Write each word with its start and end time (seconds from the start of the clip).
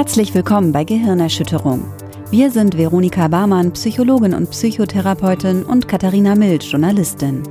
Herzlich 0.00 0.32
willkommen 0.32 0.72
bei 0.72 0.82
Gehirnerschütterung. 0.82 1.84
Wir 2.30 2.50
sind 2.50 2.78
Veronika 2.78 3.28
Barmann, 3.28 3.70
Psychologin 3.72 4.32
und 4.32 4.48
Psychotherapeutin 4.50 5.62
und 5.62 5.88
Katharina 5.88 6.34
Mild, 6.34 6.62
Journalistin. 6.62 7.42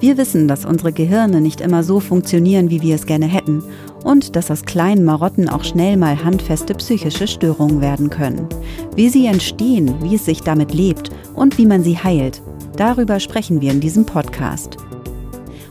Wir 0.00 0.16
wissen, 0.16 0.48
dass 0.48 0.64
unsere 0.64 0.94
Gehirne 0.94 1.42
nicht 1.42 1.60
immer 1.60 1.82
so 1.82 2.00
funktionieren, 2.00 2.70
wie 2.70 2.80
wir 2.80 2.94
es 2.94 3.04
gerne 3.04 3.26
hätten 3.26 3.62
und 4.02 4.34
dass 4.34 4.50
aus 4.50 4.64
kleinen 4.64 5.04
Marotten 5.04 5.50
auch 5.50 5.62
schnell 5.62 5.98
mal 5.98 6.24
handfeste 6.24 6.74
psychische 6.74 7.28
Störungen 7.28 7.82
werden 7.82 8.08
können. 8.08 8.48
Wie 8.96 9.10
sie 9.10 9.26
entstehen, 9.26 9.94
wie 10.00 10.14
es 10.14 10.24
sich 10.24 10.40
damit 10.40 10.72
lebt 10.72 11.10
und 11.34 11.58
wie 11.58 11.66
man 11.66 11.84
sie 11.84 11.98
heilt, 11.98 12.40
darüber 12.78 13.20
sprechen 13.20 13.60
wir 13.60 13.72
in 13.72 13.80
diesem 13.80 14.06
Podcast. 14.06 14.78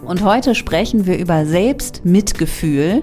Und 0.05 0.23
heute 0.23 0.53
sprechen 0.53 1.07
wir 1.07 1.17
über 1.17 1.43
Selbstmitgefühl. 1.43 3.01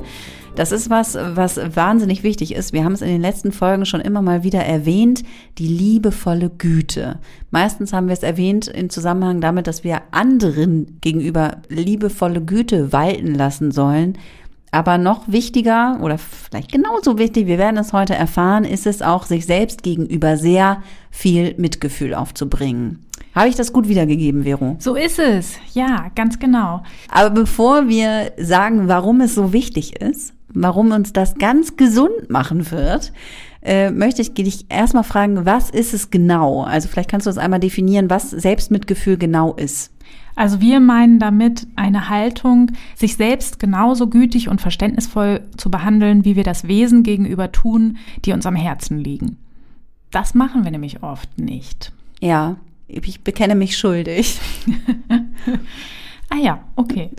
Das 0.58 0.72
ist 0.72 0.90
was, 0.90 1.14
was 1.14 1.60
wahnsinnig 1.76 2.24
wichtig 2.24 2.52
ist. 2.52 2.72
Wir 2.72 2.82
haben 2.82 2.94
es 2.94 3.00
in 3.00 3.06
den 3.06 3.20
letzten 3.20 3.52
Folgen 3.52 3.86
schon 3.86 4.00
immer 4.00 4.22
mal 4.22 4.42
wieder 4.42 4.58
erwähnt, 4.58 5.22
die 5.56 5.68
liebevolle 5.68 6.50
Güte. 6.50 7.20
Meistens 7.52 7.92
haben 7.92 8.08
wir 8.08 8.12
es 8.12 8.24
erwähnt 8.24 8.66
im 8.66 8.90
Zusammenhang 8.90 9.40
damit, 9.40 9.68
dass 9.68 9.84
wir 9.84 10.02
anderen 10.10 10.98
gegenüber 11.00 11.58
liebevolle 11.68 12.40
Güte 12.40 12.92
walten 12.92 13.36
lassen 13.36 13.70
sollen. 13.70 14.18
Aber 14.72 14.98
noch 14.98 15.28
wichtiger 15.28 16.00
oder 16.02 16.18
vielleicht 16.18 16.72
genauso 16.72 17.18
wichtig, 17.18 17.46
wir 17.46 17.58
werden 17.58 17.76
es 17.76 17.92
heute 17.92 18.16
erfahren, 18.16 18.64
ist 18.64 18.88
es 18.88 19.00
auch, 19.00 19.26
sich 19.26 19.46
selbst 19.46 19.84
gegenüber 19.84 20.36
sehr 20.36 20.82
viel 21.12 21.54
Mitgefühl 21.56 22.14
aufzubringen. 22.14 23.06
Habe 23.34 23.48
ich 23.48 23.54
das 23.54 23.72
gut 23.72 23.88
wiedergegeben, 23.88 24.44
Vero? 24.44 24.76
So 24.78 24.94
ist 24.94 25.18
es, 25.18 25.56
ja, 25.74 26.10
ganz 26.14 26.38
genau. 26.38 26.82
Aber 27.10 27.30
bevor 27.30 27.88
wir 27.88 28.32
sagen, 28.36 28.88
warum 28.88 29.20
es 29.20 29.34
so 29.34 29.52
wichtig 29.52 30.00
ist, 30.00 30.34
warum 30.48 30.92
uns 30.92 31.12
das 31.12 31.36
ganz 31.36 31.76
gesund 31.76 32.30
machen 32.30 32.70
wird, 32.70 33.12
äh, 33.62 33.90
möchte 33.90 34.22
ich 34.22 34.34
dich 34.34 34.66
erstmal 34.68 35.04
fragen, 35.04 35.44
was 35.44 35.70
ist 35.70 35.94
es 35.94 36.10
genau? 36.10 36.62
Also 36.62 36.88
vielleicht 36.88 37.10
kannst 37.10 37.26
du 37.26 37.30
uns 37.30 37.38
einmal 37.38 37.60
definieren, 37.60 38.10
was 38.10 38.30
Selbstmitgefühl 38.30 39.18
genau 39.18 39.54
ist. 39.54 39.92
Also 40.36 40.60
wir 40.60 40.78
meinen 40.78 41.18
damit 41.18 41.66
eine 41.74 42.08
Haltung, 42.08 42.70
sich 42.94 43.16
selbst 43.16 43.58
genauso 43.58 44.06
gütig 44.06 44.48
und 44.48 44.60
verständnisvoll 44.60 45.40
zu 45.56 45.68
behandeln, 45.68 46.24
wie 46.24 46.36
wir 46.36 46.44
das 46.44 46.68
Wesen 46.68 47.02
gegenüber 47.02 47.50
tun, 47.50 47.96
die 48.24 48.32
uns 48.32 48.46
am 48.46 48.54
Herzen 48.54 48.98
liegen. 48.98 49.36
Das 50.12 50.34
machen 50.34 50.62
wir 50.62 50.70
nämlich 50.70 51.02
oft 51.02 51.38
nicht. 51.38 51.92
Ja, 52.20 52.56
ich 52.88 53.22
bekenne 53.22 53.54
mich 53.54 53.76
schuldig. 53.76 54.40
ah 56.30 56.36
ja, 56.42 56.64
okay. 56.76 57.10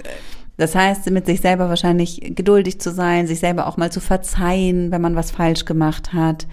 Das 0.58 0.76
heißt, 0.76 1.10
mit 1.12 1.26
sich 1.26 1.40
selber 1.40 1.70
wahrscheinlich 1.70 2.20
geduldig 2.36 2.82
zu 2.82 2.92
sein, 2.92 3.28
sich 3.28 3.40
selber 3.40 3.68
auch 3.68 3.78
mal 3.78 3.92
zu 3.92 4.02
verzeihen, 4.02 4.92
wenn 4.92 5.02
man 5.02 5.16
was 5.16 5.32
falsch 5.32 5.64
gemacht 5.64 6.12
hat. 6.12 6.48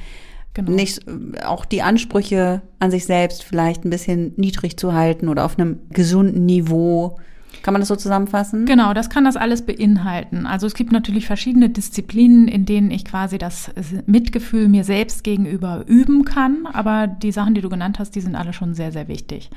Genau. 0.55 0.71
Nicht 0.71 1.05
auch 1.45 1.65
die 1.65 1.83
Ansprüche 1.83 2.63
an 2.79 2.91
sich 2.91 3.05
selbst 3.05 3.43
vielleicht 3.43 3.85
ein 3.85 3.91
bisschen 3.91 4.33
niedrig 4.37 4.79
zu 4.79 4.95
halten 4.95 5.29
oder 5.29 5.45
auf 5.45 5.59
einem 5.59 5.81
gesunden 5.91 6.47
Niveau. 6.47 7.19
Kann 7.63 7.73
man 7.73 7.81
das 7.81 7.89
so 7.89 7.97
zusammenfassen? 7.97 8.65
Genau, 8.67 8.95
das 8.95 9.11
kann 9.11 9.25
das 9.25 9.37
alles 9.37 9.63
beinhalten. 9.63 10.47
Also 10.47 10.67
es 10.67 10.75
gibt 10.75 10.93
natürlich 10.93 11.27
verschiedene 11.27 11.69
Disziplinen, 11.69 12.49
in 12.49 12.65
denen 12.65 12.91
ich 12.91 13.05
quasi 13.05 13.39
das 13.39 13.71
Mitgefühl 14.07 14.69
mir 14.69 14.85
selbst 14.85 15.25
gegenüber 15.25 15.85
üben 15.87 16.25
kann. 16.25 16.67
Aber 16.73 17.07
die 17.07 17.33
Sachen, 17.33 17.55
die 17.55 17.61
du 17.61 17.69
genannt 17.69 17.99
hast, 17.99 18.13
die 18.13 18.21
sind 18.21 18.37
alle 18.37 18.53
schon 18.53 18.75
sehr, 18.75 18.93
sehr 18.93 19.09
wichtig. 19.09 19.51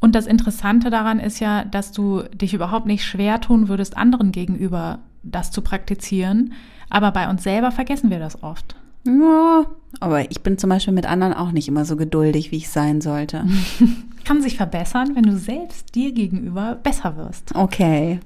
Und 0.00 0.14
das 0.14 0.26
Interessante 0.26 0.90
daran 0.90 1.20
ist 1.20 1.38
ja, 1.38 1.64
dass 1.64 1.92
du 1.92 2.22
dich 2.34 2.54
überhaupt 2.54 2.86
nicht 2.86 3.04
schwer 3.04 3.40
tun 3.40 3.68
würdest, 3.68 3.96
anderen 3.96 4.32
gegenüber 4.32 4.98
das 5.22 5.52
zu 5.52 5.62
praktizieren. 5.62 6.54
Aber 6.90 7.12
bei 7.12 7.30
uns 7.30 7.44
selber 7.44 7.70
vergessen 7.70 8.10
wir 8.10 8.18
das 8.18 8.42
oft. 8.42 8.74
Ja, 9.04 9.66
aber 10.00 10.30
ich 10.30 10.42
bin 10.42 10.58
zum 10.58 10.70
Beispiel 10.70 10.94
mit 10.94 11.06
anderen 11.06 11.34
auch 11.34 11.52
nicht 11.52 11.68
immer 11.68 11.84
so 11.84 11.96
geduldig, 11.96 12.50
wie 12.50 12.56
ich 12.56 12.68
sein 12.68 13.00
sollte. 13.00 13.44
Kann 14.24 14.40
sich 14.40 14.56
verbessern, 14.56 15.10
wenn 15.14 15.24
du 15.24 15.36
selbst 15.36 15.94
dir 15.94 16.12
gegenüber 16.12 16.78
besser 16.80 17.16
wirst. 17.16 17.54
Okay. 17.54 18.20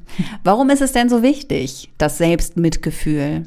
Warum 0.44 0.68
ist 0.68 0.82
es 0.82 0.92
denn 0.92 1.08
so 1.08 1.22
wichtig, 1.22 1.90
das 1.96 2.18
Selbstmitgefühl? 2.18 3.44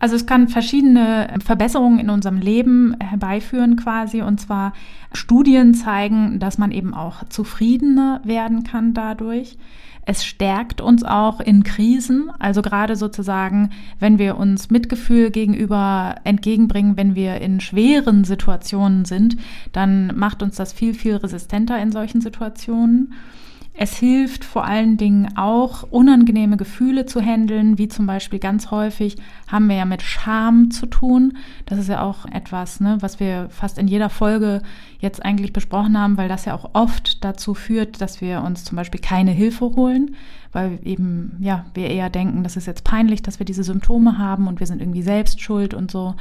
Also 0.00 0.16
es 0.16 0.26
kann 0.26 0.48
verschiedene 0.48 1.32
Verbesserungen 1.44 2.00
in 2.00 2.10
unserem 2.10 2.38
Leben 2.38 2.96
herbeiführen 2.98 3.76
quasi. 3.76 4.20
Und 4.22 4.40
zwar 4.40 4.72
Studien 5.12 5.74
zeigen, 5.74 6.40
dass 6.40 6.58
man 6.58 6.72
eben 6.72 6.92
auch 6.92 7.22
zufriedener 7.28 8.20
werden 8.24 8.64
kann 8.64 8.94
dadurch. 8.94 9.56
Es 10.04 10.24
stärkt 10.24 10.80
uns 10.80 11.04
auch 11.04 11.38
in 11.38 11.62
Krisen, 11.62 12.30
also 12.40 12.60
gerade 12.60 12.96
sozusagen, 12.96 13.70
wenn 14.00 14.18
wir 14.18 14.36
uns 14.36 14.68
Mitgefühl 14.68 15.30
gegenüber 15.30 16.16
entgegenbringen, 16.24 16.96
wenn 16.96 17.14
wir 17.14 17.40
in 17.40 17.60
schweren 17.60 18.24
Situationen 18.24 19.04
sind, 19.04 19.36
dann 19.72 20.16
macht 20.16 20.42
uns 20.42 20.56
das 20.56 20.72
viel, 20.72 20.94
viel 20.94 21.16
resistenter 21.16 21.80
in 21.80 21.92
solchen 21.92 22.20
Situationen. 22.20 23.14
Es 23.74 23.96
hilft 23.96 24.44
vor 24.44 24.66
allen 24.66 24.98
Dingen 24.98 25.36
auch, 25.36 25.84
unangenehme 25.90 26.58
Gefühle 26.58 27.06
zu 27.06 27.22
handeln, 27.22 27.78
wie 27.78 27.88
zum 27.88 28.06
Beispiel 28.06 28.38
ganz 28.38 28.70
häufig 28.70 29.16
haben 29.48 29.66
wir 29.68 29.76
ja 29.76 29.86
mit 29.86 30.02
Scham 30.02 30.70
zu 30.70 30.84
tun. 30.84 31.38
Das 31.64 31.78
ist 31.78 31.88
ja 31.88 32.02
auch 32.02 32.26
etwas, 32.26 32.80
ne, 32.80 32.98
was 33.00 33.18
wir 33.18 33.48
fast 33.48 33.78
in 33.78 33.88
jeder 33.88 34.10
Folge 34.10 34.60
jetzt 34.98 35.24
eigentlich 35.24 35.54
besprochen 35.54 35.98
haben, 35.98 36.18
weil 36.18 36.28
das 36.28 36.44
ja 36.44 36.54
auch 36.54 36.70
oft 36.74 37.24
dazu 37.24 37.54
führt, 37.54 38.02
dass 38.02 38.20
wir 38.20 38.42
uns 38.42 38.64
zum 38.64 38.76
Beispiel 38.76 39.00
keine 39.00 39.30
Hilfe 39.30 39.64
holen, 39.74 40.16
weil 40.52 40.78
eben, 40.84 41.38
ja, 41.40 41.64
wir 41.72 41.88
eher 41.88 42.10
denken, 42.10 42.44
das 42.44 42.58
ist 42.58 42.66
jetzt 42.66 42.84
peinlich, 42.84 43.22
dass 43.22 43.38
wir 43.38 43.46
diese 43.46 43.64
Symptome 43.64 44.18
haben 44.18 44.48
und 44.48 44.60
wir 44.60 44.66
sind 44.66 44.82
irgendwie 44.82 45.02
selbst 45.02 45.40
schuld 45.40 45.72
und 45.72 45.90
so. 45.90 46.14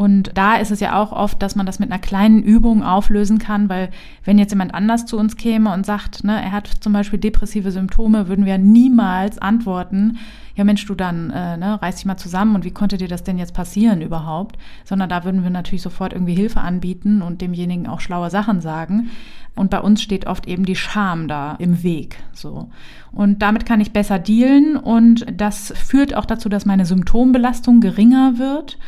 Und 0.00 0.30
da 0.32 0.56
ist 0.56 0.70
es 0.70 0.80
ja 0.80 0.98
auch 0.98 1.12
oft, 1.12 1.42
dass 1.42 1.56
man 1.56 1.66
das 1.66 1.78
mit 1.78 1.92
einer 1.92 2.00
kleinen 2.00 2.42
Übung 2.42 2.82
auflösen 2.82 3.38
kann, 3.38 3.68
weil 3.68 3.90
wenn 4.24 4.38
jetzt 4.38 4.50
jemand 4.50 4.74
anders 4.74 5.04
zu 5.04 5.18
uns 5.18 5.36
käme 5.36 5.74
und 5.74 5.84
sagt, 5.84 6.24
ne, 6.24 6.42
er 6.42 6.52
hat 6.52 6.68
zum 6.68 6.94
Beispiel 6.94 7.18
depressive 7.18 7.70
Symptome, 7.70 8.26
würden 8.26 8.46
wir 8.46 8.56
niemals 8.56 9.36
antworten, 9.36 10.16
ja 10.56 10.64
Mensch, 10.64 10.86
du 10.86 10.94
dann, 10.94 11.28
äh, 11.28 11.58
ne, 11.58 11.82
reiß 11.82 11.96
dich 11.96 12.06
mal 12.06 12.16
zusammen 12.16 12.54
und 12.54 12.64
wie 12.64 12.70
konnte 12.70 12.96
dir 12.96 13.08
das 13.08 13.24
denn 13.24 13.36
jetzt 13.36 13.52
passieren 13.52 14.00
überhaupt? 14.00 14.56
Sondern 14.86 15.10
da 15.10 15.22
würden 15.24 15.42
wir 15.42 15.50
natürlich 15.50 15.82
sofort 15.82 16.14
irgendwie 16.14 16.34
Hilfe 16.34 16.62
anbieten 16.62 17.20
und 17.20 17.42
demjenigen 17.42 17.86
auch 17.86 18.00
schlaue 18.00 18.30
Sachen 18.30 18.62
sagen. 18.62 19.10
Und 19.54 19.68
bei 19.68 19.80
uns 19.80 20.00
steht 20.00 20.26
oft 20.26 20.48
eben 20.48 20.64
die 20.64 20.76
Scham 20.76 21.28
da 21.28 21.56
im 21.58 21.82
Weg, 21.82 22.16
so. 22.32 22.70
Und 23.12 23.42
damit 23.42 23.66
kann 23.66 23.82
ich 23.82 23.92
besser 23.92 24.18
dealen 24.18 24.78
und 24.78 25.26
das 25.30 25.74
führt 25.76 26.14
auch 26.14 26.24
dazu, 26.24 26.48
dass 26.48 26.64
meine 26.64 26.86
Symptombelastung 26.86 27.82
geringer 27.82 28.38
wird. 28.38 28.78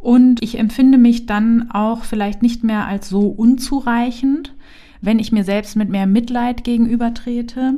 Und 0.00 0.42
ich 0.42 0.58
empfinde 0.58 0.98
mich 0.98 1.26
dann 1.26 1.70
auch 1.70 2.04
vielleicht 2.04 2.42
nicht 2.42 2.64
mehr 2.64 2.86
als 2.86 3.08
so 3.08 3.28
unzureichend, 3.28 4.54
wenn 5.02 5.18
ich 5.18 5.32
mir 5.32 5.44
selbst 5.44 5.76
mit 5.76 5.90
mehr 5.90 6.06
Mitleid 6.06 6.64
gegenübertrete. 6.64 7.74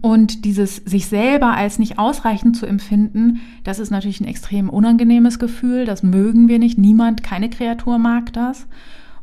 Und 0.00 0.44
dieses 0.44 0.76
sich 0.76 1.06
selber 1.06 1.54
als 1.54 1.78
nicht 1.78 1.98
ausreichend 1.98 2.56
zu 2.56 2.66
empfinden, 2.66 3.40
das 3.64 3.78
ist 3.78 3.90
natürlich 3.90 4.20
ein 4.20 4.26
extrem 4.26 4.70
unangenehmes 4.70 5.38
Gefühl. 5.38 5.84
Das 5.84 6.02
mögen 6.02 6.48
wir 6.48 6.58
nicht. 6.58 6.78
Niemand, 6.78 7.22
keine 7.22 7.50
Kreatur 7.50 7.98
mag 7.98 8.32
das. 8.32 8.66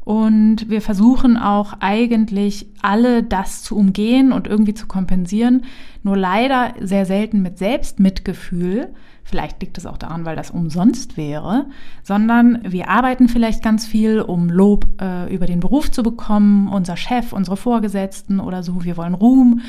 Und 0.03 0.69
wir 0.69 0.81
versuchen 0.81 1.37
auch 1.37 1.73
eigentlich 1.79 2.67
alle 2.81 3.23
das 3.23 3.61
zu 3.61 3.75
umgehen 3.75 4.31
und 4.31 4.47
irgendwie 4.47 4.73
zu 4.73 4.87
kompensieren. 4.87 5.63
Nur 6.03 6.17
leider 6.17 6.73
sehr 6.79 7.05
selten 7.05 7.41
mit 7.41 7.59
Selbstmitgefühl. 7.59 8.89
Vielleicht 9.23 9.61
liegt 9.61 9.77
es 9.77 9.85
auch 9.85 9.97
daran, 9.97 10.25
weil 10.25 10.35
das 10.35 10.51
umsonst 10.51 11.15
wäre, 11.15 11.67
sondern 12.03 12.59
wir 12.63 12.89
arbeiten 12.89 13.29
vielleicht 13.29 13.63
ganz 13.63 13.85
viel, 13.85 14.19
um 14.19 14.49
Lob 14.49 14.85
äh, 15.01 15.33
über 15.33 15.45
den 15.45 15.59
Beruf 15.59 15.91
zu 15.91 16.03
bekommen, 16.03 16.67
unser 16.67 16.97
Chef, 16.97 17.31
unsere 17.31 17.55
Vorgesetzten 17.55 18.39
oder 18.39 18.63
so. 18.63 18.83
Wir 18.83 18.97
wollen 18.97 19.13
Ruhm 19.13 19.61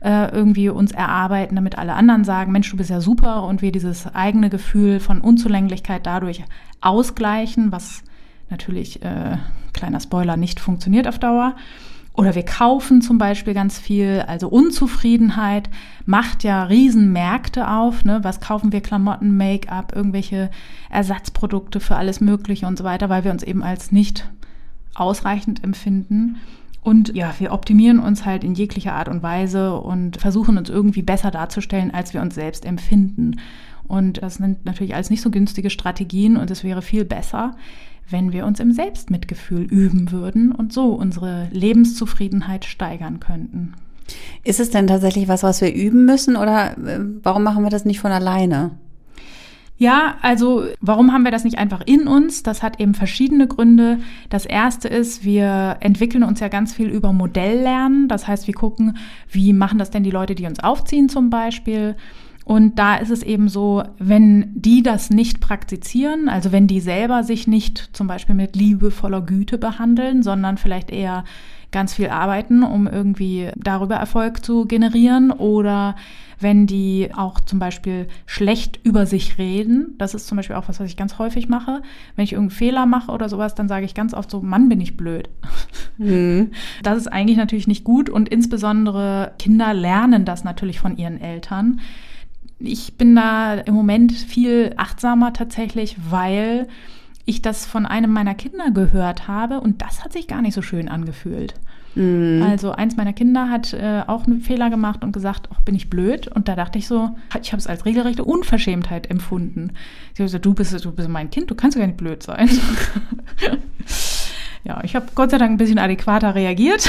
äh, 0.00 0.30
irgendwie 0.30 0.68
uns 0.68 0.92
erarbeiten, 0.92 1.56
damit 1.56 1.78
alle 1.78 1.94
anderen 1.94 2.24
sagen, 2.24 2.52
Mensch, 2.52 2.70
du 2.70 2.76
bist 2.76 2.90
ja 2.90 3.00
super 3.00 3.44
und 3.44 3.62
wir 3.62 3.72
dieses 3.72 4.06
eigene 4.14 4.50
Gefühl 4.50 5.00
von 5.00 5.20
Unzulänglichkeit 5.20 6.06
dadurch 6.06 6.44
ausgleichen, 6.80 7.72
was 7.72 8.04
natürlich, 8.50 9.02
äh, 9.02 9.38
kleiner 9.72 10.00
Spoiler, 10.00 10.36
nicht 10.36 10.60
funktioniert 10.60 11.08
auf 11.08 11.18
Dauer. 11.18 11.56
Oder 12.18 12.34
wir 12.34 12.44
kaufen 12.44 13.00
zum 13.00 13.16
Beispiel 13.16 13.54
ganz 13.54 13.78
viel. 13.78 14.24
Also 14.26 14.48
Unzufriedenheit 14.48 15.70
macht 16.04 16.42
ja 16.42 16.64
Riesenmärkte 16.64 17.70
auf. 17.70 18.04
Ne? 18.04 18.18
Was 18.24 18.40
kaufen 18.40 18.72
wir? 18.72 18.80
Klamotten, 18.80 19.36
Make-up, 19.36 19.94
irgendwelche 19.94 20.50
Ersatzprodukte 20.90 21.78
für 21.78 21.94
alles 21.94 22.20
Mögliche 22.20 22.66
und 22.66 22.76
so 22.76 22.82
weiter, 22.82 23.08
weil 23.08 23.22
wir 23.22 23.30
uns 23.30 23.44
eben 23.44 23.62
als 23.62 23.92
nicht 23.92 24.28
ausreichend 24.96 25.62
empfinden. 25.62 26.38
Und 26.82 27.14
ja, 27.14 27.32
wir 27.38 27.52
optimieren 27.52 28.00
uns 28.00 28.24
halt 28.24 28.42
in 28.42 28.54
jeglicher 28.54 28.94
Art 28.94 29.08
und 29.08 29.22
Weise 29.22 29.76
und 29.76 30.16
versuchen 30.16 30.58
uns 30.58 30.70
irgendwie 30.70 31.02
besser 31.02 31.30
darzustellen, 31.30 31.94
als 31.94 32.14
wir 32.14 32.20
uns 32.20 32.34
selbst 32.34 32.64
empfinden. 32.64 33.36
Und 33.86 34.24
das 34.24 34.34
sind 34.34 34.64
natürlich 34.64 34.96
alles 34.96 35.10
nicht 35.10 35.22
so 35.22 35.30
günstige 35.30 35.70
Strategien 35.70 36.36
und 36.36 36.50
es 36.50 36.64
wäre 36.64 36.82
viel 36.82 37.04
besser, 37.04 37.54
wenn 38.10 38.32
wir 38.32 38.46
uns 38.46 38.60
im 38.60 38.72
Selbstmitgefühl 38.72 39.62
üben 39.62 40.10
würden 40.10 40.52
und 40.52 40.72
so 40.72 40.92
unsere 40.92 41.48
Lebenszufriedenheit 41.52 42.64
steigern 42.64 43.20
könnten. 43.20 43.74
Ist 44.44 44.60
es 44.60 44.70
denn 44.70 44.86
tatsächlich 44.86 45.28
was, 45.28 45.42
was 45.42 45.60
wir 45.60 45.74
üben 45.74 46.04
müssen 46.06 46.36
oder 46.36 46.78
äh, 46.78 47.00
warum 47.22 47.42
machen 47.42 47.62
wir 47.62 47.70
das 47.70 47.84
nicht 47.84 48.00
von 48.00 48.12
alleine? 48.12 48.70
Ja, 49.80 50.16
also 50.22 50.64
warum 50.80 51.12
haben 51.12 51.22
wir 51.22 51.30
das 51.30 51.44
nicht 51.44 51.58
einfach 51.58 51.82
in 51.86 52.08
uns? 52.08 52.42
Das 52.42 52.64
hat 52.64 52.80
eben 52.80 52.94
verschiedene 52.94 53.46
Gründe. 53.46 53.98
Das 54.28 54.44
erste 54.44 54.88
ist, 54.88 55.24
wir 55.24 55.76
entwickeln 55.78 56.24
uns 56.24 56.40
ja 56.40 56.48
ganz 56.48 56.74
viel 56.74 56.88
über 56.88 57.12
Modelllernen. 57.12 58.08
Das 58.08 58.26
heißt, 58.26 58.48
wir 58.48 58.54
gucken, 58.54 58.96
wie 59.30 59.52
machen 59.52 59.78
das 59.78 59.90
denn 59.90 60.02
die 60.02 60.10
Leute, 60.10 60.34
die 60.34 60.46
uns 60.46 60.58
aufziehen 60.58 61.08
zum 61.08 61.30
Beispiel. 61.30 61.94
Und 62.48 62.78
da 62.78 62.96
ist 62.96 63.10
es 63.10 63.22
eben 63.22 63.50
so, 63.50 63.82
wenn 63.98 64.52
die 64.54 64.82
das 64.82 65.10
nicht 65.10 65.38
praktizieren, 65.38 66.30
also 66.30 66.50
wenn 66.50 66.66
die 66.66 66.80
selber 66.80 67.22
sich 67.22 67.46
nicht 67.46 67.90
zum 67.92 68.06
Beispiel 68.06 68.34
mit 68.34 68.56
liebevoller 68.56 69.20
Güte 69.20 69.58
behandeln, 69.58 70.22
sondern 70.22 70.56
vielleicht 70.56 70.88
eher 70.88 71.24
ganz 71.72 71.92
viel 71.92 72.08
arbeiten, 72.08 72.62
um 72.62 72.86
irgendwie 72.86 73.50
darüber 73.54 73.96
Erfolg 73.96 74.42
zu 74.42 74.64
generieren 74.64 75.30
oder 75.30 75.94
wenn 76.40 76.66
die 76.66 77.10
auch 77.14 77.38
zum 77.40 77.58
Beispiel 77.58 78.08
schlecht 78.24 78.80
über 78.82 79.04
sich 79.04 79.36
reden. 79.36 79.94
Das 79.98 80.14
ist 80.14 80.26
zum 80.26 80.36
Beispiel 80.36 80.56
auch 80.56 80.70
was, 80.70 80.80
was 80.80 80.88
ich 80.88 80.96
ganz 80.96 81.18
häufig 81.18 81.50
mache. 81.50 81.82
Wenn 82.16 82.24
ich 82.24 82.32
irgendeinen 82.32 82.56
Fehler 82.56 82.86
mache 82.86 83.12
oder 83.12 83.28
sowas, 83.28 83.56
dann 83.56 83.68
sage 83.68 83.84
ich 83.84 83.92
ganz 83.92 84.14
oft 84.14 84.30
so, 84.30 84.40
Mann, 84.40 84.70
bin 84.70 84.80
ich 84.80 84.96
blöd. 84.96 85.28
Mhm. 85.98 86.52
Das 86.82 86.96
ist 86.96 87.08
eigentlich 87.08 87.36
natürlich 87.36 87.66
nicht 87.66 87.84
gut 87.84 88.08
und 88.08 88.30
insbesondere 88.30 89.32
Kinder 89.38 89.74
lernen 89.74 90.24
das 90.24 90.44
natürlich 90.44 90.80
von 90.80 90.96
ihren 90.96 91.20
Eltern. 91.20 91.80
Ich 92.60 92.96
bin 92.96 93.14
da 93.14 93.54
im 93.54 93.74
Moment 93.74 94.12
viel 94.12 94.72
achtsamer 94.76 95.32
tatsächlich, 95.32 95.96
weil 96.10 96.66
ich 97.24 97.42
das 97.42 97.66
von 97.66 97.86
einem 97.86 98.12
meiner 98.12 98.34
Kinder 98.34 98.70
gehört 98.70 99.28
habe 99.28 99.60
und 99.60 99.82
das 99.82 100.02
hat 100.02 100.12
sich 100.12 100.26
gar 100.26 100.42
nicht 100.42 100.54
so 100.54 100.62
schön 100.62 100.88
angefühlt. 100.88 101.54
Mhm. 101.94 102.42
Also 102.42 102.72
eins 102.72 102.96
meiner 102.96 103.12
Kinder 103.12 103.50
hat 103.50 103.72
äh, 103.74 104.02
auch 104.06 104.26
einen 104.26 104.40
Fehler 104.40 104.70
gemacht 104.70 105.04
und 105.04 105.12
gesagt, 105.12 105.48
ach, 105.52 105.60
bin 105.60 105.74
ich 105.74 105.90
blöd? 105.90 106.28
Und 106.28 106.48
da 106.48 106.56
dachte 106.56 106.78
ich 106.78 106.86
so, 106.86 107.10
ich 107.40 107.52
habe 107.52 107.60
es 107.60 107.66
als 107.66 107.84
regelrechte 107.84 108.24
Unverschämtheit 108.24 109.10
empfunden. 109.10 109.72
Sie 110.14 110.22
hat 110.22 110.28
gesagt, 110.28 110.46
du 110.46 110.54
bist, 110.54 110.84
du 110.84 110.92
bist 110.92 111.08
mein 111.08 111.30
Kind, 111.30 111.50
du 111.50 111.54
kannst 111.54 111.76
gar 111.76 111.86
nicht 111.86 111.98
blöd 111.98 112.22
sein. 112.22 112.48
ja, 114.68 114.80
ich 114.84 114.94
habe 114.94 115.06
Gott 115.14 115.30
sei 115.30 115.38
Dank 115.38 115.50
ein 115.50 115.56
bisschen 115.56 115.78
adäquater 115.78 116.34
reagiert. 116.34 116.88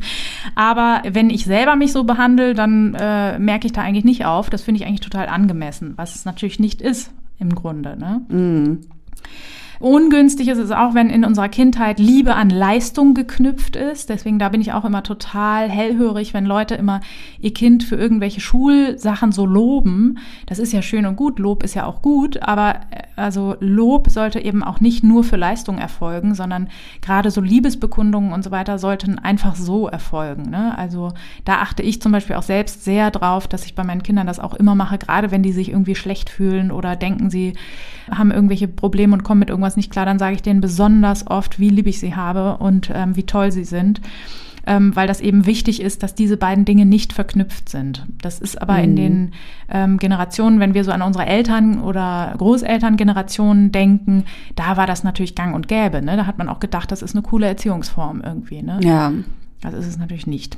Aber 0.56 1.02
wenn 1.08 1.30
ich 1.30 1.44
selber 1.44 1.76
mich 1.76 1.92
so 1.92 2.02
behandle, 2.02 2.52
dann 2.52 2.94
äh, 2.98 3.38
merke 3.38 3.66
ich 3.66 3.72
da 3.72 3.80
eigentlich 3.80 4.04
nicht 4.04 4.24
auf. 4.24 4.50
Das 4.50 4.62
finde 4.62 4.80
ich 4.80 4.88
eigentlich 4.88 5.00
total 5.00 5.28
angemessen, 5.28 5.92
was 5.96 6.16
es 6.16 6.24
natürlich 6.24 6.58
nicht 6.58 6.82
ist 6.82 7.12
im 7.38 7.54
Grunde. 7.54 7.96
Ne? 7.96 8.22
Mhm. 8.28 8.80
Ungünstig 9.82 10.46
ist 10.46 10.58
es 10.58 10.70
auch, 10.70 10.94
wenn 10.94 11.10
in 11.10 11.24
unserer 11.24 11.48
Kindheit 11.48 11.98
Liebe 11.98 12.36
an 12.36 12.50
Leistung 12.50 13.14
geknüpft 13.14 13.74
ist. 13.74 14.10
Deswegen 14.10 14.38
da 14.38 14.48
bin 14.48 14.60
ich 14.60 14.72
auch 14.72 14.84
immer 14.84 15.02
total 15.02 15.68
hellhörig, 15.68 16.32
wenn 16.34 16.46
Leute 16.46 16.76
immer 16.76 17.00
ihr 17.40 17.52
Kind 17.52 17.82
für 17.82 17.96
irgendwelche 17.96 18.40
Schulsachen 18.40 19.32
so 19.32 19.44
loben. 19.44 20.18
Das 20.46 20.60
ist 20.60 20.72
ja 20.72 20.82
schön 20.82 21.04
und 21.04 21.16
gut. 21.16 21.40
Lob 21.40 21.64
ist 21.64 21.74
ja 21.74 21.84
auch 21.84 22.00
gut, 22.00 22.40
aber 22.44 22.76
äh, 22.92 23.02
also 23.16 23.56
Lob 23.58 24.08
sollte 24.08 24.38
eben 24.38 24.62
auch 24.62 24.78
nicht 24.78 25.02
nur 25.02 25.24
für 25.24 25.34
Leistung 25.34 25.78
erfolgen, 25.78 26.36
sondern 26.36 26.68
gerade 27.00 27.32
so 27.32 27.40
Liebesbekundungen 27.40 28.32
und 28.32 28.44
so 28.44 28.52
weiter 28.52 28.78
sollten 28.78 29.18
einfach 29.18 29.56
so 29.56 29.88
erfolgen. 29.88 30.48
Ne? 30.48 30.78
Also 30.78 31.12
da 31.44 31.56
achte 31.56 31.82
ich 31.82 32.00
zum 32.00 32.12
Beispiel 32.12 32.36
auch 32.36 32.44
selbst 32.44 32.84
sehr 32.84 33.10
drauf, 33.10 33.48
dass 33.48 33.64
ich 33.64 33.74
bei 33.74 33.82
meinen 33.82 34.04
Kindern 34.04 34.28
das 34.28 34.38
auch 34.38 34.54
immer 34.54 34.76
mache, 34.76 34.98
gerade 34.98 35.32
wenn 35.32 35.42
die 35.42 35.52
sich 35.52 35.70
irgendwie 35.70 35.96
schlecht 35.96 36.30
fühlen 36.30 36.70
oder 36.70 36.94
denken, 36.94 37.30
sie 37.30 37.54
haben 38.10 38.30
irgendwelche 38.30 38.68
Probleme 38.68 39.14
und 39.14 39.24
kommen 39.24 39.40
mit 39.40 39.50
irgendwas 39.50 39.71
nicht 39.76 39.90
klar, 39.90 40.06
dann 40.06 40.18
sage 40.18 40.34
ich 40.34 40.42
denen 40.42 40.60
besonders 40.60 41.26
oft, 41.26 41.58
wie 41.58 41.68
lieb 41.68 41.86
ich 41.86 42.00
sie 42.00 42.14
habe 42.14 42.58
und 42.58 42.90
ähm, 42.94 43.16
wie 43.16 43.24
toll 43.24 43.52
sie 43.52 43.64
sind. 43.64 44.00
Ähm, 44.64 44.94
weil 44.94 45.08
das 45.08 45.20
eben 45.20 45.44
wichtig 45.44 45.82
ist, 45.82 46.04
dass 46.04 46.14
diese 46.14 46.36
beiden 46.36 46.64
Dinge 46.64 46.86
nicht 46.86 47.12
verknüpft 47.12 47.68
sind. 47.68 48.06
Das 48.20 48.38
ist 48.38 48.62
aber 48.62 48.74
mhm. 48.74 48.84
in 48.84 48.96
den 48.96 49.32
ähm, 49.68 49.98
Generationen, 49.98 50.60
wenn 50.60 50.72
wir 50.72 50.84
so 50.84 50.92
an 50.92 51.02
unsere 51.02 51.26
Eltern 51.26 51.82
oder 51.82 52.32
Großelterngenerationen 52.38 53.72
denken, 53.72 54.22
da 54.54 54.76
war 54.76 54.86
das 54.86 55.02
natürlich 55.02 55.34
gang 55.34 55.56
und 55.56 55.66
gäbe. 55.66 56.00
Ne? 56.00 56.16
Da 56.16 56.26
hat 56.26 56.38
man 56.38 56.48
auch 56.48 56.60
gedacht, 56.60 56.92
das 56.92 57.02
ist 57.02 57.16
eine 57.16 57.22
coole 57.22 57.46
Erziehungsform 57.46 58.22
irgendwie. 58.24 58.62
Ne? 58.62 58.78
Ja. 58.84 59.12
Das 59.62 59.74
ist 59.74 59.86
es 59.86 59.98
natürlich 59.98 60.28
nicht. 60.28 60.56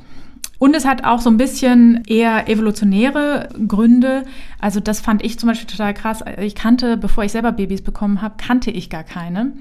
Und 0.65 0.75
es 0.75 0.83
hat 0.83 1.03
auch 1.03 1.21
so 1.21 1.29
ein 1.29 1.37
bisschen 1.37 2.03
eher 2.07 2.49
evolutionäre 2.49 3.49
Gründe. 3.67 4.23
Also 4.59 4.79
das 4.79 4.99
fand 4.99 5.23
ich 5.23 5.37
zum 5.37 5.47
Beispiel 5.47 5.67
total 5.67 5.93
krass. 5.93 6.23
Ich 6.41 6.55
kannte, 6.55 6.97
bevor 6.97 7.23
ich 7.23 7.33
selber 7.33 7.51
Babys 7.51 7.83
bekommen 7.83 8.23
habe, 8.23 8.33
kannte 8.39 8.71
ich 8.71 8.89
gar 8.89 9.03
keine. 9.03 9.51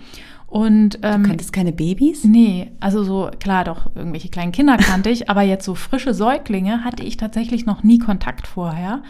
Und, 0.46 1.00
ähm, 1.02 1.24
du 1.24 1.28
kanntest 1.28 1.52
keine 1.52 1.72
Babys? 1.72 2.24
Nee, 2.24 2.70
also 2.80 3.04
so, 3.04 3.30
klar, 3.38 3.64
doch, 3.64 3.94
irgendwelche 3.94 4.30
kleinen 4.30 4.52
Kinder 4.52 4.78
kannte 4.78 5.10
ich, 5.10 5.28
aber 5.28 5.42
jetzt 5.42 5.66
so 5.66 5.74
frische 5.74 6.14
Säuglinge 6.14 6.84
hatte 6.84 7.02
ich 7.02 7.18
tatsächlich 7.18 7.66
noch 7.66 7.82
nie 7.82 7.98
Kontakt 7.98 8.46
vorher. 8.46 9.02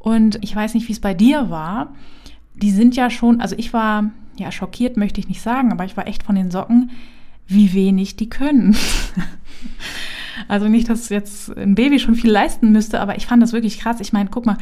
Und 0.00 0.42
ich 0.42 0.56
weiß 0.56 0.74
nicht, 0.74 0.88
wie 0.88 0.92
es 0.92 1.00
bei 1.00 1.14
dir 1.14 1.50
war. 1.50 1.94
Die 2.56 2.72
sind 2.72 2.96
ja 2.96 3.10
schon, 3.10 3.40
also 3.40 3.54
ich 3.56 3.72
war, 3.72 4.10
ja, 4.36 4.50
schockiert 4.50 4.96
möchte 4.96 5.20
ich 5.20 5.28
nicht 5.28 5.42
sagen, 5.42 5.70
aber 5.70 5.84
ich 5.84 5.96
war 5.96 6.08
echt 6.08 6.24
von 6.24 6.34
den 6.34 6.50
Socken, 6.50 6.90
wie 7.46 7.74
wenig 7.74 8.16
die 8.16 8.28
können. 8.28 8.76
Also 10.46 10.68
nicht, 10.68 10.88
dass 10.88 11.08
jetzt 11.08 11.56
ein 11.56 11.74
Baby 11.74 11.98
schon 11.98 12.14
viel 12.14 12.30
leisten 12.30 12.70
müsste, 12.72 13.00
aber 13.00 13.16
ich 13.16 13.26
fand 13.26 13.42
das 13.42 13.52
wirklich 13.52 13.78
krass. 13.78 14.00
Ich 14.00 14.12
meine, 14.12 14.30
guck 14.30 14.46
mal, 14.46 14.58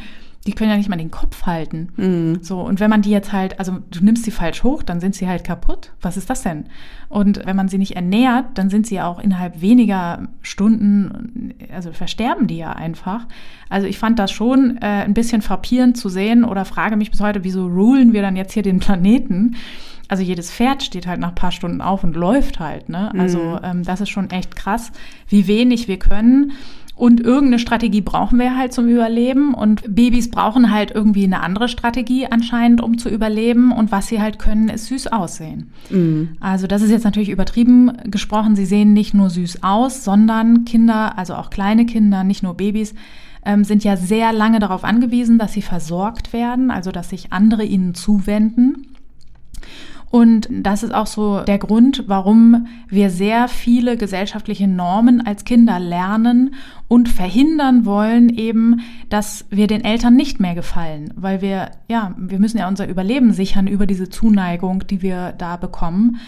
die 0.47 0.53
können 0.53 0.69
ja 0.69 0.77
nicht 0.77 0.89
mal 0.89 0.95
den 0.95 1.11
Kopf 1.11 1.45
halten. 1.45 1.89
Mhm. 1.97 2.39
So, 2.41 2.61
und 2.61 2.79
wenn 2.79 2.89
man 2.89 3.01
die 3.01 3.09
jetzt 3.09 3.33
halt, 3.33 3.59
also 3.59 3.79
du 3.91 4.03
nimmst 4.03 4.23
sie 4.23 4.31
falsch 4.31 4.63
hoch, 4.63 4.81
dann 4.81 5.01
sind 5.01 5.13
sie 5.13 5.27
halt 5.27 5.43
kaputt. 5.43 5.91
Was 6.01 6.15
ist 6.15 6.29
das 6.29 6.41
denn? 6.41 6.65
Und 7.09 7.45
wenn 7.45 7.55
man 7.55 7.67
sie 7.67 7.77
nicht 7.77 7.95
ernährt, 7.95 8.57
dann 8.57 8.69
sind 8.69 8.87
sie 8.87 8.95
ja 8.95 9.07
auch 9.07 9.19
innerhalb 9.19 9.61
weniger 9.61 10.29
Stunden, 10.41 11.53
also 11.73 11.91
versterben 11.91 12.47
die 12.47 12.57
ja 12.57 12.71
einfach. 12.71 13.27
Also 13.69 13.87
ich 13.87 13.99
fand 13.99 14.19
das 14.19 14.31
schon 14.31 14.77
äh, 14.77 15.03
ein 15.03 15.13
bisschen 15.13 15.41
frappierend 15.41 15.97
zu 15.97 16.07
sehen 16.07 16.45
oder 16.45 16.63
frage 16.63 16.95
mich 16.95 17.11
bis 17.11 17.19
heute, 17.19 17.43
wieso 17.43 17.67
rulen 17.67 18.13
wir 18.13 18.21
dann 18.21 18.37
jetzt 18.37 18.53
hier 18.53 18.63
den 18.63 18.79
Planeten? 18.79 19.57
Also 20.07 20.23
jedes 20.23 20.51
Pferd 20.51 20.83
steht 20.83 21.07
halt 21.07 21.19
nach 21.19 21.35
paar 21.35 21.51
Stunden 21.51 21.81
auf 21.81 22.03
und 22.03 22.15
läuft 22.15 22.59
halt. 22.59 22.89
Ne? 22.89 23.11
Also 23.17 23.39
mhm. 23.39 23.59
ähm, 23.63 23.83
das 23.83 24.01
ist 24.01 24.09
schon 24.09 24.29
echt 24.29 24.55
krass, 24.55 24.91
wie 25.27 25.47
wenig 25.47 25.87
wir 25.87 25.99
können. 25.99 26.53
Und 26.97 27.21
irgendeine 27.21 27.59
Strategie 27.59 28.01
brauchen 28.01 28.39
wir 28.39 28.57
halt 28.57 28.73
zum 28.73 28.87
Überleben. 28.87 29.53
Und 29.53 29.83
Babys 29.95 30.31
brauchen 30.31 30.71
halt 30.71 30.89
irgendwie 30.89 31.25
eine 31.25 31.41
andere 31.41 31.67
Strategie 31.67 32.25
anscheinend, 32.25 32.81
um 32.81 32.97
zu 32.97 33.09
überleben. 33.09 33.71
Und 33.71 33.91
was 33.91 34.07
sie 34.07 34.19
halt 34.19 34.39
können, 34.39 34.67
ist 34.67 34.87
süß 34.87 35.07
aussehen. 35.07 35.71
Mhm. 35.91 36.29
Also 36.39 36.65
das 36.65 36.81
ist 36.81 36.89
jetzt 36.89 37.03
natürlich 37.03 37.29
übertrieben 37.29 37.91
gesprochen. 38.05 38.55
Sie 38.55 38.65
sehen 38.65 38.93
nicht 38.93 39.13
nur 39.13 39.29
süß 39.29 39.61
aus, 39.61 40.03
sondern 40.03 40.65
Kinder, 40.65 41.19
also 41.19 41.35
auch 41.35 41.51
kleine 41.51 41.85
Kinder, 41.85 42.23
nicht 42.23 42.41
nur 42.41 42.55
Babys, 42.55 42.95
ähm, 43.45 43.63
sind 43.63 43.83
ja 43.83 43.95
sehr 43.95 44.33
lange 44.33 44.57
darauf 44.57 44.83
angewiesen, 44.83 45.37
dass 45.37 45.53
sie 45.53 45.61
versorgt 45.61 46.33
werden, 46.33 46.71
also 46.71 46.91
dass 46.91 47.11
sich 47.11 47.31
andere 47.31 47.63
ihnen 47.63 47.93
zuwenden. 47.93 48.87
Und 50.09 50.47
das 50.49 50.83
ist 50.83 50.93
auch 50.93 51.07
so 51.07 51.41
der 51.41 51.57
Grund, 51.57 52.05
warum 52.07 52.67
wir 52.87 53.09
sehr 53.09 53.49
viele 53.49 53.97
gesellschaftliche 53.97 54.67
Normen 54.67 55.25
als 55.25 55.43
Kinder 55.43 55.79
lernen 55.79 56.55
und 56.87 57.09
verhindern 57.09 57.85
wollen 57.85 58.29
eben, 58.29 58.81
dass 59.09 59.45
wir 59.49 59.67
den 59.67 59.83
Eltern 59.83 60.15
nicht 60.15 60.39
mehr 60.39 60.55
gefallen, 60.55 61.13
weil 61.17 61.41
wir, 61.41 61.71
ja, 61.89 62.15
wir 62.17 62.39
müssen 62.39 62.57
ja 62.57 62.69
unser 62.69 62.87
Überleben 62.87 63.33
sichern 63.33 63.67
über 63.67 63.85
diese 63.85 64.09
Zuneigung, 64.09 64.87
die 64.87 65.01
wir 65.01 65.33
da 65.37 65.57
bekommen. 65.57 66.19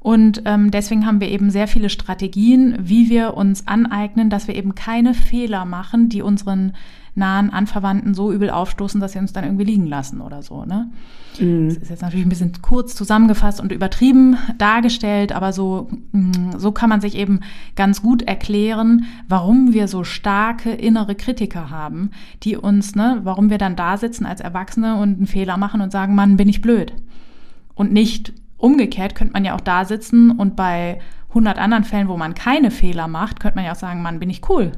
Und 0.00 0.42
ähm, 0.46 0.70
deswegen 0.70 1.06
haben 1.06 1.20
wir 1.20 1.28
eben 1.28 1.50
sehr 1.50 1.68
viele 1.68 1.90
Strategien, 1.90 2.74
wie 2.80 3.10
wir 3.10 3.34
uns 3.34 3.68
aneignen, 3.68 4.30
dass 4.30 4.48
wir 4.48 4.56
eben 4.56 4.74
keine 4.74 5.14
Fehler 5.14 5.66
machen, 5.66 6.08
die 6.08 6.22
unseren 6.22 6.72
nahen 7.14 7.50
Anverwandten 7.50 8.14
so 8.14 8.32
übel 8.32 8.50
aufstoßen, 8.50 9.00
dass 9.00 9.12
sie 9.12 9.18
uns 9.18 9.32
dann 9.32 9.44
irgendwie 9.44 9.64
liegen 9.64 9.86
lassen 9.86 10.20
oder 10.20 10.42
so. 10.42 10.64
Ne? 10.64 10.90
Mhm. 11.38 11.68
Das 11.68 11.78
ist 11.78 11.90
jetzt 11.90 12.02
natürlich 12.02 12.26
ein 12.26 12.30
bisschen 12.30 12.52
kurz 12.62 12.94
zusammengefasst 12.94 13.60
und 13.60 13.72
übertrieben 13.72 14.36
dargestellt, 14.58 15.32
aber 15.32 15.52
so, 15.52 15.88
mm, 16.12 16.58
so 16.58 16.72
kann 16.72 16.88
man 16.88 17.00
sich 17.00 17.16
eben 17.16 17.40
ganz 17.76 18.02
gut 18.02 18.22
erklären, 18.22 19.04
warum 19.28 19.72
wir 19.72 19.88
so 19.88 20.04
starke 20.04 20.70
innere 20.70 21.14
Kritiker 21.14 21.70
haben, 21.70 22.10
die 22.42 22.56
uns, 22.56 22.94
ne, 22.94 23.20
warum 23.24 23.50
wir 23.50 23.58
dann 23.58 23.76
da 23.76 23.96
sitzen 23.96 24.26
als 24.26 24.40
Erwachsene 24.40 24.96
und 24.96 25.16
einen 25.16 25.26
Fehler 25.26 25.56
machen 25.56 25.80
und 25.80 25.92
sagen, 25.92 26.14
Mann, 26.14 26.36
bin 26.36 26.48
ich 26.48 26.62
blöd. 26.62 26.92
Und 27.74 27.92
nicht 27.92 28.32
umgekehrt 28.56 29.14
könnte 29.14 29.32
man 29.32 29.44
ja 29.44 29.54
auch 29.54 29.60
da 29.60 29.84
sitzen 29.84 30.30
und 30.30 30.54
bei 30.54 31.00
100 31.30 31.58
anderen 31.58 31.84
Fällen, 31.84 32.08
wo 32.08 32.16
man 32.16 32.34
keine 32.34 32.70
Fehler 32.70 33.08
macht, 33.08 33.40
könnte 33.40 33.56
man 33.56 33.64
ja 33.64 33.72
auch 33.72 33.76
sagen, 33.76 34.02
Mann, 34.02 34.18
bin 34.18 34.30
ich 34.30 34.48
cool. 34.48 34.72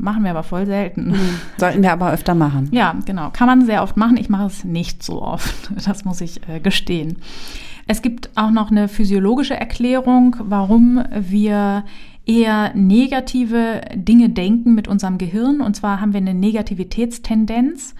Machen 0.00 0.24
wir 0.24 0.30
aber 0.30 0.42
voll 0.42 0.64
selten. 0.64 1.10
Mhm. 1.10 1.40
Sollten 1.58 1.82
wir 1.82 1.92
aber 1.92 2.10
öfter 2.10 2.34
machen. 2.34 2.68
Ja, 2.72 2.96
genau. 3.04 3.30
Kann 3.30 3.46
man 3.46 3.66
sehr 3.66 3.82
oft 3.82 3.96
machen. 3.98 4.16
Ich 4.16 4.30
mache 4.30 4.46
es 4.46 4.64
nicht 4.64 5.02
so 5.02 5.22
oft. 5.22 5.70
Das 5.86 6.04
muss 6.04 6.20
ich 6.20 6.40
äh, 6.48 6.60
gestehen. 6.60 7.16
Es 7.86 8.02
gibt 8.02 8.30
auch 8.34 8.50
noch 8.50 8.70
eine 8.70 8.88
physiologische 8.88 9.54
Erklärung, 9.54 10.36
warum 10.40 11.04
wir 11.12 11.84
eher 12.24 12.72
negative 12.74 13.82
Dinge 13.94 14.30
denken 14.30 14.74
mit 14.74 14.88
unserem 14.88 15.18
Gehirn. 15.18 15.60
Und 15.60 15.76
zwar 15.76 16.00
haben 16.00 16.12
wir 16.12 16.20
eine 16.20 16.34
Negativitätstendenz. 16.34 17.94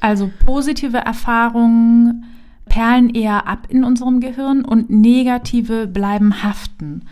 Also 0.00 0.30
positive 0.44 0.98
Erfahrungen 0.98 2.24
perlen 2.66 3.10
eher 3.10 3.46
ab 3.46 3.66
in 3.68 3.84
unserem 3.84 4.20
Gehirn 4.20 4.64
und 4.64 4.90
negative 4.90 5.86
bleiben 5.86 6.42
haften. 6.42 7.02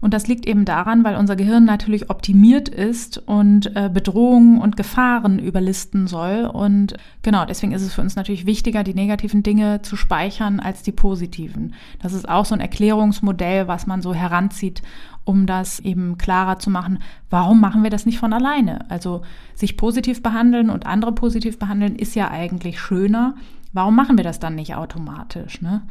Und 0.00 0.14
das 0.14 0.26
liegt 0.26 0.46
eben 0.46 0.64
daran, 0.64 1.04
weil 1.04 1.16
unser 1.16 1.36
Gehirn 1.36 1.64
natürlich 1.64 2.10
optimiert 2.10 2.68
ist 2.68 3.18
und 3.18 3.74
äh, 3.74 3.90
Bedrohungen 3.92 4.60
und 4.60 4.76
Gefahren 4.76 5.38
überlisten 5.38 6.06
soll. 6.06 6.44
Und 6.44 6.96
genau, 7.22 7.44
deswegen 7.44 7.72
ist 7.72 7.82
es 7.82 7.94
für 7.94 8.02
uns 8.02 8.16
natürlich 8.16 8.46
wichtiger, 8.46 8.84
die 8.84 8.94
negativen 8.94 9.42
Dinge 9.42 9.82
zu 9.82 9.96
speichern 9.96 10.60
als 10.60 10.82
die 10.82 10.92
positiven. 10.92 11.74
Das 12.00 12.12
ist 12.12 12.28
auch 12.28 12.44
so 12.44 12.54
ein 12.54 12.60
Erklärungsmodell, 12.60 13.68
was 13.68 13.86
man 13.86 14.02
so 14.02 14.14
heranzieht, 14.14 14.82
um 15.24 15.46
das 15.46 15.80
eben 15.80 16.18
klarer 16.18 16.58
zu 16.58 16.70
machen. 16.70 17.00
Warum 17.30 17.60
machen 17.60 17.82
wir 17.82 17.90
das 17.90 18.06
nicht 18.06 18.18
von 18.18 18.32
alleine? 18.32 18.88
Also 18.90 19.22
sich 19.54 19.76
positiv 19.76 20.22
behandeln 20.22 20.70
und 20.70 20.86
andere 20.86 21.12
positiv 21.12 21.58
behandeln 21.58 21.96
ist 21.96 22.14
ja 22.14 22.30
eigentlich 22.30 22.78
schöner. 22.78 23.34
Warum 23.76 23.94
machen 23.94 24.16
wir 24.16 24.24
das 24.24 24.40
dann 24.40 24.54
nicht 24.54 24.74
automatisch? 24.74 25.60
Ne? 25.60 25.82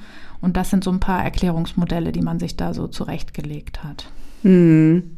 Und 0.41 0.57
das 0.57 0.71
sind 0.71 0.83
so 0.83 0.91
ein 0.91 0.99
paar 0.99 1.23
Erklärungsmodelle, 1.23 2.11
die 2.11 2.21
man 2.21 2.39
sich 2.39 2.57
da 2.57 2.73
so 2.73 2.87
zurechtgelegt 2.87 3.83
hat. 3.83 4.07
Hm. 4.41 5.17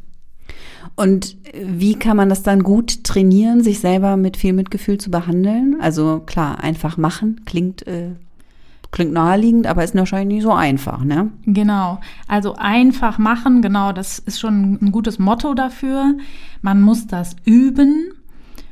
Und 0.95 1.38
wie 1.53 1.95
kann 1.95 2.17
man 2.17 2.27
das 2.27 2.43
dann 2.43 2.63
gut 2.63 3.05
trainieren, 3.05 3.63
sich 3.63 3.79
selber 3.79 4.17
mit 4.17 4.36
viel 4.36 4.51
Mitgefühl 4.51 4.97
zu 4.97 5.09
behandeln? 5.09 5.77
Also 5.79 6.19
klar, 6.25 6.62
einfach 6.62 6.97
machen 6.97 7.41
klingt 7.45 7.88
äh, 7.88 8.12
klingt 8.91 9.13
naheliegend, 9.13 9.65
aber 9.65 9.86
ist 9.86 9.95
wahrscheinlich 9.95 10.38
nicht 10.38 10.43
so 10.43 10.51
einfach, 10.51 11.03
ne? 11.03 11.31
Genau. 11.45 12.00
Also 12.27 12.55
einfach 12.57 13.17
machen, 13.17 13.62
genau, 13.62 13.93
das 13.93 14.19
ist 14.19 14.39
schon 14.41 14.77
ein 14.81 14.91
gutes 14.91 15.19
Motto 15.19 15.53
dafür. 15.53 16.15
Man 16.62 16.81
muss 16.81 17.07
das 17.07 17.38
üben. 17.45 18.12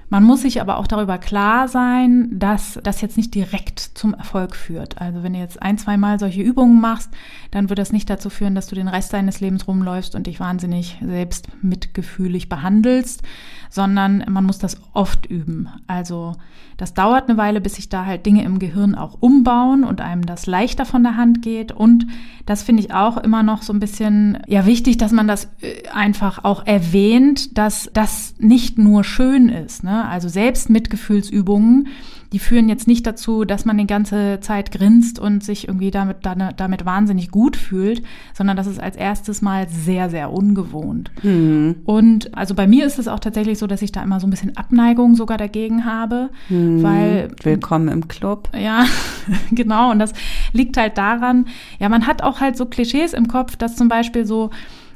Man 0.10 0.24
muss 0.24 0.42
sich 0.42 0.62
aber 0.62 0.78
auch 0.78 0.88
darüber 0.88 1.18
klar 1.18 1.68
sein, 1.68 2.30
dass 2.32 2.80
das 2.84 3.02
jetzt 3.02 3.18
nicht 3.18 3.34
direkt 3.34 3.80
zum 3.80 4.14
Erfolg 4.14 4.56
führt. 4.56 5.02
Also 5.02 5.24
wenn 5.24 5.34
du 5.34 5.40
jetzt 5.40 5.62
ein, 5.62 5.78
zwei 5.78 5.98
Mal 5.98 6.20
solche 6.20 6.42
Übungen 6.42 6.80
machst, 6.80 7.10
dann 7.52 7.70
wird 7.70 7.80
das 7.80 7.92
nicht 7.92 8.10
dazu 8.10 8.30
führen, 8.30 8.56
dass 8.56 8.68
du 8.68 8.76
den 8.76 8.88
Rest 8.88 9.14
deines 9.14 9.40
Lebens 9.40 9.68
rumläufst 9.68 10.16
und 10.16 10.28
dich 10.28 10.40
wahnsinnig 10.40 11.00
selbst 11.04 11.48
mitgefühlig 11.64 12.50
behandelst, 12.50 13.24
sondern 13.70 14.24
man 14.30 14.46
muss 14.46 14.60
das 14.60 14.78
oft 14.94 15.26
üben. 15.26 15.70
Also 15.88 16.34
das 16.78 16.94
dauert 16.94 17.30
eine 17.30 17.38
Weile, 17.38 17.62
bis 17.62 17.76
sich 17.76 17.90
da 17.90 18.06
halt 18.06 18.26
Dinge 18.26 18.44
im 18.44 18.60
Gehirn 18.60 18.96
auch 18.96 19.22
umbauen 19.22 19.84
und 19.84 20.02
einem 20.02 20.26
das 20.26 20.46
leichter 20.46 20.86
von 20.86 21.04
der 21.04 21.16
Hand 21.16 21.42
geht. 21.42 21.72
Und 21.72 22.08
das 22.46 22.64
finde 22.64 22.84
ich 22.84 22.94
auch 22.94 23.18
immer 23.18 23.44
noch 23.44 23.62
so 23.62 23.72
ein 23.72 23.80
bisschen 23.80 24.40
ja 24.48 24.66
wichtig, 24.66 24.98
dass 24.98 25.12
man 25.12 25.28
das 25.28 25.46
äh, 25.62 25.88
einfach 25.94 26.44
auch 26.44 26.66
erwähnt, 26.66 27.58
dass 27.58 27.90
das 27.94 28.36
nicht 28.40 28.78
nur 28.78 29.04
schön 29.04 29.48
ist. 29.48 29.84
Ne? 29.84 29.95
Also 30.04 30.28
selbst 30.28 30.70
Mitgefühlsübungen 30.70 31.88
die 32.36 32.40
führen 32.40 32.68
jetzt 32.68 32.86
nicht 32.86 33.08
dazu, 33.08 33.46
dass 33.46 33.64
man 33.64 33.78
die 33.78 33.88
ganze 33.88 34.40
Zeit 34.42 34.72
grinst 34.72 35.20
und 35.20 35.42
sich 35.42 35.70
irgendwie 35.70 35.90
damit, 35.90 36.18
damit 36.26 36.86
wahnsinnig 36.86 37.32
gut 37.32 37.56
fühlt, 37.56 38.04
sondern 38.34 38.58
das 38.58 38.68
ist 38.68 38.78
als 38.78 38.98
erstes 38.98 39.42
Mal 39.42 39.70
sehr, 39.70 40.10
sehr 40.10 40.32
ungewohnt. 40.32 41.12
Mhm. 41.24 41.78
Und 41.86 42.36
also 42.36 42.54
bei 42.54 42.68
mir 42.68 42.86
ist 42.86 43.00
es 43.00 43.08
auch 43.08 43.20
tatsächlich 43.20 43.58
so, 43.58 43.68
dass 43.68 43.82
ich 43.82 43.94
da 43.94 44.04
immer 44.04 44.20
so 44.20 44.28
ein 44.28 44.32
bisschen 44.32 44.58
Abneigung 44.58 45.16
sogar 45.16 45.38
dagegen 45.38 45.86
habe, 45.86 46.30
mhm. 46.50 46.84
weil. 46.84 47.32
Willkommen 47.42 47.88
im 47.88 48.10
Club. 48.10 48.50
Ja, 48.54 48.86
genau. 49.52 49.92
Und 49.92 50.00
das 50.00 50.12
liegt 50.52 50.78
halt 50.78 50.98
daran, 50.98 51.46
ja, 51.80 51.90
man 51.90 52.06
hat 52.06 52.22
auch 52.22 52.42
halt 52.42 52.58
so 52.58 52.66
Klischees 52.66 53.14
im 53.14 53.30
Kopf, 53.30 53.56
dass 53.56 53.78
zum 53.78 53.88
Beispiel 53.88 54.26
so, 54.26 54.50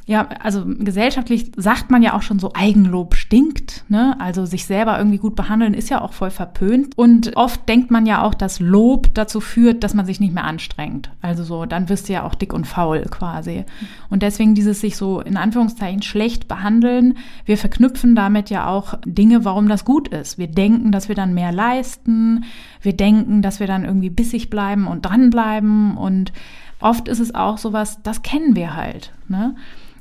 ja, 0.09 0.27
also 0.41 0.65
gesellschaftlich 0.65 1.51
sagt 1.55 1.91
man 1.91 2.01
ja 2.01 2.15
auch 2.15 2.23
schon 2.23 2.39
so, 2.39 2.51
Eigenlob 2.55 3.13
stinkt. 3.13 3.83
Ne? 3.89 4.19
Also 4.19 4.43
sich 4.47 4.65
selber 4.65 4.97
irgendwie 4.97 5.19
gut 5.19 5.35
behandeln 5.35 5.75
ist 5.75 5.91
ja 5.91 6.01
auch 6.01 6.13
voll 6.13 6.31
verpönt. 6.31 6.97
Und 6.97 7.37
oft 7.37 7.69
denkt 7.69 7.91
man 7.91 8.07
ja 8.07 8.23
auch, 8.23 8.33
dass 8.33 8.59
Lob 8.59 9.13
dazu 9.13 9.39
führt, 9.39 9.83
dass 9.83 9.93
man 9.93 10.07
sich 10.07 10.19
nicht 10.19 10.33
mehr 10.33 10.45
anstrengt. 10.45 11.11
Also 11.21 11.43
so, 11.43 11.67
dann 11.67 11.89
wirst 11.89 12.09
du 12.09 12.13
ja 12.13 12.23
auch 12.23 12.33
dick 12.33 12.53
und 12.53 12.65
faul 12.65 13.01
quasi. 13.03 13.65
Und 14.09 14.23
deswegen 14.23 14.55
dieses 14.55 14.81
sich 14.81 14.97
so 14.97 15.21
in 15.21 15.37
Anführungszeichen 15.37 16.01
schlecht 16.01 16.47
behandeln, 16.47 17.19
wir 17.45 17.59
verknüpfen 17.59 18.15
damit 18.15 18.49
ja 18.49 18.67
auch 18.67 18.95
Dinge, 19.05 19.45
warum 19.45 19.69
das 19.69 19.85
gut 19.85 20.07
ist. 20.07 20.39
Wir 20.39 20.47
denken, 20.47 20.91
dass 20.91 21.07
wir 21.07 21.15
dann 21.15 21.35
mehr 21.35 21.51
leisten. 21.51 22.45
Wir 22.81 22.93
denken, 22.93 23.43
dass 23.43 23.59
wir 23.59 23.67
dann 23.67 23.85
irgendwie 23.85 24.09
bissig 24.09 24.49
bleiben 24.49 24.87
und 24.87 25.05
dranbleiben. 25.05 25.97
Und 25.97 26.33
oft 26.79 27.07
ist 27.07 27.19
es 27.19 27.35
auch 27.35 27.59
sowas, 27.59 27.99
das 28.01 28.23
kennen 28.23 28.55
wir 28.55 28.75
halt. 28.75 29.13
Ne? 29.27 29.53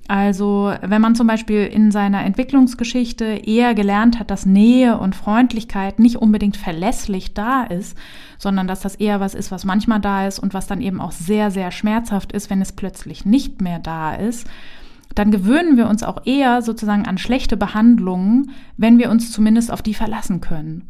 Also 0.09 0.73
wenn 0.81 1.03
man 1.03 1.15
zum 1.15 1.27
Beispiel 1.27 1.67
in 1.67 1.91
seiner 1.91 2.25
Entwicklungsgeschichte 2.25 3.25
eher 3.25 3.75
gelernt 3.75 4.19
hat, 4.19 4.31
dass 4.31 4.47
Nähe 4.47 4.97
und 4.97 5.15
Freundlichkeit 5.15 5.99
nicht 5.99 6.17
unbedingt 6.17 6.57
verlässlich 6.57 7.35
da 7.35 7.65
ist, 7.65 7.97
sondern 8.38 8.67
dass 8.67 8.81
das 8.81 8.95
eher 8.95 9.21
was 9.21 9.35
ist, 9.35 9.50
was 9.50 9.67
manchmal 9.67 10.00
da 10.00 10.27
ist 10.27 10.38
und 10.38 10.55
was 10.55 10.67
dann 10.67 10.81
eben 10.81 11.03
auch 11.03 11.12
sehr, 11.12 11.50
sehr 11.50 11.71
schmerzhaft 11.71 12.33
ist, 12.33 12.49
wenn 12.49 12.62
es 12.62 12.73
plötzlich 12.73 13.27
nicht 13.27 13.61
mehr 13.61 13.81
da 13.81 14.15
ist, 14.15 14.47
dann 15.15 15.31
gewöhnen 15.31 15.77
wir 15.77 15.88
uns 15.88 16.03
auch 16.03 16.25
eher 16.25 16.62
sozusagen 16.62 17.07
an 17.07 17.19
schlechte 17.19 17.59
Behandlungen, 17.59 18.53
wenn 18.79 18.99
wir 18.99 19.11
uns 19.11 19.31
zumindest 19.31 19.71
auf 19.71 19.83
die 19.83 19.95
verlassen 19.95 20.41
können. 20.41 20.88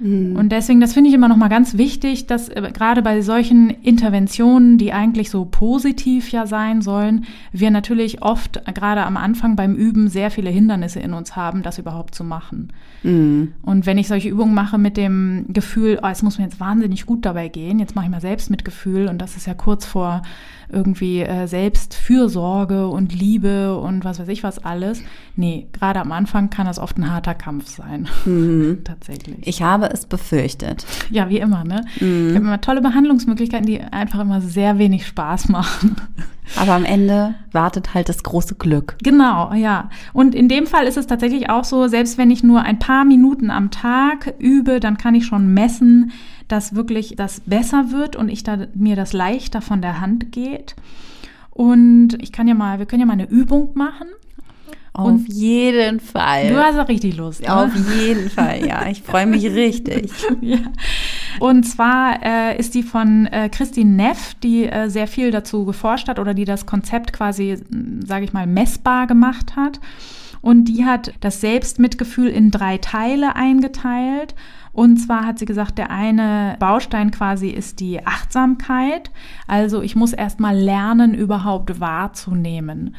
Mhm. 0.00 0.34
Und 0.36 0.50
deswegen, 0.50 0.80
das 0.80 0.94
finde 0.94 1.08
ich 1.08 1.14
immer 1.14 1.28
noch 1.28 1.36
mal 1.36 1.48
ganz 1.48 1.76
wichtig, 1.76 2.26
dass 2.26 2.48
äh, 2.48 2.70
gerade 2.72 3.02
bei 3.02 3.20
solchen 3.20 3.70
Interventionen, 3.70 4.78
die 4.78 4.92
eigentlich 4.92 5.30
so 5.30 5.44
positiv 5.44 6.30
ja 6.32 6.46
sein 6.46 6.82
sollen, 6.82 7.26
wir 7.52 7.70
natürlich 7.70 8.22
oft 8.22 8.62
äh, 8.66 8.72
gerade 8.72 9.04
am 9.04 9.16
Anfang 9.16 9.56
beim 9.56 9.74
Üben 9.74 10.08
sehr 10.08 10.30
viele 10.30 10.50
Hindernisse 10.50 11.00
in 11.00 11.12
uns 11.12 11.36
haben, 11.36 11.62
das 11.62 11.78
überhaupt 11.78 12.14
zu 12.14 12.24
machen. 12.24 12.72
Mhm. 13.02 13.52
Und 13.62 13.86
wenn 13.86 13.98
ich 13.98 14.08
solche 14.08 14.28
Übungen 14.28 14.54
mache 14.54 14.78
mit 14.78 14.96
dem 14.96 15.44
Gefühl, 15.48 16.00
oh, 16.02 16.08
es 16.08 16.22
muss 16.22 16.38
mir 16.38 16.44
jetzt 16.44 16.60
wahnsinnig 16.60 17.06
gut 17.06 17.24
dabei 17.24 17.48
gehen, 17.48 17.78
jetzt 17.78 17.94
mache 17.94 18.06
ich 18.06 18.10
mal 18.10 18.20
selbst 18.20 18.50
mit 18.50 18.64
Gefühl 18.64 19.08
und 19.08 19.18
das 19.18 19.36
ist 19.36 19.46
ja 19.46 19.54
kurz 19.54 19.84
vor 19.84 20.22
irgendwie 20.72 21.20
äh, 21.20 21.46
Selbstfürsorge 21.46 22.88
und 22.88 23.12
Liebe 23.12 23.76
und 23.76 24.04
was 24.04 24.18
weiß 24.18 24.28
ich 24.28 24.42
was 24.42 24.64
alles. 24.64 25.02
Nee, 25.36 25.66
gerade 25.72 26.00
am 26.00 26.12
Anfang 26.12 26.50
kann 26.50 26.66
das 26.66 26.78
oft 26.78 26.96
ein 26.98 27.10
harter 27.10 27.34
Kampf 27.34 27.68
sein. 27.68 28.08
Mhm. 28.24 28.78
Tatsächlich. 28.84 29.46
Ich 29.46 29.62
habe 29.62 29.89
es 29.92 30.06
befürchtet. 30.06 30.86
Ja, 31.10 31.28
wie 31.28 31.38
immer, 31.38 31.64
ne? 31.64 31.84
Mhm. 32.00 32.28
Ich 32.30 32.34
habe 32.36 32.46
immer 32.46 32.60
tolle 32.60 32.80
Behandlungsmöglichkeiten, 32.80 33.66
die 33.66 33.80
einfach 33.80 34.20
immer 34.20 34.40
sehr 34.40 34.78
wenig 34.78 35.06
Spaß 35.06 35.48
machen. 35.48 35.96
Aber 36.56 36.72
am 36.72 36.84
Ende 36.84 37.34
wartet 37.52 37.94
halt 37.94 38.08
das 38.08 38.22
große 38.22 38.56
Glück. 38.56 38.96
Genau, 39.02 39.52
ja. 39.54 39.90
Und 40.12 40.34
in 40.34 40.48
dem 40.48 40.66
Fall 40.66 40.86
ist 40.86 40.96
es 40.96 41.06
tatsächlich 41.06 41.48
auch 41.48 41.64
so, 41.64 41.86
selbst 41.86 42.18
wenn 42.18 42.30
ich 42.30 42.42
nur 42.42 42.62
ein 42.62 42.78
paar 42.78 43.04
Minuten 43.04 43.50
am 43.50 43.70
Tag 43.70 44.34
übe, 44.38 44.80
dann 44.80 44.98
kann 44.98 45.14
ich 45.14 45.26
schon 45.26 45.54
messen, 45.54 46.12
dass 46.48 46.74
wirklich 46.74 47.14
das 47.16 47.40
besser 47.40 47.92
wird 47.92 48.16
und 48.16 48.28
ich 48.28 48.42
da, 48.42 48.66
mir 48.74 48.96
das 48.96 49.12
leichter 49.12 49.60
von 49.60 49.80
der 49.80 50.00
Hand 50.00 50.32
geht. 50.32 50.74
Und 51.50 52.20
ich 52.20 52.32
kann 52.32 52.48
ja 52.48 52.54
mal, 52.54 52.78
wir 52.78 52.86
können 52.86 53.00
ja 53.00 53.06
mal 53.06 53.12
eine 53.12 53.28
Übung 53.28 53.70
machen. 53.74 54.08
Auf 55.00 55.08
und 55.08 55.28
jeden 55.28 56.00
Fall. 56.00 56.48
Du 56.48 56.56
hast 56.56 56.78
auch 56.78 56.88
richtig 56.88 57.16
Lust. 57.16 57.42
Ja, 57.42 57.64
auf 57.64 57.74
jeden 57.74 58.28
Fall, 58.30 58.66
ja. 58.66 58.86
Ich 58.88 59.02
freue 59.02 59.26
mich 59.26 59.44
richtig. 59.46 60.12
ja. 60.40 60.58
Und 61.38 61.64
zwar 61.64 62.22
äh, 62.22 62.58
ist 62.58 62.74
die 62.74 62.82
von 62.82 63.26
äh, 63.26 63.48
Christine 63.48 63.90
Neff, 63.90 64.34
die 64.42 64.66
äh, 64.66 64.88
sehr 64.88 65.06
viel 65.06 65.30
dazu 65.30 65.64
geforscht 65.64 66.08
hat 66.08 66.18
oder 66.18 66.34
die 66.34 66.44
das 66.44 66.66
Konzept 66.66 67.12
quasi, 67.12 67.58
sage 68.04 68.24
ich 68.24 68.32
mal, 68.32 68.46
messbar 68.46 69.06
gemacht 69.06 69.56
hat. 69.56 69.80
Und 70.42 70.64
die 70.66 70.84
hat 70.84 71.12
das 71.20 71.40
Selbstmitgefühl 71.40 72.28
in 72.28 72.50
drei 72.50 72.78
Teile 72.78 73.36
eingeteilt. 73.36 74.34
Und 74.72 74.98
zwar 74.98 75.26
hat 75.26 75.38
sie 75.38 75.46
gesagt, 75.46 75.78
der 75.78 75.90
eine 75.90 76.56
Baustein 76.58 77.10
quasi 77.10 77.48
ist 77.48 77.80
die 77.80 78.06
Achtsamkeit. 78.06 79.10
Also 79.46 79.82
ich 79.82 79.96
muss 79.96 80.12
erst 80.12 80.40
mal 80.40 80.56
lernen, 80.56 81.12
überhaupt 81.12 81.80
wahrzunehmen. 81.80 82.94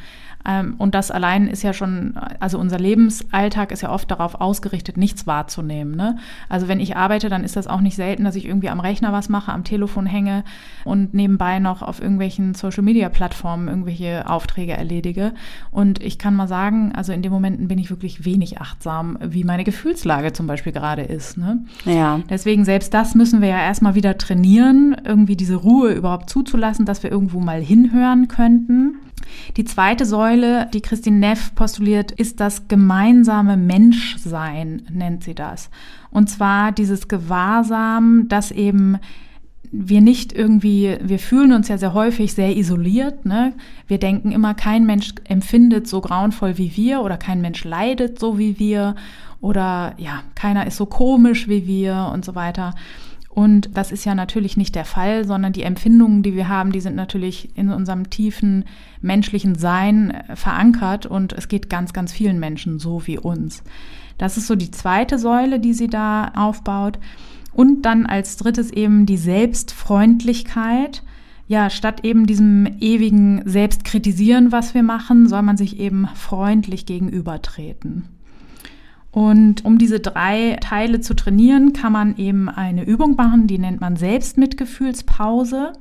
Ähm, 0.47 0.75
und 0.77 0.95
das 0.95 1.11
allein 1.11 1.47
ist 1.47 1.63
ja 1.63 1.73
schon, 1.73 2.15
also 2.39 2.57
unser 2.57 2.79
Lebensalltag 2.79 3.71
ist 3.71 3.81
ja 3.81 3.91
oft 3.91 4.09
darauf 4.09 4.41
ausgerichtet, 4.41 4.97
nichts 4.97 5.27
wahrzunehmen. 5.27 5.95
Ne? 5.95 6.17
Also 6.49 6.67
wenn 6.67 6.79
ich 6.79 6.97
arbeite, 6.97 7.29
dann 7.29 7.43
ist 7.43 7.55
das 7.55 7.67
auch 7.67 7.81
nicht 7.81 7.95
selten, 7.95 8.23
dass 8.23 8.35
ich 8.35 8.45
irgendwie 8.45 8.69
am 8.69 8.79
Rechner 8.79 9.11
was 9.11 9.29
mache, 9.29 9.51
am 9.51 9.63
Telefon 9.63 10.05
hänge 10.05 10.43
und 10.83 11.13
nebenbei 11.13 11.59
noch 11.59 11.81
auf 11.81 12.01
irgendwelchen 12.01 12.53
Social-Media-Plattformen 12.53 13.67
irgendwelche 13.67 14.29
Aufträge 14.29 14.73
erledige. 14.73 15.33
Und 15.71 16.01
ich 16.01 16.17
kann 16.17 16.35
mal 16.35 16.47
sagen, 16.47 16.91
also 16.95 17.13
in 17.13 17.21
den 17.21 17.31
Momenten 17.31 17.67
bin 17.67 17.79
ich 17.79 17.89
wirklich 17.89 18.25
wenig 18.25 18.59
achtsam, 18.59 19.17
wie 19.21 19.43
meine 19.43 19.63
Gefühlslage 19.63 20.33
zum 20.33 20.47
Beispiel 20.47 20.71
gerade 20.71 21.03
ist. 21.03 21.37
Ne? 21.37 21.65
Ja. 21.85 22.19
Deswegen 22.29 22.65
selbst 22.65 22.93
das 22.93 23.15
müssen 23.15 23.41
wir 23.41 23.49
ja 23.49 23.59
erstmal 23.59 23.95
wieder 23.95 24.17
trainieren, 24.17 24.95
irgendwie 25.05 25.35
diese 25.35 25.55
Ruhe 25.55 25.93
überhaupt 25.93 26.29
zuzulassen, 26.29 26.85
dass 26.85 27.03
wir 27.03 27.11
irgendwo 27.11 27.39
mal 27.39 27.61
hinhören 27.61 28.27
könnten. 28.27 28.95
Die 29.57 29.65
zweite 29.65 30.05
Säule, 30.05 30.67
die 30.73 30.81
Christine 30.81 31.17
Neff 31.17 31.53
postuliert, 31.55 32.11
ist 32.11 32.39
das 32.39 32.67
gemeinsame 32.67 33.57
Menschsein, 33.57 34.83
nennt 34.91 35.23
sie 35.23 35.35
das. 35.35 35.69
Und 36.09 36.29
zwar 36.29 36.71
dieses 36.71 37.07
Gewahrsam, 37.07 38.27
dass 38.27 38.51
eben 38.51 38.97
wir 39.71 40.01
nicht 40.01 40.33
irgendwie, 40.33 40.97
wir 41.01 41.19
fühlen 41.19 41.53
uns 41.53 41.69
ja 41.69 41.77
sehr 41.77 41.93
häufig 41.93 42.33
sehr 42.33 42.55
isoliert. 42.57 43.25
Ne? 43.25 43.53
Wir 43.87 43.99
denken 43.99 44.31
immer, 44.31 44.53
kein 44.53 44.85
Mensch 44.85 45.13
empfindet 45.23 45.87
so 45.87 46.01
grauenvoll 46.01 46.57
wie 46.57 46.75
wir 46.75 47.01
oder 47.01 47.17
kein 47.17 47.39
Mensch 47.39 47.63
leidet 47.63 48.19
so 48.19 48.37
wie 48.37 48.59
wir 48.59 48.95
oder 49.39 49.93
ja, 49.97 50.23
keiner 50.35 50.67
ist 50.67 50.77
so 50.77 50.85
komisch 50.85 51.47
wie 51.47 51.65
wir 51.65 52.11
und 52.13 52.25
so 52.25 52.35
weiter. 52.35 52.75
Und 53.33 53.69
das 53.77 53.93
ist 53.93 54.03
ja 54.03 54.13
natürlich 54.13 54.57
nicht 54.57 54.75
der 54.75 54.83
Fall, 54.83 55.25
sondern 55.25 55.53
die 55.53 55.63
Empfindungen, 55.63 56.21
die 56.21 56.35
wir 56.35 56.49
haben, 56.49 56.73
die 56.73 56.81
sind 56.81 56.97
natürlich 56.97 57.57
in 57.57 57.69
unserem 57.69 58.09
tiefen 58.09 58.65
menschlichen 59.01 59.55
Sein 59.55 60.11
äh, 60.11 60.35
verankert 60.35 61.05
und 61.05 61.31
es 61.31 61.47
geht 61.47 61.69
ganz, 61.69 61.93
ganz 61.93 62.11
vielen 62.11 62.39
Menschen 62.39 62.77
so 62.77 63.07
wie 63.07 63.17
uns. 63.17 63.63
Das 64.17 64.35
ist 64.35 64.47
so 64.47 64.55
die 64.55 64.69
zweite 64.69 65.17
Säule, 65.17 65.59
die 65.59 65.73
sie 65.73 65.87
da 65.87 66.31
aufbaut. 66.35 66.99
Und 67.53 67.83
dann 67.83 68.05
als 68.05 68.37
drittes 68.37 68.71
eben 68.71 69.05
die 69.05 69.17
Selbstfreundlichkeit. 69.17 71.03
Ja, 71.47 71.69
statt 71.69 72.05
eben 72.05 72.27
diesem 72.27 72.65
ewigen 72.79 73.41
Selbstkritisieren, 73.45 74.51
was 74.51 74.73
wir 74.73 74.83
machen, 74.83 75.27
soll 75.27 75.41
man 75.41 75.57
sich 75.57 75.79
eben 75.79 76.07
freundlich 76.15 76.85
gegenübertreten. 76.85 78.07
Und 79.11 79.65
um 79.65 79.77
diese 79.77 79.99
drei 79.99 80.57
Teile 80.61 81.01
zu 81.01 81.13
trainieren, 81.13 81.73
kann 81.73 81.91
man 81.91 82.15
eben 82.17 82.47
eine 82.47 82.85
Übung 82.85 83.15
machen, 83.15 83.47
die 83.47 83.59
nennt 83.59 83.81
man 83.81 83.97
Selbstmitgefühlspause. 83.97 85.73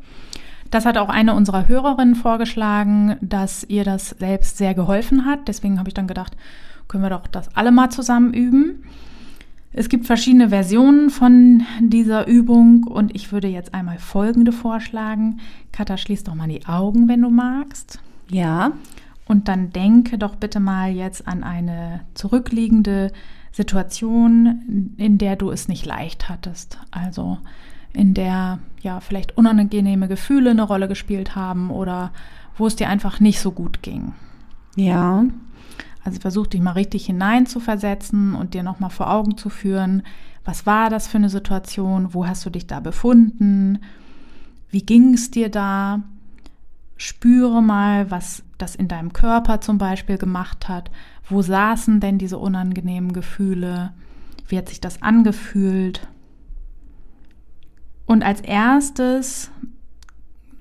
Das 0.71 0.85
hat 0.87 0.99
auch 0.99 1.09
eine 1.09 1.35
unserer 1.35 1.69
Hörerinnen 1.69 2.15
vorgeschlagen, 2.15 3.17
dass 3.21 3.65
ihr 3.65 3.85
das 3.85 4.11
selbst 4.11 4.57
sehr 4.59 4.75
geholfen 4.75 5.27
hat. 5.27 5.49
Deswegen 5.49 5.79
habe 5.79 5.89
ich 5.89 5.95
dann 5.95 6.07
gedacht, 6.07 6.37
können 6.89 7.05
wir 7.05 7.11
doch 7.11 7.27
das 7.27 7.55
alle 7.57 7.73
mal 7.73 7.91
zusammen 7.91 8.35
üben. 8.35 8.85
Es 9.73 9.89
gibt 9.89 10.07
verschiedene 10.07 10.49
Versionen 10.49 11.11
von 11.11 11.63
dieser 11.81 12.27
Übung 12.27 12.85
und 12.85 13.15
ich 13.15 13.31
würde 13.31 13.47
jetzt 13.47 13.73
einmal 13.73 13.99
folgende 13.99 14.51
vorschlagen. 14.51 15.39
Katha, 15.71 15.97
schließ 15.97 16.25
doch 16.25 16.35
mal 16.35 16.49
die 16.49 16.67
Augen, 16.67 17.07
wenn 17.09 17.23
du 17.23 17.31
magst. 17.31 18.01
Ja. 18.29 18.73
Und 19.31 19.47
dann 19.47 19.71
denke 19.71 20.19
doch 20.19 20.35
bitte 20.35 20.59
mal 20.59 20.91
jetzt 20.91 21.29
an 21.29 21.45
eine 21.45 22.01
zurückliegende 22.15 23.13
Situation, 23.53 24.93
in 24.97 25.19
der 25.19 25.37
du 25.37 25.53
es 25.53 25.69
nicht 25.69 25.87
leicht 25.87 26.29
hattest. 26.29 26.81
Also 26.91 27.39
in 27.93 28.13
der 28.13 28.59
ja 28.83 28.99
vielleicht 28.99 29.39
unangenehme 29.39 30.09
Gefühle 30.09 30.51
eine 30.51 30.65
Rolle 30.65 30.89
gespielt 30.89 31.37
haben 31.37 31.71
oder 31.71 32.11
wo 32.57 32.67
es 32.67 32.75
dir 32.75 32.89
einfach 32.89 33.21
nicht 33.21 33.39
so 33.39 33.53
gut 33.53 33.85
ging. 33.85 34.15
Ja. 34.75 35.25
Also 36.03 36.19
versuch 36.19 36.49
dich 36.49 36.61
mal 36.61 36.73
richtig 36.73 37.07
hineinzuversetzen 37.07 38.35
und 38.35 38.55
dir 38.55 38.65
nochmal 38.65 38.91
vor 38.91 39.13
Augen 39.13 39.37
zu 39.37 39.49
führen, 39.49 40.03
was 40.45 40.67
war 40.67 40.91
das 40.91 41.07
für 41.07 41.19
eine 41.19 41.31
Situation, 41.31 42.15
wo 42.15 42.27
hast 42.27 42.45
du 42.45 42.51
dich 42.51 42.67
da 42.67 42.81
befunden, 42.81 43.79
wie 44.71 44.83
ging 44.83 45.15
es 45.15 45.31
dir 45.31 45.51
da, 45.51 46.03
spüre 46.97 47.63
mal, 47.63 48.11
was 48.11 48.43
das 48.63 48.75
in 48.75 48.89
deinem 48.89 49.13
Körper 49.13 49.61
zum 49.61 49.79
Beispiel 49.79 50.19
gemacht 50.19 50.69
hat, 50.69 50.91
wo 51.29 51.43
saßen 51.43 52.01
denn 52.01 52.19
diese 52.19 52.39
unangenehmen 52.39 53.13
Gefühle, 53.13 53.93
wie 54.49 54.59
hat 54.59 54.69
sich 54.69 54.81
das 54.81 55.03
angefühlt. 55.03 56.07
Und 58.07 58.23
als 58.23 58.41
erstes 58.41 59.51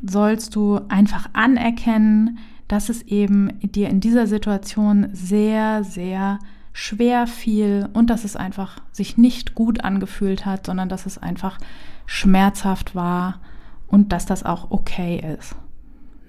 sollst 0.06 0.56
du 0.56 0.80
einfach 0.90 1.30
anerkennen, 1.34 2.38
dass 2.68 2.90
es 2.90 3.02
eben 3.02 3.60
dir 3.62 3.90
in 3.90 4.00
dieser 4.00 4.28
Situation 4.28 5.10
sehr, 5.12 5.84
sehr 5.84 6.40
schwer 6.72 7.28
fiel 7.28 7.90
und 7.94 8.10
dass 8.10 8.24
es 8.24 8.36
einfach 8.36 8.80
sich 8.92 9.18
nicht 9.18 9.56
gut 9.56 9.84
angefühlt 9.84 10.46
hat, 10.46 10.68
sondern 10.68 10.88
dass 10.88 11.06
es 11.06 11.18
einfach 11.18 11.58
schmerzhaft 12.06 12.96
war 12.96 13.40
und 13.88 14.12
dass 14.14 14.26
das 14.26 14.44
auch 14.44 14.70
okay 14.72 15.36
ist. 15.38 15.56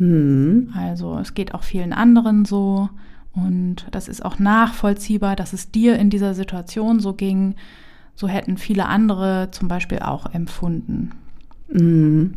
Hm. 0.00 0.72
Also 0.74 1.18
es 1.18 1.34
geht 1.34 1.54
auch 1.54 1.62
vielen 1.62 1.92
anderen 1.92 2.46
so 2.46 2.88
und 3.34 3.86
das 3.90 4.08
ist 4.08 4.24
auch 4.24 4.38
nachvollziehbar, 4.38 5.36
dass 5.36 5.52
es 5.52 5.70
dir 5.70 5.96
in 5.96 6.08
dieser 6.08 6.34
Situation 6.34 7.00
so 7.00 7.12
ging. 7.12 7.54
So 8.16 8.26
hätten 8.26 8.56
viele 8.56 8.86
andere 8.86 9.50
zum 9.52 9.68
Beispiel 9.68 10.00
auch 10.00 10.32
empfunden. 10.32 11.12
Hm. 11.68 12.34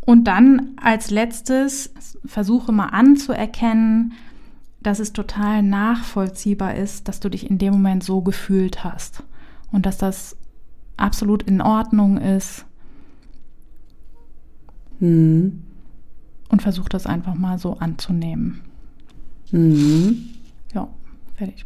Und 0.00 0.24
dann 0.24 0.70
als 0.82 1.10
letztes 1.10 1.92
versuche 2.24 2.72
mal 2.72 2.88
anzuerkennen, 2.88 4.14
dass 4.82 4.98
es 4.98 5.12
total 5.12 5.62
nachvollziehbar 5.62 6.74
ist, 6.74 7.06
dass 7.06 7.20
du 7.20 7.28
dich 7.28 7.48
in 7.48 7.58
dem 7.58 7.74
Moment 7.74 8.02
so 8.02 8.22
gefühlt 8.22 8.82
hast 8.82 9.22
und 9.70 9.84
dass 9.84 9.98
das 9.98 10.38
absolut 10.96 11.42
in 11.42 11.60
Ordnung 11.60 12.16
ist. 12.16 12.64
Mhm. 15.00 15.64
Und 16.50 16.62
versuch 16.62 16.88
das 16.88 17.06
einfach 17.06 17.34
mal 17.34 17.58
so 17.58 17.78
anzunehmen. 17.78 18.60
Mhm. 19.50 20.30
Ja, 20.74 20.88
fertig. 21.36 21.64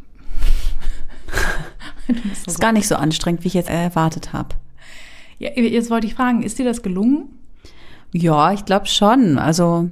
das 2.07 2.53
ist 2.53 2.61
gar 2.61 2.71
nicht 2.71 2.87
so 2.87 2.95
anstrengend, 2.95 3.43
wie 3.43 3.47
ich 3.47 3.53
jetzt 3.53 3.69
erwartet 3.69 4.33
habe. 4.33 4.55
Ja, 5.37 5.51
jetzt 5.51 5.89
wollte 5.89 6.07
ich 6.07 6.15
fragen, 6.15 6.43
ist 6.43 6.59
dir 6.59 6.65
das 6.65 6.81
gelungen? 6.81 7.29
Ja, 8.13 8.53
ich 8.53 8.65
glaube 8.65 8.85
schon. 8.85 9.37
Also 9.37 9.89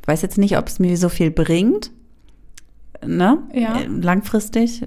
ich 0.00 0.08
weiß 0.08 0.22
jetzt 0.22 0.38
nicht, 0.38 0.56
ob 0.56 0.68
es 0.68 0.78
mir 0.78 0.96
so 0.96 1.08
viel 1.08 1.30
bringt, 1.30 1.90
ne? 3.04 3.38
Ja. 3.52 3.80
Äh, 3.80 3.86
langfristig. 3.86 4.82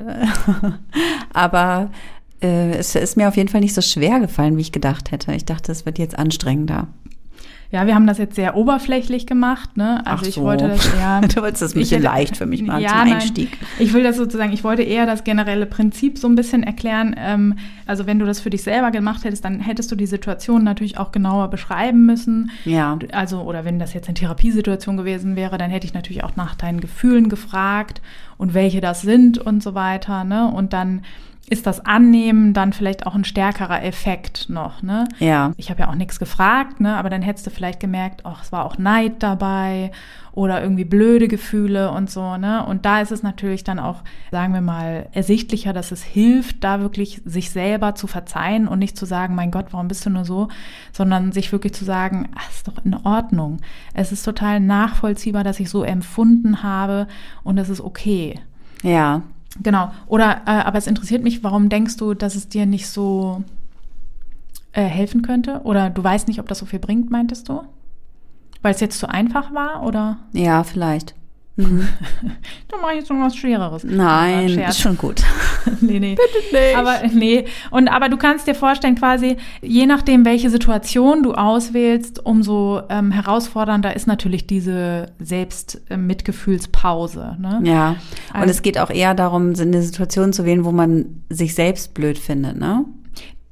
Aber 1.34 1.92
äh, 2.42 2.72
es 2.72 2.96
ist 2.96 3.18
mir 3.18 3.28
auf 3.28 3.38
jeden 3.38 3.50
Fall 3.50 3.62
nicht 3.62 3.76
so 3.76 3.82
schwer 3.82 4.20
gefallen, 4.20 4.58
wie 4.58 4.62
ich 4.62 4.72
gedacht 4.72 5.12
hätte. 5.12 5.34
Ich 5.34 5.46
dachte, 5.46 5.72
es 5.72 5.86
wird 5.86 6.00
jetzt 6.00 6.18
anstrengender. 6.18 6.88
Ja, 7.72 7.86
wir 7.86 7.94
haben 7.94 8.08
das 8.08 8.18
jetzt 8.18 8.36
sehr 8.36 8.56
oberflächlich 8.56 9.28
gemacht, 9.28 9.78
ne? 9.78 10.04
Also 10.06 10.24
Ach 10.24 10.28
ich 10.28 10.36
so. 10.36 10.42
wollte 10.42 10.68
das 10.68 10.90
ja. 11.00 11.22
du 11.22 11.42
wolltest 11.42 11.62
das 11.62 11.76
ein 11.76 11.80
bisschen 11.80 12.02
hätte- 12.02 12.14
leicht 12.16 12.36
für 12.36 12.48
mich 12.48 12.64
machen 12.64 12.82
ja, 12.82 12.90
zum 12.90 12.98
nein. 12.98 13.14
Einstieg. 13.14 13.58
Ich 13.78 13.94
will 13.94 14.02
das 14.02 14.18
sozusagen, 14.18 14.52
ich 14.54 14.64
wollte 14.64 14.82
eher 14.82 15.06
das 15.06 15.24
generelle 15.24 15.68
Prinzip 15.68 16.18
so 16.18 16.28
ein 16.28 16.34
bisschen 16.34 16.64
erklären. 16.64 17.16
Ähm, 17.18 17.60
also 17.86 18.08
wenn 18.08 18.18
du 18.18 18.26
das 18.26 18.40
für 18.40 18.50
dich 18.50 18.64
selber 18.64 18.90
gemacht 18.90 19.24
hättest, 19.24 19.46
dann 19.46 19.60
hättest 19.60 19.92
du 19.92 19.96
die 19.96 20.08
Situation 20.08 20.64
natürlich 20.64 20.98
auch 20.98 21.12
genauer 21.12 21.50
beschreiben 21.50 22.08
müssen. 22.08 22.50
Ja. 22.66 22.98
Also, 23.12 23.42
oder 23.42 23.66
wenn 23.66 23.78
das 23.78 23.94
jetzt 23.94 24.08
eine 24.08 24.16
Therapiesituation 24.16 24.98
gewesen 24.98 25.36
wäre, 25.36 25.60
dann 25.60 25.70
hätte 25.70 25.86
ich 25.86 25.94
natürlich 25.94 26.24
auch 26.24 26.36
nach 26.36 26.56
deinen 26.56 26.82
Gefühlen 26.82 27.30
gefragt 27.30 28.02
und 28.38 28.56
welche 28.56 28.82
das 28.82 29.02
sind 29.02 29.38
und 29.38 29.62
so 29.62 29.76
weiter, 29.76 30.24
ne? 30.24 30.48
Und 30.48 30.74
dann 30.74 31.02
ist 31.50 31.66
das 31.66 31.86
Annehmen 31.86 32.54
dann 32.54 32.74
vielleicht 32.74 33.08
auch 33.08 33.16
ein 33.16 33.24
stärkerer 33.24 33.84
Effekt 33.84 34.50
noch, 34.50 34.84
ne? 34.84 35.08
Ja. 35.20 35.54
Ich 35.58 35.70
habe 35.70 35.82
ja 35.82 35.90
auch 35.90 35.96
nichts 35.96 36.20
gefragt, 36.20 36.80
ne? 36.80 36.96
aber 36.96 37.10
dann 37.10 37.22
hättest 37.22 37.48
du 37.48 37.52
vielleicht 37.52 37.80
gemerkt, 37.80 38.22
ach, 38.24 38.44
es 38.44 38.52
war 38.52 38.66
auch 38.66 38.78
Neid 38.78 39.24
dabei 39.24 39.92
oder 40.32 40.62
irgendwie 40.62 40.86
blöde 40.86 41.28
Gefühle 41.28 41.92
und 41.92 42.10
so, 42.10 42.38
ne? 42.38 42.64
Und 42.66 42.86
da 42.86 43.02
ist 43.02 43.12
es 43.12 43.24
natürlich 43.24 43.64
dann 43.64 43.80
auch, 43.80 44.04
sagen 44.32 44.54
wir 44.54 44.62
mal, 44.62 45.10
ersichtlicher, 45.12 45.74
dass 45.74 45.92
es 45.92 46.04
hilft, 46.04 46.64
da 46.64 46.82
wirklich 46.82 47.22
sich 47.26 47.50
selber 47.50 47.96
zu 47.96 48.06
verzeihen 48.06 48.68
und 48.68 48.80
nicht 48.80 48.96
zu 48.96 49.06
sagen, 49.06 49.34
mein 49.34 49.52
Gott, 49.52 49.68
warum 49.72 49.88
bist 49.88 50.06
du 50.06 50.12
nur 50.12 50.26
so, 50.26 50.50
sondern 50.94 51.32
sich 51.32 51.52
wirklich 51.52 51.74
zu 51.74 51.84
sagen, 51.84 52.30
ach, 52.36 52.50
ist 52.52 52.68
doch 52.68 52.86
in 52.86 52.94
Ordnung. 52.94 53.58
Es 53.94 54.12
ist 54.12 54.24
total 54.24 54.60
nachvollziehbar, 54.60 55.44
dass 55.44 55.60
ich 55.60 55.70
so 55.70 55.84
empfunden 55.84 56.62
habe 56.62 57.08
und 57.44 57.58
es 57.58 57.70
ist 57.70 57.82
okay. 57.82 58.40
Ja. 58.84 59.24
Genau. 59.62 59.92
Oder, 60.08 60.42
äh, 60.46 60.52
aber 60.52 60.78
es 60.78 60.88
interessiert 60.88 61.24
mich, 61.24 61.44
warum 61.44 61.70
denkst 61.70 61.98
du, 61.98 62.14
dass 62.14 62.36
es 62.36 62.50
dir 62.50 62.66
nicht 62.66 62.88
so 62.88 63.44
äh, 64.74 64.84
helfen 64.84 65.22
könnte? 65.22 65.62
Oder 65.64 65.90
du 65.90 66.04
weißt 66.04 66.28
nicht, 66.28 66.40
ob 66.40 66.48
das 66.48 66.60
so 66.60 66.66
viel 66.66 66.80
bringt, 66.80 67.10
meintest 67.10 67.50
du? 67.50 67.64
Weil 68.62 68.74
es 68.74 68.82
jetzt 68.82 69.00
zu 69.00 69.10
einfach 69.10 69.54
war? 69.54 69.84
Oder? 69.84 70.18
Ja, 70.34 70.64
vielleicht. 70.64 71.16
Mhm. 71.60 71.90
Dann 72.70 72.80
mache 72.80 72.94
ich 72.94 73.00
jetzt 73.00 73.10
noch 73.10 73.20
was 73.20 73.36
Schwereres. 73.36 73.84
Nein, 73.84 74.48
Scherz. 74.48 74.76
ist 74.76 74.80
schon 74.82 74.98
gut. 74.98 75.22
nee, 75.82 76.00
nee. 76.00 76.16
Bitte 76.16 76.56
nicht. 76.56 76.78
Aber 76.78 76.96
nee. 77.14 77.46
Und 77.72 77.88
aber 77.88 78.10
du 78.10 78.18
kannst 78.18 78.48
dir 78.48 78.56
vorstellen, 78.56 78.96
quasi, 78.96 79.38
je 79.62 79.86
nachdem, 79.86 80.26
welche 80.26 80.50
Situation 80.50 81.24
du 81.24 81.34
auswählst, 81.34 82.26
umso 82.26 82.82
ähm, 82.90 83.12
herausfordernder 83.12 83.96
ist 83.96 84.08
natürlich 84.08 84.48
diese 84.48 85.08
Selbstmitgefühlspause. 85.20 87.38
Ne? 87.40 87.60
Ja. 87.64 87.90
Und 88.34 88.42
Also- 88.42 88.52
es 88.52 88.62
geht 88.62 88.78
auch 88.80 88.90
eher 88.90 89.14
darum, 89.14 89.54
eine 89.60 89.82
Situation 89.82 90.34
zu 90.34 90.46
wählen, 90.46 90.66
wo 90.66 90.72
man 90.72 91.24
sich 91.30 91.56
selbst 91.56 91.94
blöd 91.94 92.18
findet, 92.18 92.58
ne? 92.58 92.86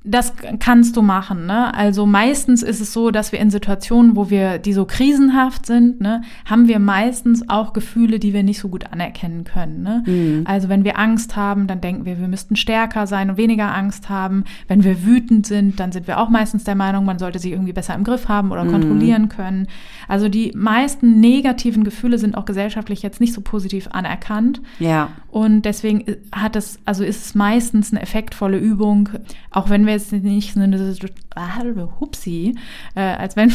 Das 0.10 0.34
kannst 0.60 0.96
du 0.96 1.02
machen. 1.02 1.46
Ne? 1.46 1.74
Also 1.74 2.06
meistens 2.06 2.64
ist 2.64 2.80
es 2.80 2.94
so, 2.94 3.12
dass 3.12 3.32
wir 3.32 3.40
in 3.40 3.50
Situationen, 3.50 4.16
wo 4.16 4.30
wir, 4.30 4.58
die 4.58 4.74
so 4.74 4.86
krisenhaft 4.86 5.66
sind, 5.66 6.00
ne, 6.00 6.22
haben 6.46 6.68
wir 6.68 6.80
meistens 6.80 7.50
auch 7.50 7.74
Gefühle, 7.74 8.20
die 8.20 8.34
wir 8.34 8.44
nicht 8.44 8.60
so 8.60 8.70
gut 8.70 8.92
anerkennen 8.92 9.44
können. 9.44 9.84
Ne? 9.84 10.04
Mhm. 10.06 10.44
Also 10.46 10.70
wenn 10.70 10.84
wir 10.84 10.98
Angst 10.98 11.36
haben, 11.36 11.68
dann 11.68 11.82
denken 11.82 12.06
wir, 12.06 12.20
wir 12.20 12.28
müssten 12.28 12.56
stärker 12.56 13.06
sein 13.06 13.30
und 13.30 13.38
weniger 13.38 13.76
Angst 13.76 14.10
haben. 14.10 14.46
Wenn 14.68 14.84
wir 14.84 15.04
wütend 15.04 15.46
sind, 15.46 15.80
dann 15.80 15.92
sind 15.92 16.08
wir 16.08 16.20
auch 16.20 16.30
meistens 16.30 16.64
der 16.64 16.76
Meinung, 16.76 17.04
man 17.04 17.20
sollte 17.20 17.40
sie 17.40 17.52
irgendwie 17.52 17.74
besser 17.74 17.94
im 17.96 18.04
Griff 18.04 18.30
haben 18.30 18.52
oder 18.52 18.66
kontrollieren 18.66 19.28
können. 19.30 19.68
Also 20.08 20.30
die 20.30 20.54
meisten 20.56 21.20
negativen 21.20 21.84
Gefühle 21.84 22.18
sind 22.18 22.36
auch 22.36 22.46
gesellschaftlich 22.46 23.02
jetzt 23.02 23.20
nicht 23.20 23.34
so 23.34 23.42
positiv 23.42 23.90
anerkannt. 23.92 24.62
Ja. 24.80 25.10
Und 25.30 25.64
deswegen 25.64 26.04
hat 26.32 26.56
es, 26.56 26.80
also 26.86 27.04
ist 27.04 27.26
es 27.26 27.36
meistens 27.36 27.92
eine 27.92 28.02
effektvolle 28.02 28.58
Übung, 28.58 29.10
auch 29.52 29.70
wenn 29.70 29.86
wir 29.86 29.97
jetzt 29.98 30.24
nicht 30.24 30.54
so 30.54 30.60
eine 30.60 30.98
ah, 31.36 31.62
Hupsi, 32.00 32.56
äh, 32.96 33.02
als 33.02 33.36
wenn, 33.36 33.52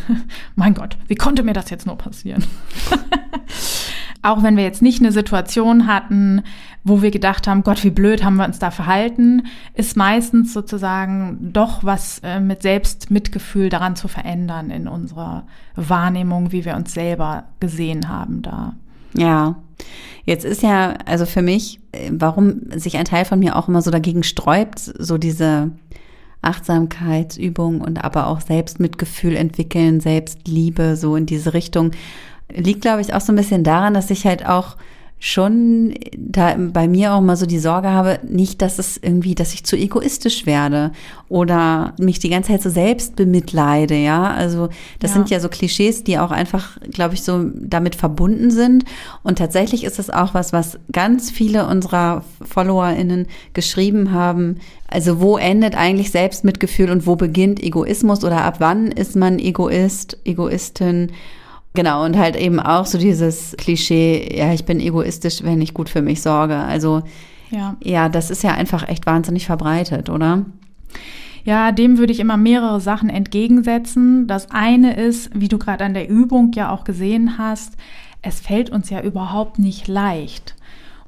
mein 0.54 0.74
Gott, 0.74 0.96
wie 1.08 1.14
konnte 1.14 1.42
mir 1.42 1.52
das 1.52 1.70
jetzt 1.70 1.86
nur 1.86 1.98
passieren? 1.98 2.44
auch 4.22 4.42
wenn 4.42 4.56
wir 4.56 4.64
jetzt 4.64 4.82
nicht 4.82 5.00
eine 5.00 5.12
Situation 5.12 5.86
hatten, 5.86 6.42
wo 6.84 7.02
wir 7.02 7.10
gedacht 7.10 7.46
haben, 7.46 7.62
Gott, 7.62 7.84
wie 7.84 7.90
blöd 7.90 8.24
haben 8.24 8.36
wir 8.36 8.46
uns 8.46 8.58
da 8.58 8.70
verhalten, 8.70 9.46
ist 9.74 9.96
meistens 9.96 10.52
sozusagen 10.52 11.52
doch 11.52 11.84
was 11.84 12.20
äh, 12.20 12.40
mit 12.40 12.62
Selbstmitgefühl 12.62 13.68
daran 13.68 13.96
zu 13.96 14.08
verändern 14.08 14.70
in 14.70 14.88
unserer 14.88 15.46
Wahrnehmung, 15.76 16.52
wie 16.52 16.64
wir 16.64 16.76
uns 16.76 16.94
selber 16.94 17.44
gesehen 17.60 18.08
haben 18.08 18.42
da. 18.42 18.74
Ja, 19.14 19.56
jetzt 20.24 20.44
ist 20.44 20.62
ja, 20.62 20.94
also 21.06 21.26
für 21.26 21.42
mich, 21.42 21.80
äh, 21.92 22.10
warum 22.12 22.70
sich 22.74 22.96
ein 22.96 23.04
Teil 23.04 23.24
von 23.24 23.38
mir 23.38 23.56
auch 23.56 23.68
immer 23.68 23.82
so 23.82 23.90
dagegen 23.90 24.22
sträubt, 24.22 24.78
so 24.78 25.18
diese 25.18 25.70
Achtsamkeitsübung 26.42 27.80
und 27.80 28.02
aber 28.02 28.26
auch 28.26 28.40
Selbstmitgefühl 28.40 29.36
entwickeln, 29.36 30.00
Selbstliebe, 30.00 30.96
so 30.96 31.16
in 31.16 31.26
diese 31.26 31.52
Richtung, 31.54 31.90
liegt, 32.52 32.82
glaube 32.82 33.00
ich, 33.00 33.14
auch 33.14 33.20
so 33.20 33.32
ein 33.32 33.36
bisschen 33.36 33.64
daran, 33.64 33.94
dass 33.94 34.10
ich 34.10 34.26
halt 34.26 34.46
auch 34.46 34.76
schon 35.22 35.94
da 36.16 36.56
bei 36.58 36.88
mir 36.88 37.12
auch 37.12 37.20
mal 37.20 37.36
so 37.36 37.44
die 37.44 37.58
Sorge 37.58 37.90
habe, 37.90 38.20
nicht, 38.26 38.62
dass 38.62 38.78
es 38.78 38.96
irgendwie, 38.96 39.34
dass 39.34 39.52
ich 39.52 39.64
zu 39.64 39.76
egoistisch 39.76 40.46
werde 40.46 40.92
oder 41.28 41.92
mich 42.00 42.18
die 42.20 42.30
ganze 42.30 42.52
Zeit 42.52 42.62
so 42.62 42.70
selbst 42.70 43.16
bemitleide, 43.16 43.96
ja. 43.96 44.30
Also 44.32 44.70
das 44.98 45.10
ja. 45.10 45.16
sind 45.16 45.28
ja 45.28 45.38
so 45.38 45.50
Klischees, 45.50 46.04
die 46.04 46.18
auch 46.18 46.30
einfach, 46.30 46.78
glaube 46.90 47.12
ich, 47.12 47.22
so 47.22 47.44
damit 47.54 47.96
verbunden 47.96 48.50
sind. 48.50 48.86
Und 49.22 49.36
tatsächlich 49.36 49.84
ist 49.84 49.98
es 49.98 50.08
auch 50.08 50.32
was, 50.32 50.54
was 50.54 50.78
ganz 50.90 51.30
viele 51.30 51.66
unserer 51.66 52.24
FollowerInnen 52.42 53.26
geschrieben 53.52 54.12
haben. 54.12 54.56
Also 54.88 55.20
wo 55.20 55.36
endet 55.36 55.76
eigentlich 55.76 56.12
Selbstmitgefühl 56.12 56.90
und 56.90 57.06
wo 57.06 57.16
beginnt 57.16 57.62
Egoismus 57.62 58.24
oder 58.24 58.42
ab 58.42 58.56
wann 58.58 58.90
ist 58.90 59.16
man 59.16 59.38
Egoist, 59.38 60.16
Egoistin? 60.24 61.12
Genau, 61.74 62.04
und 62.04 62.18
halt 62.18 62.36
eben 62.36 62.58
auch 62.58 62.84
so 62.86 62.98
dieses 62.98 63.54
Klischee, 63.56 64.36
ja, 64.36 64.52
ich 64.52 64.64
bin 64.64 64.80
egoistisch, 64.80 65.42
wenn 65.44 65.60
ich 65.60 65.72
gut 65.72 65.88
für 65.88 66.02
mich 66.02 66.20
sorge. 66.20 66.56
Also 66.56 67.02
ja, 67.50 67.76
ja 67.82 68.08
das 68.08 68.30
ist 68.30 68.42
ja 68.42 68.52
einfach 68.52 68.88
echt 68.88 69.06
wahnsinnig 69.06 69.46
verbreitet, 69.46 70.08
oder? 70.08 70.44
Ja, 71.44 71.72
dem 71.72 71.98
würde 71.98 72.12
ich 72.12 72.20
immer 72.20 72.36
mehrere 72.36 72.80
Sachen 72.80 73.08
entgegensetzen. 73.08 74.26
Das 74.26 74.50
eine 74.50 74.96
ist, 74.96 75.30
wie 75.34 75.48
du 75.48 75.58
gerade 75.58 75.84
an 75.84 75.94
der 75.94 76.08
Übung 76.08 76.52
ja 76.54 76.70
auch 76.70 76.84
gesehen 76.84 77.38
hast, 77.38 77.76
es 78.22 78.40
fällt 78.40 78.70
uns 78.70 78.90
ja 78.90 79.00
überhaupt 79.00 79.58
nicht 79.58 79.88
leicht. 79.88 80.54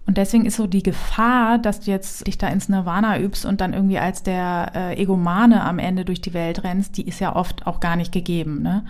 Und 0.06 0.18
deswegen 0.18 0.46
ist 0.46 0.56
so 0.56 0.66
die 0.66 0.82
Gefahr, 0.82 1.58
dass 1.58 1.80
du 1.80 1.90
jetzt 1.90 2.26
dich 2.26 2.36
da 2.36 2.48
ins 2.48 2.68
Nirvana 2.68 3.20
übst 3.20 3.46
und 3.46 3.60
dann 3.60 3.72
irgendwie 3.72 3.98
als 3.98 4.22
der 4.22 4.72
äh, 4.74 5.00
Egomane 5.00 5.62
am 5.62 5.78
Ende 5.78 6.04
durch 6.04 6.20
die 6.20 6.34
Welt 6.34 6.64
rennst, 6.64 6.96
die 6.96 7.06
ist 7.06 7.20
ja 7.20 7.36
oft 7.36 7.66
auch 7.66 7.78
gar 7.78 7.94
nicht 7.94 8.10
gegeben. 8.10 8.62
Ne? 8.62 8.84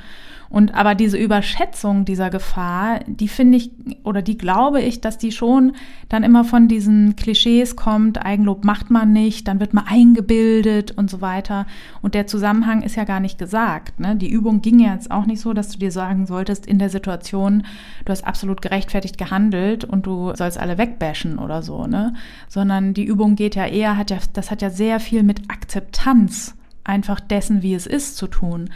Und 0.53 0.75
aber 0.75 0.94
diese 0.94 1.16
Überschätzung 1.16 2.05
dieser 2.05 2.29
Gefahr, 2.29 3.01
die 3.07 3.29
finde 3.29 3.57
ich 3.57 3.70
oder 4.05 4.20
die 4.20 4.37
glaube 4.37 4.83
ich, 4.83 5.01
dass 5.01 5.16
die 5.16 5.33
schon 5.33 5.72
dann 6.11 6.22
immer 6.25 6.44
von 6.44 6.68
diesen 6.68 7.16
Klischees 7.16 7.75
kommt, 7.75 8.22
Eigenlob 8.22 8.62
macht 8.62 8.90
man 8.90 9.14
nicht, 9.14 9.48
dann 9.48 9.61
wird 9.61 9.72
man 9.72 9.87
eingebildet 9.87 10.90
und 10.90 11.09
so 11.09 11.22
weiter. 11.22 11.64
Und 12.03 12.12
der 12.12 12.27
Zusammenhang 12.27 12.83
ist 12.83 12.96
ja 12.96 13.05
gar 13.05 13.18
nicht 13.18 13.38
gesagt. 13.38 13.98
Ne? 13.98 14.14
Die 14.14 14.31
Übung 14.31 14.61
ging 14.61 14.79
ja 14.79 14.92
jetzt 14.92 15.11
auch 15.11 15.25
nicht 15.25 15.40
so, 15.40 15.55
dass 15.55 15.70
du 15.70 15.79
dir 15.79 15.90
sagen 15.90 16.27
solltest, 16.27 16.66
in 16.66 16.79
der 16.79 16.90
Situation, 16.90 17.64
du 18.05 18.12
hast 18.12 18.27
absolut 18.27 18.61
gerechtfertigt 18.61 19.16
gehandelt 19.16 19.85
und 19.85 20.05
du 20.05 20.35
sollst 20.37 20.59
alle 20.59 20.77
wegbashen 21.03 21.38
oder 21.38 21.62
so, 21.62 21.87
ne? 21.87 22.15
Sondern 22.49 22.95
die 22.95 23.05
Übung 23.05 23.37
geht 23.37 23.55
ja 23.55 23.67
eher, 23.67 23.97
hat 23.97 24.11
ja, 24.11 24.19
das 24.33 24.51
hat 24.51 24.62
ja 24.62 24.71
sehr 24.71 25.01
viel 25.01 25.23
mit 25.23 25.51
Akzeptanz 25.51 26.55
einfach 26.85 27.21
dessen, 27.21 27.62
wie 27.62 27.75
es 27.75 27.87
ist, 27.87 28.17
zu 28.17 28.27
tun. 28.27 28.71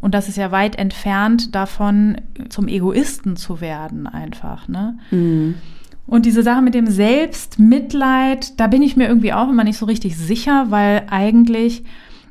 Und 0.00 0.14
das 0.14 0.28
ist 0.28 0.36
ja 0.36 0.52
weit 0.52 0.76
entfernt 0.76 1.54
davon, 1.54 2.20
zum 2.50 2.68
Egoisten 2.68 3.36
zu 3.36 3.60
werden, 3.60 4.06
einfach. 4.06 4.68
Ne? 4.68 4.98
Mhm. 5.10 5.56
Und 6.06 6.24
diese 6.24 6.42
Sache 6.42 6.62
mit 6.62 6.74
dem 6.74 6.86
Selbstmitleid, 6.86 8.58
da 8.60 8.68
bin 8.68 8.82
ich 8.82 8.96
mir 8.96 9.08
irgendwie 9.08 9.32
auch 9.32 9.48
immer 9.48 9.64
nicht 9.64 9.76
so 9.76 9.86
richtig 9.86 10.16
sicher, 10.16 10.66
weil 10.68 11.02
eigentlich, 11.10 11.82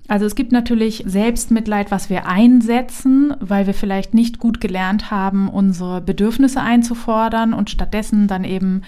also 0.07 0.25
es 0.25 0.35
gibt 0.35 0.53
natürlich 0.53 1.03
Selbstmitleid, 1.05 1.91
was 1.91 2.09
wir 2.09 2.25
einsetzen, 2.25 3.35
weil 3.41 3.67
wir 3.67 3.73
vielleicht 3.73 4.13
nicht 4.13 4.39
gut 4.39 4.61
gelernt 4.61 5.11
haben, 5.11 5.49
unsere 5.49 5.99
Bedürfnisse 5.99 6.61
einzufordern 6.61 7.53
und 7.53 7.69
stattdessen 7.69 8.27
dann 8.27 8.45
eben 8.45 8.81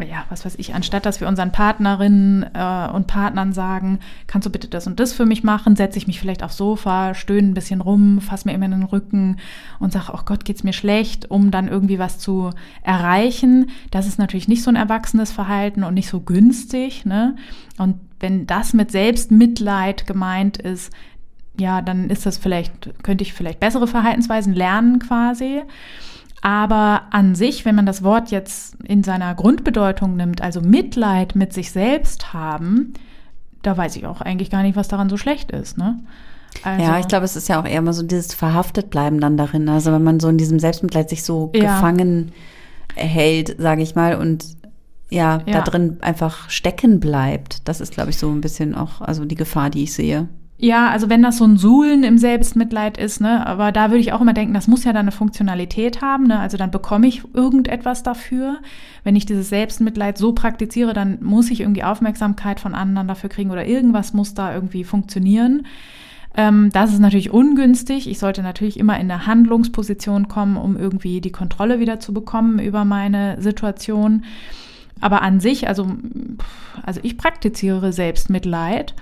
ja, 0.00 0.24
was 0.28 0.44
weiß 0.44 0.56
ich, 0.58 0.74
anstatt 0.74 1.06
dass 1.06 1.20
wir 1.20 1.28
unseren 1.28 1.52
Partnerinnen 1.52 2.44
äh, 2.52 2.88
und 2.92 3.06
Partnern 3.06 3.52
sagen, 3.52 4.00
kannst 4.26 4.46
du 4.46 4.50
bitte 4.50 4.66
das 4.66 4.86
und 4.86 4.98
das 4.98 5.12
für 5.12 5.24
mich 5.24 5.44
machen, 5.44 5.76
setze 5.76 5.98
ich 5.98 6.06
mich 6.06 6.18
vielleicht 6.18 6.42
aufs 6.42 6.56
Sofa, 6.56 7.14
stöhne 7.14 7.48
ein 7.48 7.54
bisschen 7.54 7.80
rum, 7.80 8.20
fasse 8.20 8.48
mir 8.48 8.54
immer 8.54 8.64
in 8.64 8.72
den 8.72 8.82
Rücken 8.82 9.36
und 9.78 9.92
sage, 9.92 10.12
oh 10.12 10.20
Gott, 10.24 10.44
geht's 10.44 10.64
mir 10.64 10.72
schlecht, 10.72 11.30
um 11.30 11.50
dann 11.50 11.68
irgendwie 11.68 11.98
was 11.98 12.18
zu 12.18 12.50
erreichen. 12.82 13.70
Das 13.92 14.06
ist 14.06 14.18
natürlich 14.18 14.48
nicht 14.48 14.64
so 14.64 14.70
ein 14.70 14.76
erwachsenes 14.76 15.30
Verhalten 15.30 15.84
und 15.84 15.94
nicht 15.94 16.08
so 16.08 16.20
günstig. 16.20 17.04
Ne? 17.04 17.36
Und 17.78 18.00
wenn 18.18 18.46
das 18.46 18.72
mit 18.72 18.90
Selbstmitleid 18.90 20.06
gemeint 20.06 20.56
ist, 20.56 20.92
ja, 21.58 21.82
dann 21.82 22.10
ist 22.10 22.26
das 22.26 22.36
vielleicht, 22.36 23.04
könnte 23.04 23.22
ich 23.22 23.32
vielleicht 23.32 23.60
bessere 23.60 23.86
Verhaltensweisen 23.86 24.54
lernen 24.54 24.98
quasi. 24.98 25.62
Aber 26.44 27.04
an 27.08 27.34
sich, 27.34 27.64
wenn 27.64 27.74
man 27.74 27.86
das 27.86 28.04
Wort 28.04 28.30
jetzt 28.30 28.76
in 28.84 29.02
seiner 29.02 29.34
Grundbedeutung 29.34 30.14
nimmt, 30.14 30.42
also 30.42 30.60
Mitleid 30.60 31.34
mit 31.34 31.54
sich 31.54 31.70
selbst 31.70 32.34
haben, 32.34 32.92
da 33.62 33.74
weiß 33.78 33.96
ich 33.96 34.04
auch 34.04 34.20
eigentlich 34.20 34.50
gar 34.50 34.62
nicht, 34.62 34.76
was 34.76 34.88
daran 34.88 35.08
so 35.08 35.16
schlecht 35.16 35.50
ist. 35.52 35.78
Ne? 35.78 36.00
Also, 36.62 36.84
ja, 36.84 36.98
ich 36.98 37.08
glaube, 37.08 37.24
es 37.24 37.34
ist 37.34 37.48
ja 37.48 37.58
auch 37.58 37.64
eher 37.64 37.80
mal 37.80 37.94
so 37.94 38.02
dieses 38.02 38.34
verhaftet 38.34 38.90
bleiben 38.90 39.20
dann 39.20 39.38
darin. 39.38 39.70
Also 39.70 39.90
wenn 39.90 40.04
man 40.04 40.20
so 40.20 40.28
in 40.28 40.36
diesem 40.36 40.58
Selbstmitleid 40.58 41.08
sich 41.08 41.24
so 41.24 41.50
ja. 41.54 41.76
gefangen 41.76 42.32
hält, 42.94 43.56
sage 43.58 43.80
ich 43.80 43.94
mal, 43.94 44.16
und 44.16 44.44
ja, 45.08 45.40
ja, 45.46 45.52
da 45.54 45.60
drin 45.62 45.96
einfach 46.02 46.50
stecken 46.50 47.00
bleibt. 47.00 47.66
Das 47.66 47.80
ist, 47.80 47.94
glaube 47.94 48.10
ich, 48.10 48.18
so 48.18 48.30
ein 48.30 48.42
bisschen 48.42 48.74
auch, 48.74 49.00
also 49.00 49.24
die 49.24 49.34
Gefahr, 49.34 49.70
die 49.70 49.84
ich 49.84 49.94
sehe. 49.94 50.28
Ja, 50.64 50.88
also 50.88 51.10
wenn 51.10 51.20
das 51.20 51.36
so 51.36 51.44
ein 51.44 51.58
Suhlen 51.58 52.04
im 52.04 52.16
Selbstmitleid 52.16 52.96
ist, 52.96 53.20
ne, 53.20 53.46
aber 53.46 53.70
da 53.70 53.90
würde 53.90 54.00
ich 54.00 54.14
auch 54.14 54.22
immer 54.22 54.32
denken, 54.32 54.54
das 54.54 54.66
muss 54.66 54.84
ja 54.84 54.94
dann 54.94 55.02
eine 55.02 55.12
Funktionalität 55.12 56.00
haben, 56.00 56.26
ne? 56.26 56.38
Also 56.38 56.56
dann 56.56 56.70
bekomme 56.70 57.06
ich 57.06 57.22
irgendetwas 57.34 58.02
dafür. 58.02 58.60
Wenn 59.02 59.14
ich 59.14 59.26
dieses 59.26 59.50
Selbstmitleid 59.50 60.16
so 60.16 60.32
praktiziere, 60.32 60.94
dann 60.94 61.18
muss 61.20 61.50
ich 61.50 61.60
irgendwie 61.60 61.84
Aufmerksamkeit 61.84 62.60
von 62.60 62.74
anderen 62.74 63.08
dafür 63.08 63.28
kriegen 63.28 63.50
oder 63.50 63.66
irgendwas 63.66 64.14
muss 64.14 64.32
da 64.32 64.54
irgendwie 64.54 64.84
funktionieren. 64.84 65.66
Ähm, 66.34 66.70
das 66.72 66.94
ist 66.94 67.00
natürlich 67.00 67.30
ungünstig. 67.30 68.08
Ich 68.08 68.18
sollte 68.18 68.42
natürlich 68.42 68.78
immer 68.78 68.98
in 68.98 69.10
eine 69.10 69.26
Handlungsposition 69.26 70.28
kommen, 70.28 70.56
um 70.56 70.78
irgendwie 70.78 71.20
die 71.20 71.32
Kontrolle 71.32 71.78
wieder 71.78 72.00
zu 72.00 72.14
bekommen 72.14 72.58
über 72.58 72.86
meine 72.86 73.36
Situation. 73.42 74.24
Aber 75.02 75.20
an 75.20 75.40
sich, 75.40 75.68
also, 75.68 75.88
also 76.82 77.00
ich 77.02 77.18
praktiziere 77.18 77.92
Selbstmitleid 77.92 78.94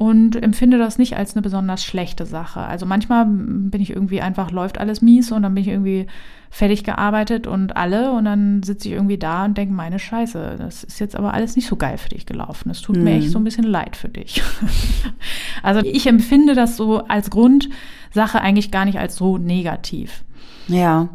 und 0.00 0.42
empfinde 0.42 0.78
das 0.78 0.96
nicht 0.96 1.18
als 1.18 1.34
eine 1.34 1.42
besonders 1.42 1.84
schlechte 1.84 2.24
Sache. 2.24 2.60
Also 2.60 2.86
manchmal 2.86 3.26
bin 3.26 3.82
ich 3.82 3.90
irgendwie 3.90 4.22
einfach, 4.22 4.50
läuft 4.50 4.78
alles 4.78 5.02
mies 5.02 5.30
und 5.30 5.42
dann 5.42 5.54
bin 5.54 5.62
ich 5.62 5.68
irgendwie 5.68 6.06
fertig 6.48 6.84
gearbeitet 6.84 7.46
und 7.46 7.76
alle 7.76 8.10
und 8.12 8.24
dann 8.24 8.62
sitze 8.62 8.88
ich 8.88 8.94
irgendwie 8.94 9.18
da 9.18 9.44
und 9.44 9.58
denke, 9.58 9.74
meine 9.74 9.98
Scheiße, 9.98 10.56
das 10.56 10.84
ist 10.84 11.00
jetzt 11.00 11.16
aber 11.16 11.34
alles 11.34 11.54
nicht 11.54 11.68
so 11.68 11.76
geil 11.76 11.98
für 11.98 12.08
dich 12.08 12.24
gelaufen. 12.24 12.70
Es 12.70 12.80
tut 12.80 12.96
mhm. 12.96 13.04
mir 13.04 13.16
echt 13.16 13.28
so 13.28 13.38
ein 13.38 13.44
bisschen 13.44 13.66
leid 13.66 13.94
für 13.94 14.08
dich. 14.08 14.42
also 15.62 15.82
ich 15.84 16.06
empfinde 16.06 16.54
das 16.54 16.78
so 16.78 17.04
als 17.04 17.28
Grundsache 17.28 18.40
eigentlich 18.40 18.70
gar 18.70 18.86
nicht 18.86 18.98
als 18.98 19.16
so 19.16 19.36
negativ. 19.36 20.24
Ja. 20.66 21.10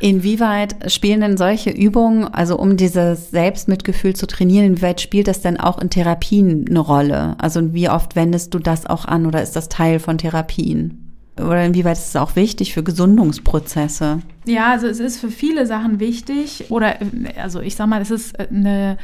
Inwieweit 0.00 0.90
spielen 0.90 1.20
denn 1.20 1.36
solche 1.36 1.70
Übungen, 1.70 2.24
also 2.24 2.58
um 2.58 2.76
dieses 2.78 3.30
Selbstmitgefühl 3.30 4.16
zu 4.16 4.26
trainieren, 4.26 4.64
inwieweit 4.64 5.00
spielt 5.00 5.28
das 5.28 5.42
denn 5.42 5.60
auch 5.60 5.78
in 5.78 5.90
Therapien 5.90 6.64
eine 6.68 6.80
Rolle? 6.80 7.36
Also 7.38 7.74
wie 7.74 7.90
oft 7.90 8.16
wendest 8.16 8.54
du 8.54 8.58
das 8.58 8.86
auch 8.86 9.04
an 9.04 9.26
oder 9.26 9.42
ist 9.42 9.56
das 9.56 9.68
Teil 9.68 9.98
von 9.98 10.16
Therapien? 10.16 11.10
Oder 11.38 11.64
inwieweit 11.64 11.96
ist 11.96 12.08
es 12.08 12.16
auch 12.16 12.36
wichtig 12.36 12.72
für 12.72 12.82
Gesundungsprozesse? 12.82 14.20
Ja, 14.46 14.70
also 14.72 14.86
es 14.86 15.00
ist 15.00 15.20
für 15.20 15.30
viele 15.30 15.66
Sachen 15.66 16.00
wichtig. 16.00 16.66
Oder 16.70 16.96
also 17.40 17.60
ich 17.60 17.76
sag 17.76 17.86
mal, 17.86 18.00
es 18.00 18.10
ist 18.10 18.38
eine 18.38 18.98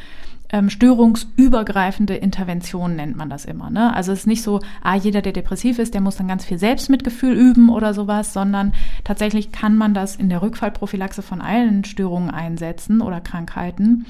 ähm, 0.49 0.69
störungsübergreifende 0.69 2.15
Intervention 2.15 2.95
nennt 2.95 3.15
man 3.15 3.29
das 3.29 3.45
immer. 3.45 3.69
Ne? 3.69 3.93
Also 3.93 4.11
es 4.11 4.19
ist 4.19 4.27
nicht 4.27 4.43
so, 4.43 4.61
ah, 4.81 4.95
jeder, 4.95 5.21
der 5.21 5.33
depressiv 5.33 5.79
ist, 5.79 5.93
der 5.93 6.01
muss 6.01 6.17
dann 6.17 6.27
ganz 6.27 6.45
viel 6.45 6.57
Selbstmitgefühl 6.57 7.33
üben 7.33 7.69
oder 7.69 7.93
sowas, 7.93 8.33
sondern 8.33 8.73
tatsächlich 9.03 9.51
kann 9.51 9.75
man 9.75 9.93
das 9.93 10.15
in 10.15 10.29
der 10.29 10.41
Rückfallprophylaxe 10.41 11.21
von 11.21 11.41
allen 11.41 11.83
Störungen 11.83 12.29
einsetzen 12.29 13.01
oder 13.01 13.21
Krankheiten. 13.21 14.05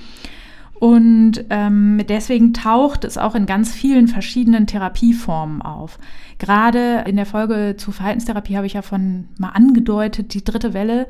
Und 0.79 1.45
ähm, 1.49 2.01
deswegen 2.07 2.53
taucht 2.53 3.03
es 3.03 3.17
auch 3.17 3.33
in 3.33 3.47
ganz 3.47 3.73
vielen 3.73 4.07
verschiedenen 4.07 4.67
Therapieformen 4.67 5.61
auf. 5.61 5.97
Gerade 6.37 7.03
in 7.07 7.15
der 7.15 7.25
Folge 7.25 7.75
zu 7.77 7.91
Verhaltenstherapie 7.91 8.55
habe 8.55 8.67
ich 8.67 8.73
ja 8.73 8.83
von 8.83 9.27
mal 9.39 9.49
angedeutet, 9.49 10.35
die 10.35 10.43
dritte 10.43 10.75
Welle 10.75 11.07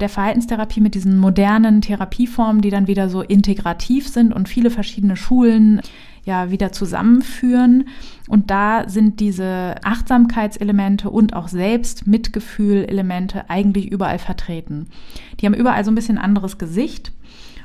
der 0.00 0.08
Verhaltenstherapie 0.08 0.80
mit 0.80 0.94
diesen 0.94 1.18
modernen 1.18 1.82
Therapieformen, 1.82 2.62
die 2.62 2.70
dann 2.70 2.86
wieder 2.86 3.10
so 3.10 3.20
integrativ 3.20 4.08
sind 4.08 4.32
und 4.32 4.48
viele 4.48 4.70
verschiedene 4.70 5.16
Schulen 5.16 5.82
ja 6.24 6.50
wieder 6.50 6.72
zusammenführen. 6.72 7.88
Und 8.28 8.50
da 8.50 8.88
sind 8.88 9.20
diese 9.20 9.74
Achtsamkeitselemente 9.84 11.10
und 11.10 11.34
auch 11.34 11.48
Selbstmitgefühl-Elemente 11.48 13.50
eigentlich 13.50 13.92
überall 13.92 14.18
vertreten. 14.18 14.86
Die 15.38 15.46
haben 15.46 15.54
überall 15.54 15.84
so 15.84 15.90
ein 15.90 15.96
bisschen 15.96 16.18
anderes 16.18 16.56
Gesicht. 16.56 17.12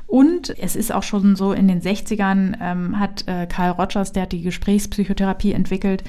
Und 0.07 0.57
es 0.59 0.75
ist 0.75 0.93
auch 0.93 1.03
schon 1.03 1.35
so 1.35 1.51
in 1.51 1.67
den 1.67 1.81
60ern 1.81 2.57
ähm, 2.61 2.99
hat 2.99 3.27
äh, 3.27 3.47
Carl 3.47 3.71
Rogers, 3.71 4.11
der 4.11 4.23
hat 4.23 4.31
die 4.31 4.43
Gesprächspsychotherapie 4.43 5.51
entwickelt, 5.51 6.03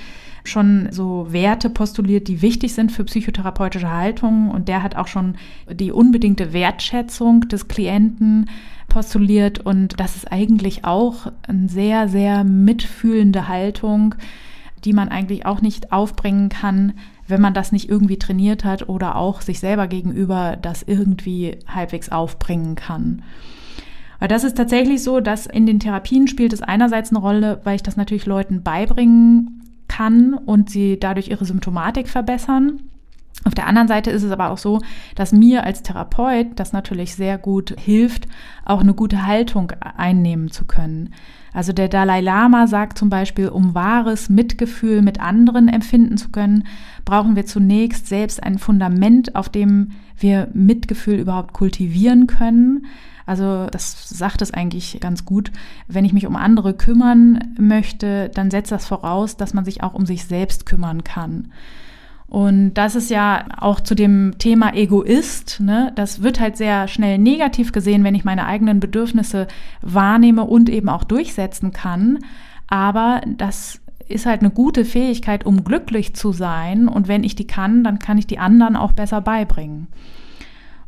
schon 0.45 0.89
so 0.91 1.33
Werte 1.33 1.71
postuliert, 1.71 2.29
die 2.29 2.43
wichtig 2.43 2.75
sind 2.75 2.93
für 2.93 3.05
psychotherapeutische 3.05 3.91
Haltungen. 3.91 4.51
Und 4.51 4.69
der 4.69 4.83
hat 4.83 4.97
auch 4.97 5.09
schon 5.09 5.37
die 5.71 5.93
unbedingte 5.93 6.53
Wertschätzung 6.53 7.49
des 7.49 7.69
Klienten 7.69 8.51
postuliert. 8.89 9.61
Und 9.61 9.99
das 9.99 10.17
ist 10.17 10.31
eigentlich 10.31 10.85
auch 10.85 11.33
eine 11.49 11.69
sehr, 11.69 12.09
sehr 12.09 12.45
mitfühlende 12.45 13.49
Haltung, 13.49 14.15
die 14.85 14.93
man 14.93 15.09
eigentlich 15.09 15.47
auch 15.47 15.63
nicht 15.63 15.91
aufbringen 15.91 16.51
kann, 16.51 16.93
wenn 17.27 17.41
man 17.41 17.55
das 17.55 17.73
nicht 17.73 17.89
irgendwie 17.89 18.19
trainiert 18.19 18.65
hat 18.65 18.89
oder 18.89 19.17
auch 19.17 19.41
sich 19.41 19.59
selber 19.59 19.89
gegenüber 19.89 20.57
das 20.61 20.83
irgendwie 20.83 21.59
halbwegs 21.67 22.11
aufbringen 22.11 22.75
kann. 22.77 23.23
Weil 24.19 24.29
das 24.29 24.45
ist 24.45 24.57
tatsächlich 24.57 25.03
so, 25.03 25.21
dass 25.21 25.47
in 25.47 25.67
den 25.67 25.81
Therapien 25.81 26.29
spielt 26.29 26.53
es 26.53 26.63
einerseits 26.63 27.11
eine 27.11 27.19
Rolle, 27.19 27.61
weil 27.65 27.77
ich 27.77 27.83
das 27.83 27.97
natürlich 27.97 28.27
Leuten 28.27 28.63
beibringen 28.63 29.63
kann 29.89 30.35
und 30.35 30.71
sie 30.71 30.99
dadurch 30.99 31.29
ihre 31.29 31.45
Symptomatik 31.45 32.09
verbessern. 32.09 32.81
Auf 33.45 33.55
der 33.55 33.67
anderen 33.67 33.87
Seite 33.87 34.11
ist 34.11 34.25
es 34.25 34.33
aber 34.33 34.51
auch 34.51 34.59
so, 34.59 34.81
dass 35.15 35.33
mir 35.33 35.65
als 35.65 35.83
Therapeut 35.83 36.49
das 36.57 36.73
natürlich 36.73 37.15
sehr 37.15 37.39
gut 37.39 37.75
hilft, 37.79 38.27
auch 38.65 38.81
eine 38.81 38.95
gute 38.95 39.27
Haltung 39.27 39.73
einnehmen 39.97 40.51
zu 40.51 40.65
können. 40.65 41.11
Also 41.53 41.73
der 41.73 41.89
Dalai 41.89 42.21
Lama 42.21 42.67
sagt 42.67 42.99
zum 42.99 43.09
Beispiel, 43.09 43.49
um 43.49 43.75
wahres 43.75 44.29
Mitgefühl 44.29 45.01
mit 45.01 45.21
anderen 45.21 45.69
empfinden 45.69 46.17
zu 46.17 46.31
können, 46.31 46.65
brauchen 47.05 47.37
wir 47.37 47.47
zunächst 47.47 48.09
selbst 48.09 48.43
ein 48.43 48.59
Fundament, 48.59 49.37
auf 49.37 49.49
dem 49.49 49.93
wir 50.19 50.49
Mitgefühl 50.53 51.19
überhaupt 51.19 51.53
kultivieren 51.53 52.27
können. 52.27 52.87
Also 53.27 53.67
das 53.71 54.09
sagt 54.09 54.41
es 54.41 54.55
eigentlich 54.55 54.99
ganz 55.01 55.25
gut. 55.25 55.51
Wenn 55.89 56.05
ich 56.05 56.13
mich 56.13 56.27
um 56.27 56.37
andere 56.37 56.75
kümmern 56.75 57.55
möchte, 57.59 58.31
dann 58.31 58.51
setzt 58.51 58.71
das 58.73 58.87
voraus, 58.87 59.37
dass 59.37 59.53
man 59.53 59.65
sich 59.65 59.83
auch 59.83 59.95
um 59.95 60.07
sich 60.07 60.25
selbst 60.25 60.65
kümmern 60.65 61.03
kann. 61.05 61.53
Und 62.29 62.75
das 62.75 62.97
ist 62.97 63.11
ja 63.11 63.45
auch 63.59 63.81
zu 63.81 63.95
dem 63.95 64.35
Thema 64.39 64.75
Egoist. 64.75 65.61
Ne? 65.61 65.93
Das 65.95 66.23
wird 66.23 66.41
halt 66.41 66.57
sehr 66.57 66.89
schnell 66.89 67.19
negativ 67.19 67.73
gesehen, 67.73 68.05
wenn 68.05 68.15
ich 68.15 68.25
meine 68.25 68.47
eigenen 68.47 68.81
Bedürfnisse 68.81 69.47
wahrnehme 69.81 70.45
und 70.45 70.69
eben 70.69 70.89
auch 70.89 71.05
durchsetzen 71.05 71.73
kann. 71.73 72.19
Aber 72.69 73.21
das 73.27 73.81
ist 74.09 74.27
halt 74.27 74.41
eine 74.41 74.51
gute 74.51 74.85
Fähigkeit, 74.85 75.47
um 75.47 75.65
glücklich 75.65 76.15
zu 76.15 76.33
sein. 76.33 76.89
Und 76.89 77.09
wenn 77.09 77.25
ich 77.25 77.37
die 77.37 77.47
kann, 77.47 77.85
dann 77.85 77.99
kann 77.99 78.19
ich 78.19 78.27
die 78.27 78.39
anderen 78.39 78.77
auch 78.77 78.93
besser 78.93 79.21
beibringen. 79.21 79.89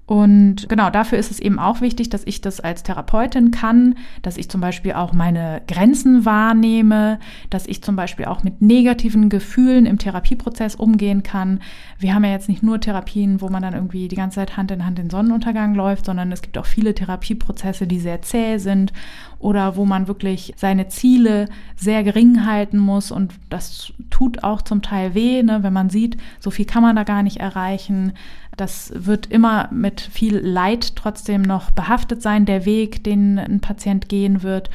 Und 0.09 0.71
genau 0.71 0.89
dafür 0.89 1.19
ist 1.19 1.31
es 1.31 1.39
eben 1.39 1.59
auch 1.59 1.83
wichtig, 1.83 2.09
dass 2.09 2.23
ich 2.25 2.41
das 2.41 2.61
als 2.61 2.83
Therapeutin 2.83 3.51
kann, 3.51 3.95
dass 4.23 4.39
ich 4.39 4.49
zum 4.49 4.63
Beispiel 4.63 4.95
auch 4.95 5.13
meine 5.13 5.61
Grenzen 5.69 6.25
wahrnehme, 6.25 7.19
dass 7.51 7.67
ich 7.67 7.83
zum 7.83 7.95
Beispiel 7.95 8.25
auch 8.25 8.43
mit 8.43 8.63
negativen 8.63 9.29
Gefühlen 9.29 9.85
im 9.85 9.99
Therapieprozess 9.99 10.77
umgehen 10.77 11.23
kann. 11.23 11.61
Wir 11.99 12.15
haben 12.15 12.25
ja 12.25 12.31
jetzt 12.31 12.49
nicht 12.49 12.63
nur 12.63 12.81
Therapien, 12.81 13.43
wo 13.43 13.51
man 13.51 13.61
dann 13.61 13.75
irgendwie 13.75 14.09
die 14.09 14.17
ganze 14.17 14.37
Zeit 14.37 14.57
Hand 14.57 14.71
in 14.71 14.87
Hand 14.87 14.97
den 14.97 15.11
Sonnenuntergang 15.11 15.75
läuft, 15.75 16.07
sondern 16.07 16.33
es 16.33 16.41
gibt 16.41 16.57
auch 16.57 16.65
viele 16.65 16.95
Therapieprozesse, 16.95 17.87
die 17.87 18.01
sehr 18.01 18.23
zäh 18.23 18.57
sind 18.57 18.95
oder 19.39 19.77
wo 19.77 19.85
man 19.85 20.09
wirklich 20.09 20.55
seine 20.57 20.89
Ziele 20.89 21.51
sehr 21.77 22.03
gering 22.03 22.47
halten 22.47 22.79
muss. 22.79 23.11
Und 23.11 23.35
das 23.51 23.93
tut 24.09 24.43
auch 24.43 24.63
zum 24.63 24.81
Teil 24.81 25.15
weh, 25.15 25.43
ne, 25.43 25.63
wenn 25.63 25.75
man 25.75 25.91
sieht, 25.91 26.17
so 26.41 26.51
viel 26.51 26.65
kann 26.65 26.83
man 26.83 26.97
da 26.97 27.05
gar 27.05 27.23
nicht 27.23 27.41
erreichen. 27.41 28.15
Das 28.59 28.93
wird 28.95 29.27
immer 29.27 29.69
mit 29.73 30.01
viel 30.01 30.37
Leid 30.37 30.97
trotzdem 30.97 31.43
noch 31.43 31.71
behaftet 31.71 32.23
sein, 32.23 32.45
der 32.45 32.65
Weg, 32.65 33.05
den 33.05 33.39
ein 33.39 33.61
Patient 33.61 34.09
gehen 34.09 34.43
wird. 34.43 34.69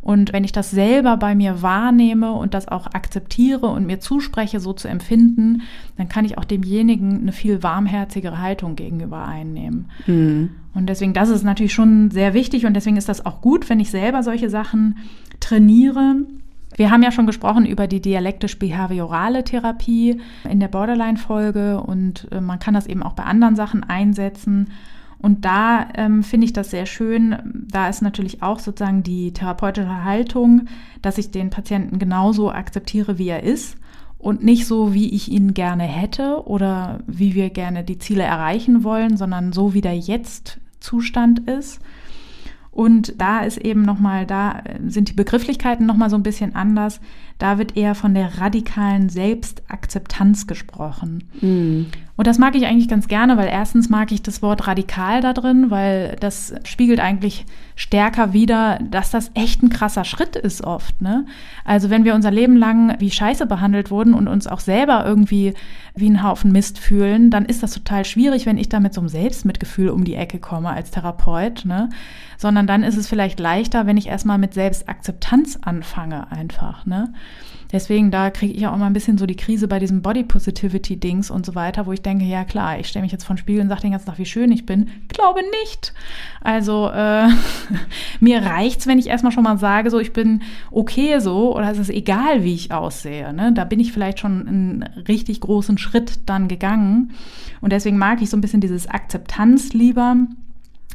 Und 0.00 0.32
wenn 0.32 0.44
ich 0.44 0.52
das 0.52 0.70
selber 0.70 1.16
bei 1.16 1.34
mir 1.34 1.60
wahrnehme 1.62 2.32
und 2.32 2.54
das 2.54 2.68
auch 2.68 2.86
akzeptiere 2.86 3.66
und 3.66 3.86
mir 3.86 4.00
zuspreche, 4.00 4.60
so 4.60 4.72
zu 4.72 4.88
empfinden, 4.88 5.62
dann 5.96 6.08
kann 6.08 6.24
ich 6.24 6.38
auch 6.38 6.44
demjenigen 6.44 7.20
eine 7.20 7.32
viel 7.32 7.62
warmherzigere 7.62 8.40
Haltung 8.40 8.74
gegenüber 8.76 9.26
einnehmen. 9.26 9.90
Mhm. 10.06 10.50
Und 10.74 10.86
deswegen, 10.86 11.12
das 11.12 11.28
ist 11.28 11.42
natürlich 11.44 11.74
schon 11.74 12.10
sehr 12.10 12.34
wichtig 12.34 12.64
und 12.64 12.74
deswegen 12.74 12.96
ist 12.96 13.08
das 13.08 13.26
auch 13.26 13.40
gut, 13.40 13.68
wenn 13.68 13.80
ich 13.80 13.90
selber 13.90 14.22
solche 14.22 14.50
Sachen 14.50 14.98
trainiere 15.40 16.16
wir 16.78 16.92
haben 16.92 17.02
ja 17.02 17.10
schon 17.10 17.26
gesprochen 17.26 17.66
über 17.66 17.88
die 17.88 18.00
dialektisch-behaviorale 18.00 19.42
Therapie 19.42 20.20
in 20.48 20.60
der 20.60 20.68
Borderline-Folge 20.68 21.82
und 21.82 22.28
äh, 22.30 22.40
man 22.40 22.60
kann 22.60 22.74
das 22.74 22.86
eben 22.86 23.02
auch 23.02 23.14
bei 23.14 23.24
anderen 23.24 23.56
Sachen 23.56 23.82
einsetzen. 23.82 24.70
Und 25.18 25.44
da 25.44 25.88
ähm, 25.94 26.22
finde 26.22 26.44
ich 26.44 26.52
das 26.52 26.70
sehr 26.70 26.86
schön. 26.86 27.66
Da 27.68 27.88
ist 27.88 28.00
natürlich 28.00 28.44
auch 28.44 28.60
sozusagen 28.60 29.02
die 29.02 29.32
therapeutische 29.32 30.04
Haltung, 30.04 30.68
dass 31.02 31.18
ich 31.18 31.32
den 31.32 31.50
Patienten 31.50 31.98
genauso 31.98 32.52
akzeptiere, 32.52 33.18
wie 33.18 33.28
er 33.28 33.42
ist 33.42 33.76
und 34.18 34.44
nicht 34.44 34.64
so, 34.64 34.94
wie 34.94 35.08
ich 35.08 35.32
ihn 35.32 35.54
gerne 35.54 35.82
hätte 35.82 36.46
oder 36.46 37.00
wie 37.08 37.34
wir 37.34 37.50
gerne 37.50 37.82
die 37.82 37.98
Ziele 37.98 38.22
erreichen 38.22 38.84
wollen, 38.84 39.16
sondern 39.16 39.52
so, 39.52 39.74
wie 39.74 39.80
der 39.80 39.96
Jetzt-Zustand 39.96 41.40
ist. 41.50 41.80
Und 42.78 43.20
da 43.20 43.40
ist 43.40 43.58
eben 43.58 43.82
nochmal, 43.82 44.24
da 44.24 44.62
sind 44.86 45.08
die 45.08 45.14
Begrifflichkeiten 45.14 45.84
nochmal 45.84 46.10
so 46.10 46.16
ein 46.16 46.22
bisschen 46.22 46.54
anders. 46.54 47.00
Da 47.38 47.58
wird 47.58 47.76
eher 47.76 47.94
von 47.94 48.14
der 48.14 48.38
radikalen 48.38 49.08
Selbstakzeptanz 49.08 50.46
gesprochen. 50.46 51.24
Mhm. 51.40 51.86
Und 52.18 52.26
das 52.26 52.38
mag 52.38 52.56
ich 52.56 52.66
eigentlich 52.66 52.88
ganz 52.88 53.06
gerne, 53.06 53.36
weil 53.36 53.46
erstens 53.46 53.90
mag 53.90 54.10
ich 54.10 54.22
das 54.22 54.42
Wort 54.42 54.66
radikal 54.66 55.20
da 55.20 55.32
drin, 55.32 55.70
weil 55.70 56.16
das 56.18 56.52
spiegelt 56.64 56.98
eigentlich 56.98 57.46
stärker 57.76 58.32
wider, 58.32 58.80
dass 58.90 59.12
das 59.12 59.30
echt 59.34 59.62
ein 59.62 59.68
krasser 59.68 60.02
Schritt 60.02 60.34
ist 60.34 60.64
oft. 60.64 61.00
Ne? 61.00 61.26
Also 61.64 61.90
wenn 61.90 62.04
wir 62.04 62.16
unser 62.16 62.32
Leben 62.32 62.56
lang 62.56 62.96
wie 62.98 63.12
Scheiße 63.12 63.46
behandelt 63.46 63.92
wurden 63.92 64.14
und 64.14 64.26
uns 64.26 64.48
auch 64.48 64.58
selber 64.58 65.04
irgendwie 65.06 65.54
wie 65.94 66.10
ein 66.10 66.24
Haufen 66.24 66.50
Mist 66.50 66.80
fühlen, 66.80 67.30
dann 67.30 67.44
ist 67.44 67.62
das 67.62 67.72
total 67.72 68.04
schwierig, 68.04 68.46
wenn 68.46 68.58
ich 68.58 68.68
da 68.68 68.80
mit 68.80 68.94
so 68.94 69.00
einem 69.00 69.08
Selbstmitgefühl 69.08 69.88
um 69.88 70.02
die 70.02 70.16
Ecke 70.16 70.40
komme 70.40 70.70
als 70.70 70.90
Therapeut. 70.90 71.66
Ne? 71.66 71.88
Sondern 72.36 72.66
dann 72.66 72.82
ist 72.82 72.96
es 72.96 73.06
vielleicht 73.06 73.38
leichter, 73.38 73.86
wenn 73.86 73.96
ich 73.96 74.08
erstmal 74.08 74.38
mit 74.38 74.54
Selbstakzeptanz 74.54 75.60
anfange 75.62 76.32
einfach. 76.32 76.84
Ne? 76.84 77.12
Deswegen, 77.70 78.10
da 78.10 78.30
kriege 78.30 78.54
ich 78.54 78.66
auch 78.66 78.76
mal 78.76 78.86
ein 78.86 78.94
bisschen 78.94 79.18
so 79.18 79.26
die 79.26 79.36
Krise 79.36 79.68
bei 79.68 79.78
diesem 79.78 80.00
Body 80.00 80.24
Positivity 80.24 80.96
Dings 80.96 81.30
und 81.30 81.44
so 81.44 81.54
weiter, 81.54 81.84
wo 81.86 81.92
ich 81.92 82.00
denke, 82.00 82.24
ja 82.24 82.44
klar, 82.44 82.78
ich 82.78 82.88
stelle 82.88 83.02
mich 83.02 83.12
jetzt 83.12 83.24
vor 83.24 83.36
den 83.36 83.40
Spiegel 83.40 83.60
und 83.60 83.68
sage 83.68 83.82
den 83.82 83.90
ganzen 83.90 84.06
Tag, 84.06 84.18
wie 84.18 84.24
schön 84.24 84.50
ich 84.50 84.64
bin. 84.64 84.88
Glaube 85.08 85.40
nicht. 85.62 85.92
Also 86.40 86.88
äh, 86.88 87.28
mir 88.20 88.42
reicht's, 88.42 88.86
wenn 88.86 88.98
ich 88.98 89.08
erstmal 89.08 89.32
schon 89.32 89.44
mal 89.44 89.58
sage, 89.58 89.90
so 89.90 89.98
ich 89.98 90.14
bin 90.14 90.42
okay 90.70 91.18
so 91.18 91.54
oder 91.54 91.70
es 91.70 91.78
ist 91.78 91.90
egal, 91.90 92.42
wie 92.42 92.54
ich 92.54 92.72
aussehe. 92.72 93.34
Ne? 93.34 93.52
Da 93.52 93.64
bin 93.64 93.80
ich 93.80 93.92
vielleicht 93.92 94.20
schon 94.20 94.48
einen 94.48 94.82
richtig 95.06 95.40
großen 95.40 95.76
Schritt 95.76 96.20
dann 96.24 96.48
gegangen. 96.48 97.12
Und 97.60 97.72
deswegen 97.72 97.98
mag 97.98 98.22
ich 98.22 98.30
so 98.30 98.36
ein 98.36 98.40
bisschen 98.40 98.62
dieses 98.62 98.86
Akzeptanz 98.86 99.72
lieber 99.72 100.16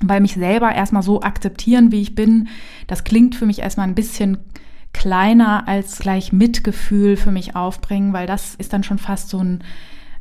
weil 0.06 0.20
mich 0.20 0.34
selber 0.34 0.74
erstmal 0.74 1.04
so 1.04 1.22
akzeptieren, 1.22 1.94
wie 1.94 2.02
ich 2.02 2.14
bin, 2.14 2.50
das 2.88 3.06
klingt 3.06 3.36
für 3.36 3.46
mich 3.46 3.60
erstmal 3.60 3.88
ein 3.88 3.96
bisschen 3.96 4.38
kleiner 4.94 5.68
als 5.68 6.00
gleich 6.00 6.32
Mitgefühl 6.32 7.18
für 7.18 7.32
mich 7.32 7.56
aufbringen, 7.56 8.14
weil 8.14 8.28
das 8.28 8.56
ist 8.56 8.74
dann 8.74 8.84
schon 8.84 9.00
fast 9.00 9.30
so 9.30 9.40
ein, 9.40 9.64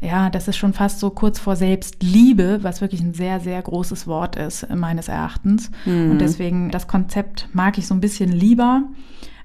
ja, 0.01 0.31
das 0.31 0.49
ist 0.49 0.57
schon 0.57 0.73
fast 0.73 0.99
so 0.99 1.11
kurz 1.11 1.39
vor 1.39 1.55
Selbstliebe, 1.55 2.61
was 2.63 2.81
wirklich 2.81 3.01
ein 3.01 3.15
sehr, 3.15 3.39
sehr 3.39 3.63
großes 3.63 4.07
Wort 4.07 4.37
ist, 4.37 4.69
meines 4.75 5.09
Erachtens. 5.09 5.71
Mhm. 5.85 6.13
Und 6.13 6.19
deswegen, 6.19 6.71
das 6.71 6.89
Konzept 6.89 7.49
mag 7.53 7.79
ich 7.79 7.87
so 7.87 7.95
ein 7.95 8.01
bisschen 8.01 8.33
lieber. 8.33 8.83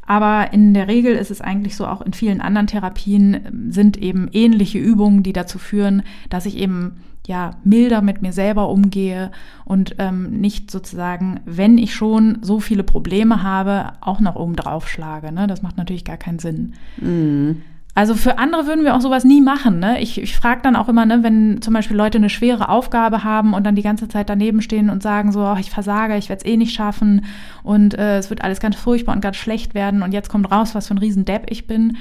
Aber 0.07 0.53
in 0.53 0.73
der 0.73 0.87
Regel 0.87 1.15
ist 1.15 1.31
es 1.31 1.41
eigentlich 1.41 1.75
so, 1.75 1.85
auch 1.85 2.01
in 2.01 2.13
vielen 2.13 2.39
anderen 2.39 2.67
Therapien 2.67 3.69
sind 3.69 3.97
eben 3.97 4.29
ähnliche 4.31 4.79
Übungen, 4.79 5.21
die 5.21 5.33
dazu 5.33 5.59
führen, 5.59 6.01
dass 6.29 6.45
ich 6.45 6.55
eben 6.55 7.01
ja 7.27 7.51
milder 7.63 8.01
mit 8.01 8.21
mir 8.21 8.33
selber 8.33 8.69
umgehe 8.69 9.31
und 9.65 9.95
ähm, 9.99 10.31
nicht 10.39 10.71
sozusagen, 10.71 11.41
wenn 11.45 11.77
ich 11.77 11.93
schon 11.93 12.39
so 12.41 12.59
viele 12.59 12.83
Probleme 12.83 13.43
habe, 13.43 13.93
auch 14.01 14.19
noch 14.19 14.35
oben 14.35 14.55
drauf 14.55 14.87
schlage. 14.87 15.31
Ne? 15.31 15.47
Das 15.47 15.61
macht 15.61 15.77
natürlich 15.77 16.05
gar 16.05 16.17
keinen 16.17 16.39
Sinn. 16.39 16.73
Mhm. 16.97 17.61
Also 17.97 18.13
für 18.13 18.37
andere 18.37 18.67
würden 18.67 18.85
wir 18.85 18.95
auch 18.95 19.01
sowas 19.01 19.23
nie 19.23 19.41
machen. 19.41 19.79
Ne? 19.79 19.99
Ich, 20.01 20.21
ich 20.21 20.37
frage 20.37 20.61
dann 20.61 20.75
auch 20.75 20.87
immer, 20.87 21.07
ne, 21.07 21.23
wenn 21.23 21.63
zum 21.63 21.73
Beispiel 21.73 21.97
Leute 21.97 22.19
eine 22.19 22.29
schwere 22.29 22.69
Aufgabe 22.69 23.23
haben 23.23 23.55
und 23.55 23.65
dann 23.65 23.75
die 23.75 23.81
ganze 23.81 24.07
Zeit 24.07 24.29
daneben 24.29 24.61
stehen 24.61 24.91
und 24.91 25.01
sagen 25.01 25.31
so, 25.31 25.41
oh, 25.41 25.57
ich 25.59 25.71
versage, 25.71 26.15
ich 26.15 26.29
werde 26.29 26.43
es 26.45 26.51
eh 26.51 26.57
nicht 26.57 26.75
schaffen 26.75 27.25
und 27.63 27.97
äh, 27.97 28.19
es 28.19 28.29
wird 28.29 28.43
alles 28.43 28.59
ganz 28.59 28.75
furchtbar 28.75 29.15
und 29.15 29.21
ganz 29.21 29.37
schlecht 29.37 29.73
werden 29.73 30.03
und 30.03 30.11
jetzt 30.11 30.29
kommt 30.29 30.51
raus, 30.51 30.75
was 30.75 30.87
für 30.87 30.93
ein 30.93 30.99
Riesendepp 30.99 31.47
ich 31.49 31.65
bin 31.65 31.97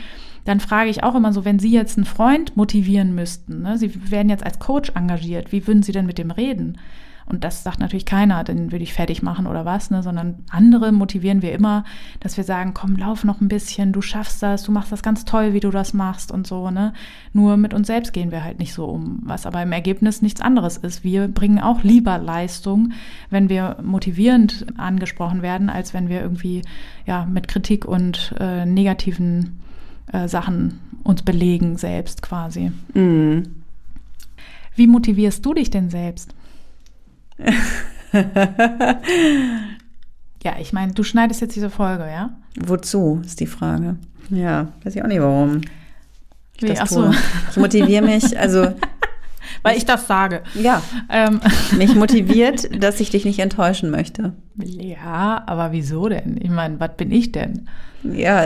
dann 0.46 0.60
frage 0.60 0.88
ich 0.88 1.02
auch 1.02 1.14
immer 1.14 1.32
so, 1.32 1.44
wenn 1.44 1.58
Sie 1.58 1.72
jetzt 1.72 1.98
einen 1.98 2.06
Freund 2.06 2.56
motivieren 2.56 3.14
müssten, 3.14 3.62
ne, 3.62 3.76
Sie 3.76 4.10
werden 4.10 4.30
jetzt 4.30 4.44
als 4.44 4.58
Coach 4.58 4.92
engagiert, 4.94 5.52
wie 5.52 5.66
würden 5.66 5.82
Sie 5.82 5.92
denn 5.92 6.06
mit 6.06 6.18
dem 6.18 6.30
reden? 6.30 6.78
Und 7.28 7.42
das 7.42 7.64
sagt 7.64 7.80
natürlich 7.80 8.06
keiner, 8.06 8.44
den 8.44 8.70
würde 8.70 8.84
ich 8.84 8.92
fertig 8.92 9.20
machen 9.20 9.48
oder 9.48 9.64
was, 9.64 9.90
ne? 9.90 10.02
sondern 10.02 10.44
andere 10.48 10.92
motivieren 10.92 11.42
wir 11.42 11.52
immer, 11.52 11.84
dass 12.20 12.36
wir 12.36 12.44
sagen, 12.44 12.72
komm, 12.72 12.94
lauf 12.94 13.24
noch 13.24 13.40
ein 13.40 13.48
bisschen, 13.48 13.92
du 13.92 14.00
schaffst 14.00 14.44
das, 14.44 14.62
du 14.62 14.70
machst 14.70 14.92
das 14.92 15.02
ganz 15.02 15.24
toll, 15.24 15.52
wie 15.52 15.60
du 15.60 15.72
das 15.72 15.92
machst 15.92 16.30
und 16.30 16.46
so. 16.46 16.70
Ne? 16.70 16.92
Nur 17.32 17.56
mit 17.56 17.74
uns 17.74 17.88
selbst 17.88 18.12
gehen 18.12 18.30
wir 18.30 18.44
halt 18.44 18.60
nicht 18.60 18.72
so 18.72 18.86
um, 18.86 19.22
was 19.24 19.44
aber 19.44 19.60
im 19.60 19.72
Ergebnis 19.72 20.22
nichts 20.22 20.40
anderes 20.40 20.76
ist. 20.76 21.02
Wir 21.02 21.26
bringen 21.26 21.58
auch 21.58 21.82
lieber 21.82 22.16
Leistung, 22.18 22.92
wenn 23.28 23.48
wir 23.48 23.78
motivierend 23.82 24.66
angesprochen 24.76 25.42
werden, 25.42 25.68
als 25.68 25.94
wenn 25.94 26.08
wir 26.08 26.20
irgendwie 26.20 26.62
ja 27.06 27.26
mit 27.26 27.48
Kritik 27.48 27.86
und 27.86 28.36
äh, 28.38 28.64
negativen 28.66 29.58
äh, 30.12 30.28
Sachen 30.28 30.80
uns 31.04 31.22
belegen 31.22 31.76
selbst 31.76 32.22
quasi. 32.22 32.72
Mhm. 32.94 33.54
Wie 34.74 34.86
motivierst 34.86 35.44
du 35.44 35.54
dich 35.54 35.70
denn 35.70 35.88
selbst? 35.90 36.34
ja, 40.42 40.56
ich 40.60 40.72
meine, 40.72 40.92
du 40.92 41.02
schneidest 41.02 41.40
jetzt 41.40 41.56
diese 41.56 41.70
Folge, 41.70 42.04
ja? 42.04 42.30
Wozu, 42.60 43.20
ist 43.24 43.40
die 43.40 43.46
Frage. 43.46 43.96
Ja, 44.30 44.68
weiß 44.84 44.96
ich 44.96 45.02
auch 45.02 45.08
nicht 45.08 45.20
warum. 45.20 45.60
Ich 46.56 46.62
Wie, 46.62 46.66
das 46.68 46.80
ach 46.80 46.86
so. 46.88 47.02
tue. 47.04 47.14
Ich 47.50 47.56
motiviere 47.56 48.04
mich, 48.04 48.38
also 48.38 48.74
Weil 49.62 49.76
ich 49.76 49.84
das 49.86 50.06
sage. 50.06 50.42
ja, 50.54 50.82
Ähm, 51.08 51.40
mich 51.76 51.94
motiviert, 51.94 52.82
dass 52.82 53.00
ich 53.00 53.10
dich 53.10 53.24
nicht 53.24 53.38
enttäuschen 53.38 53.90
möchte. 53.90 54.32
ja, 54.56 55.42
aber 55.46 55.72
wieso 55.72 56.08
denn? 56.08 56.38
Ich 56.40 56.50
meine, 56.50 56.78
was 56.80 56.96
bin 56.96 57.10
ich 57.10 57.32
denn? 57.32 57.68
Ja, 58.02 58.44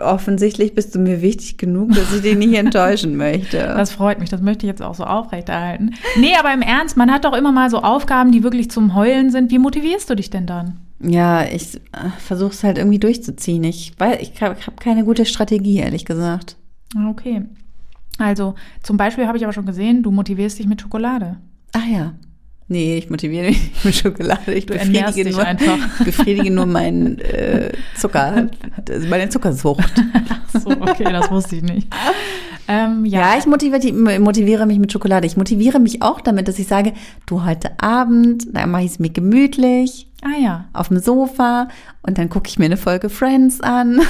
offensichtlich 0.00 0.74
bist 0.74 0.94
du 0.94 0.98
mir 0.98 1.22
wichtig 1.22 1.58
genug, 1.58 1.92
dass 1.94 2.12
ich 2.14 2.22
dich 2.22 2.36
nicht 2.36 2.54
enttäuschen 2.58 3.16
möchte. 3.16 3.58
Das 3.58 3.92
freut 3.92 4.18
mich, 4.18 4.28
das 4.30 4.40
möchte 4.42 4.66
ich 4.66 4.70
jetzt 4.70 4.82
auch 4.82 4.94
so 4.94 5.04
aufrechterhalten. 5.04 5.94
Nee, 6.18 6.34
aber 6.38 6.52
im 6.52 6.62
Ernst, 6.62 6.96
man 6.96 7.10
hat 7.12 7.24
doch 7.24 7.34
immer 7.34 7.52
mal 7.52 7.70
so 7.70 7.82
Aufgaben, 7.82 8.32
die 8.32 8.42
wirklich 8.42 8.70
zum 8.70 8.94
Heulen 8.94 9.30
sind. 9.30 9.50
Wie 9.50 9.58
motivierst 9.58 10.10
du 10.10 10.14
dich 10.14 10.30
denn 10.30 10.46
dann? 10.46 10.78
Ja, 11.00 11.44
ich 11.44 11.80
versuche 12.18 12.52
es 12.52 12.64
halt 12.64 12.78
irgendwie 12.78 12.98
durchzuziehen. 12.98 13.64
Ich 13.64 13.92
weiß, 13.98 14.18
ich 14.20 14.40
habe 14.42 14.56
hab 14.66 14.80
keine 14.80 15.04
gute 15.04 15.24
Strategie, 15.26 15.76
ehrlich 15.78 16.04
gesagt. 16.04 16.56
Ah, 16.96 17.10
Okay. 17.10 17.42
Also, 18.18 18.54
zum 18.82 18.96
Beispiel 18.96 19.26
habe 19.26 19.36
ich 19.36 19.44
aber 19.44 19.52
schon 19.52 19.66
gesehen, 19.66 20.02
du 20.02 20.10
motivierst 20.10 20.58
dich 20.58 20.66
mit 20.66 20.80
Schokolade. 20.80 21.36
Ach 21.74 21.86
ja. 21.86 22.14
Nee, 22.68 22.98
ich 22.98 23.08
motiviere 23.10 23.46
mich 23.46 23.60
nicht 23.62 23.84
mit 23.84 23.94
Schokolade. 23.94 24.52
Ich 24.54 24.66
Du 24.66 24.74
befriedige 24.74 25.24
dich 25.24 25.36
nur, 25.36 25.44
einfach. 25.44 25.78
befriedige 26.04 26.50
nur 26.50 26.66
meinen 26.66 27.18
äh, 27.20 27.70
Zucker, 27.96 28.48
das- 28.84 29.06
meine 29.06 29.28
Zuckersucht. 29.28 29.84
Ach 30.52 30.60
so, 30.60 30.70
okay, 30.70 31.04
das 31.04 31.30
wusste 31.30 31.56
ich 31.56 31.62
nicht. 31.62 31.88
Ähm, 32.68 33.04
ja, 33.04 33.20
Ja, 33.32 33.38
ich 33.38 33.46
motiviere, 33.46 34.18
motiviere 34.18 34.66
mich 34.66 34.80
mit 34.80 34.90
Schokolade. 34.90 35.26
Ich 35.28 35.36
motiviere 35.36 35.78
mich 35.78 36.02
auch 36.02 36.20
damit, 36.20 36.48
dass 36.48 36.58
ich 36.58 36.66
sage, 36.66 36.92
du 37.26 37.44
heute 37.44 37.70
Abend, 37.80 38.48
da 38.52 38.66
mache 38.66 38.82
ich 38.82 38.90
es 38.92 38.98
mir 38.98 39.10
gemütlich 39.10 40.08
ah 40.22 40.40
ja, 40.42 40.64
auf 40.72 40.88
dem 40.88 40.98
Sofa 40.98 41.68
und 42.02 42.18
dann 42.18 42.28
gucke 42.28 42.48
ich 42.48 42.58
mir 42.58 42.64
eine 42.64 42.76
Folge 42.76 43.08
Friends 43.10 43.60
an. 43.60 44.00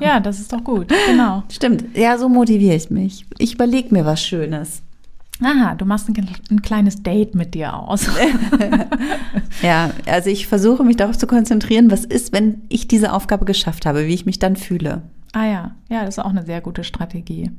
ja, 0.00 0.18
das 0.18 0.40
ist 0.40 0.52
doch 0.52 0.64
gut, 0.64 0.88
genau. 1.08 1.44
Stimmt, 1.52 1.96
ja, 1.96 2.18
so 2.18 2.28
motiviere 2.28 2.74
ich 2.74 2.90
mich. 2.90 3.24
Ich 3.38 3.54
überlege 3.54 3.94
mir 3.94 4.04
was 4.04 4.20
Schönes. 4.24 4.82
Aha, 5.42 5.74
du 5.74 5.84
machst 5.86 6.08
ein, 6.08 6.28
ein 6.50 6.62
kleines 6.62 7.02
Date 7.02 7.34
mit 7.34 7.54
dir 7.54 7.74
aus. 7.74 8.08
Ja, 9.62 9.90
also 10.06 10.30
ich 10.30 10.46
versuche 10.46 10.84
mich 10.84 10.96
darauf 10.96 11.18
zu 11.18 11.26
konzentrieren, 11.26 11.90
was 11.90 12.04
ist, 12.04 12.32
wenn 12.32 12.62
ich 12.68 12.88
diese 12.88 13.12
Aufgabe 13.12 13.44
geschafft 13.44 13.84
habe, 13.84 14.06
wie 14.06 14.14
ich 14.14 14.24
mich 14.24 14.38
dann 14.38 14.56
fühle. 14.56 15.02
ah 15.32 15.44
ja, 15.44 15.76
ja, 15.90 16.04
das 16.04 16.16
ist 16.16 16.24
auch 16.24 16.30
eine 16.30 16.46
sehr 16.46 16.60
gute 16.62 16.82
Strategie. 16.82 17.50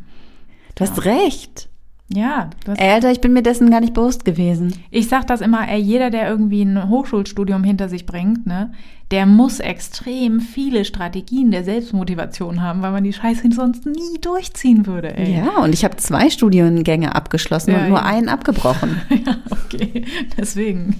Du 0.75 0.83
hast 0.83 1.05
recht. 1.05 1.69
Ja, 2.13 2.49
Alter, 2.77 3.11
ich 3.11 3.21
bin 3.21 3.33
mir 3.33 3.43
dessen 3.43 3.69
gar 3.69 3.79
nicht 3.81 3.93
bewusst 3.93 4.25
gewesen. 4.25 4.73
ich 4.89 5.07
sag 5.07 5.27
das 5.27 5.41
immer, 5.41 5.67
ey, 5.69 5.79
jeder, 5.79 6.09
der 6.09 6.29
irgendwie 6.29 6.63
ein 6.63 6.89
Hochschulstudium 6.89 7.63
hinter 7.63 7.89
sich 7.89 8.05
bringt, 8.05 8.45
ne, 8.45 8.71
der 9.11 9.25
muss 9.25 9.59
extrem 9.59 10.39
viele 10.39 10.85
Strategien 10.85 11.51
der 11.51 11.65
Selbstmotivation 11.65 12.61
haben, 12.61 12.81
weil 12.81 12.91
man 12.91 13.03
die 13.03 13.11
Scheiße 13.11 13.43
sonst 13.51 13.85
nie 13.85 14.19
durchziehen 14.21 14.85
würde, 14.87 15.15
ey. 15.17 15.35
Ja, 15.35 15.61
und 15.63 15.73
ich 15.73 15.83
habe 15.83 15.97
zwei 15.97 16.29
Studiengänge 16.29 17.13
abgeschlossen 17.13 17.71
Ja, 17.71 17.79
und 17.79 17.89
nur 17.89 17.97
ja. 17.97 18.05
einen 18.05 18.29
abgebrochen. 18.29 19.01
ja 19.09 19.37
okay, 19.49 20.05
deswegen. 20.37 20.95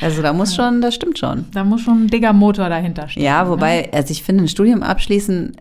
Also 0.00 0.22
da 0.22 0.32
muss 0.32 0.54
schon, 0.54 0.80
das 0.80 0.94
stimmt 0.94 1.18
schon. 1.18 1.46
Da 1.52 1.64
muss 1.64 1.80
schon 1.80 2.04
ein 2.04 2.08
dicker 2.08 2.32
Motor 2.32 2.68
dahinter 2.68 3.08
stehen. 3.08 3.24
Ja, 3.24 3.44
ne? 3.44 3.50
wobei, 3.50 3.90
also 3.92 4.12
ich 4.12 4.22
finde, 4.22 4.44
ein 4.44 4.48
Studium 4.48 4.82
abschließen, 4.84 5.56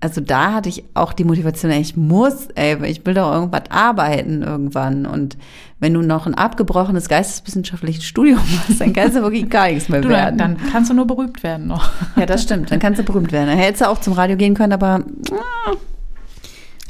also 0.00 0.20
da 0.20 0.52
hatte 0.52 0.68
ich 0.68 0.84
auch 0.94 1.12
die 1.12 1.24
Motivation, 1.24 1.70
ey, 1.72 1.80
ich 1.80 1.96
muss, 1.96 2.46
ey, 2.54 2.76
ich 2.86 3.04
will 3.04 3.14
doch 3.14 3.32
irgendwas 3.32 3.62
arbeiten 3.70 4.42
irgendwann. 4.42 5.06
Und 5.06 5.36
wenn 5.80 5.94
du 5.94 6.02
noch 6.02 6.26
ein 6.26 6.34
abgebrochenes 6.34 7.08
geisteswissenschaftliches 7.08 8.04
Studium 8.04 8.38
hast, 8.68 8.80
dann 8.80 8.92
kannst 8.92 9.16
du 9.16 9.22
wirklich 9.22 9.48
gar 9.50 9.68
nichts 9.68 9.88
mehr 9.88 10.00
Du, 10.02 10.08
werden. 10.08 10.38
dann 10.38 10.56
kannst 10.72 10.90
du 10.90 10.94
nur 10.94 11.06
berühmt 11.06 11.42
werden 11.42 11.66
noch. 11.66 11.90
Ja, 12.16 12.26
das 12.26 12.42
stimmt. 12.42 12.70
Dann 12.70 12.78
kannst 12.78 12.98
du 13.00 13.04
berühmt 13.04 13.32
werden. 13.32 13.48
Dann 13.48 13.58
hättest 13.58 13.82
du 13.82 13.88
auch 13.88 13.98
zum 14.00 14.12
Radio 14.12 14.36
gehen 14.36 14.54
können, 14.54 14.72
aber 14.72 15.00
ah, 15.32 15.72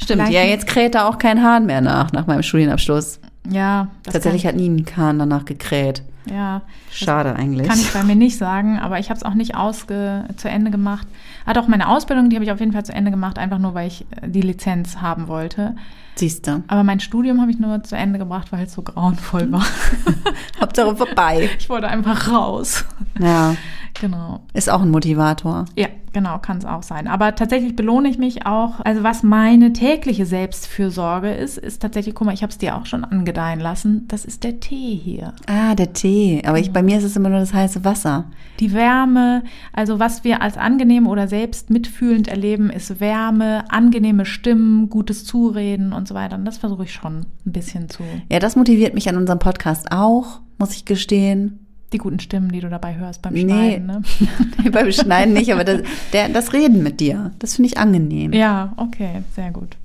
stimmt. 0.03 0.23
Vielleicht- 0.23 0.33
Ja, 0.33 0.43
jetzt 0.45 0.67
kräht 0.67 0.95
da 0.95 1.09
auch 1.09 1.19
kein 1.19 1.43
Hahn 1.43 1.67
mehr 1.67 1.81
nach, 1.81 2.13
nach 2.13 2.27
meinem 2.27 2.43
Studienabschluss. 2.43 3.21
Ja, 3.51 3.89
Tatsächlich 4.05 4.47
hat 4.47 4.57
nie 4.57 4.69
ein 4.69 4.85
Kahn 4.85 5.19
danach 5.19 5.45
gekräht. 5.47 6.03
Ja, 6.31 6.63
Schade 6.91 7.37
eigentlich. 7.37 7.69
kann 7.69 7.79
ich 7.79 7.93
bei 7.93 8.03
mir 8.03 8.17
nicht 8.17 8.39
sagen, 8.39 8.79
aber 8.79 8.99
ich 8.99 9.11
habe 9.11 9.19
es 9.19 9.25
auch 9.25 9.35
nicht 9.35 9.55
ausge, 9.55 10.25
zu 10.37 10.49
Ende 10.49 10.71
gemacht. 10.71 11.07
Hat 11.47 11.59
auch 11.59 11.69
meine 11.69 11.89
Ausbildung, 11.89 12.31
die 12.31 12.37
habe 12.37 12.45
ich 12.45 12.53
auf 12.53 12.61
jeden 12.61 12.73
Fall 12.73 12.85
zu 12.85 12.93
Ende 12.93 13.11
gemacht, 13.11 13.39
einfach 13.39 13.59
nur, 13.59 13.75
weil 13.75 13.89
ich 13.89 14.07
äh, 14.23 14.29
die 14.29 14.43
Lizenz 14.43 15.01
haben 15.01 15.29
wollte. 15.29 15.75
Siehst 16.19 16.49
du. 16.49 16.65
Aber 16.67 16.83
mein 16.83 16.99
Studium 16.99 17.41
habe 17.41 17.53
ich 17.53 17.61
nur 17.61 17.83
zu 17.85 17.97
Ende 17.97 18.19
gebracht, 18.19 18.49
weil 18.51 18.65
es 18.65 18.73
so 18.73 18.83
grauenvoll 18.83 19.53
war. 19.53 19.65
Hauptsache 20.61 20.97
vorbei. 20.97 21.49
Ich 21.59 21.69
wollte 21.71 21.87
einfach 21.89 22.31
raus. 22.33 22.85
Ja, 23.21 23.55
Genau. 24.01 24.41
ist 24.53 24.71
auch 24.71 24.83
ein 24.83 24.91
Motivator. 24.91 25.65
Ja, 25.77 25.89
genau, 26.13 26.39
kann 26.39 26.59
es 26.59 26.65
auch 26.65 26.83
sein. 26.83 27.09
Aber 27.09 27.35
tatsächlich 27.35 27.75
belohne 27.75 28.09
ich 28.09 28.19
mich 28.19 28.47
auch. 28.47 28.81
Also 28.81 29.03
was 29.03 29.23
meine 29.23 29.73
tägliche 29.73 30.27
Selbstfürsorge 30.27 31.31
ist, 31.33 31.59
ist 31.59 31.83
tatsächlich, 31.83 32.15
guck 32.15 32.27
mal, 32.27 32.35
ich 32.35 32.43
habe 32.43 32.51
es 32.51 32.59
dir 32.59 32.77
auch 32.77 32.87
schon 32.87 33.05
angedeihen 33.05 33.61
lassen, 33.61 34.07
das 34.09 34.25
ist 34.25 34.45
der 34.45 34.61
Tee 34.61 34.95
hier. 34.95 35.33
Ah, 35.47 35.75
der 35.75 35.93
Tee. 35.93 36.43
Aber 36.47 36.59
ich, 36.59 36.73
bei 36.73 36.83
mir 36.83 36.99
ist 36.99 37.05
es 37.05 37.17
immer 37.17 37.29
nur 37.29 37.41
das 37.41 37.55
heiße 37.55 37.85
Wasser. 37.85 38.25
Die 38.61 38.73
Wärme, 38.73 39.43
also 39.73 39.99
was 40.01 40.25
wir 40.25 40.43
als 40.43 40.57
angenehm 40.57 41.07
oder 41.07 41.29
selbst 41.29 41.71
mitfühlend 41.71 42.29
erleben, 42.29 42.71
ist 42.71 43.01
Wärme, 43.01 43.65
angenehme 43.71 44.27
Stimmen, 44.27 44.89
gutes 44.91 45.25
Zureden 45.25 45.93
und 45.93 46.08
so 46.09 46.15
weiter. 46.15 46.37
Und 46.37 46.45
das 46.45 46.59
versuche 46.59 46.85
ich 46.85 46.93
schon 46.93 47.27
ein 47.47 47.53
bisschen 47.53 47.89
zu. 47.89 48.03
Ja, 48.31 48.39
das 48.39 48.57
motiviert 48.57 48.95
mich 48.95 49.09
an 49.09 49.17
unserem 49.17 49.39
Podcast 49.39 49.93
auch, 49.93 50.41
muss 50.59 50.75
ich 50.75 50.85
gestehen. 50.85 51.65
Die 51.93 51.99
guten 51.99 52.21
Stimmen, 52.21 52.53
die 52.53 52.61
du 52.61 52.69
dabei 52.69 52.97
hörst 52.97 53.23
beim 53.23 53.33
Nee. 53.33 53.45
Schneiden. 53.45 53.87
Ne? 53.87 54.03
Beim 54.71 54.93
Schneiden 54.93 55.33
nicht, 55.33 55.51
aber 55.55 55.65
das, 55.65 55.81
der, 56.13 56.29
das 56.29 56.53
Reden 56.53 56.83
mit 56.83 57.01
dir, 57.01 57.31
das 57.39 57.55
finde 57.57 57.69
ich 57.71 57.79
angenehm. 57.79 58.35
Ja, 58.35 58.75
okay, 58.77 59.23
sehr 59.35 59.51
gut. 59.53 59.77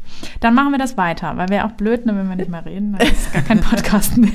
Dann 0.42 0.54
machen 0.54 0.72
wir 0.72 0.80
das 0.80 0.98
weiter, 0.98 1.38
weil 1.38 1.48
wäre 1.48 1.66
auch 1.66 1.72
blöd, 1.72 2.06
ne, 2.06 2.14
wenn 2.18 2.28
wir 2.28 2.36
nicht 2.36 2.50
mehr 2.50 2.66
reden. 2.66 2.96
Dann 2.98 3.08
ist 3.08 3.32
gar 3.32 3.42
kein 3.42 3.62
Podcast 3.62 4.18
mehr. 4.18 4.32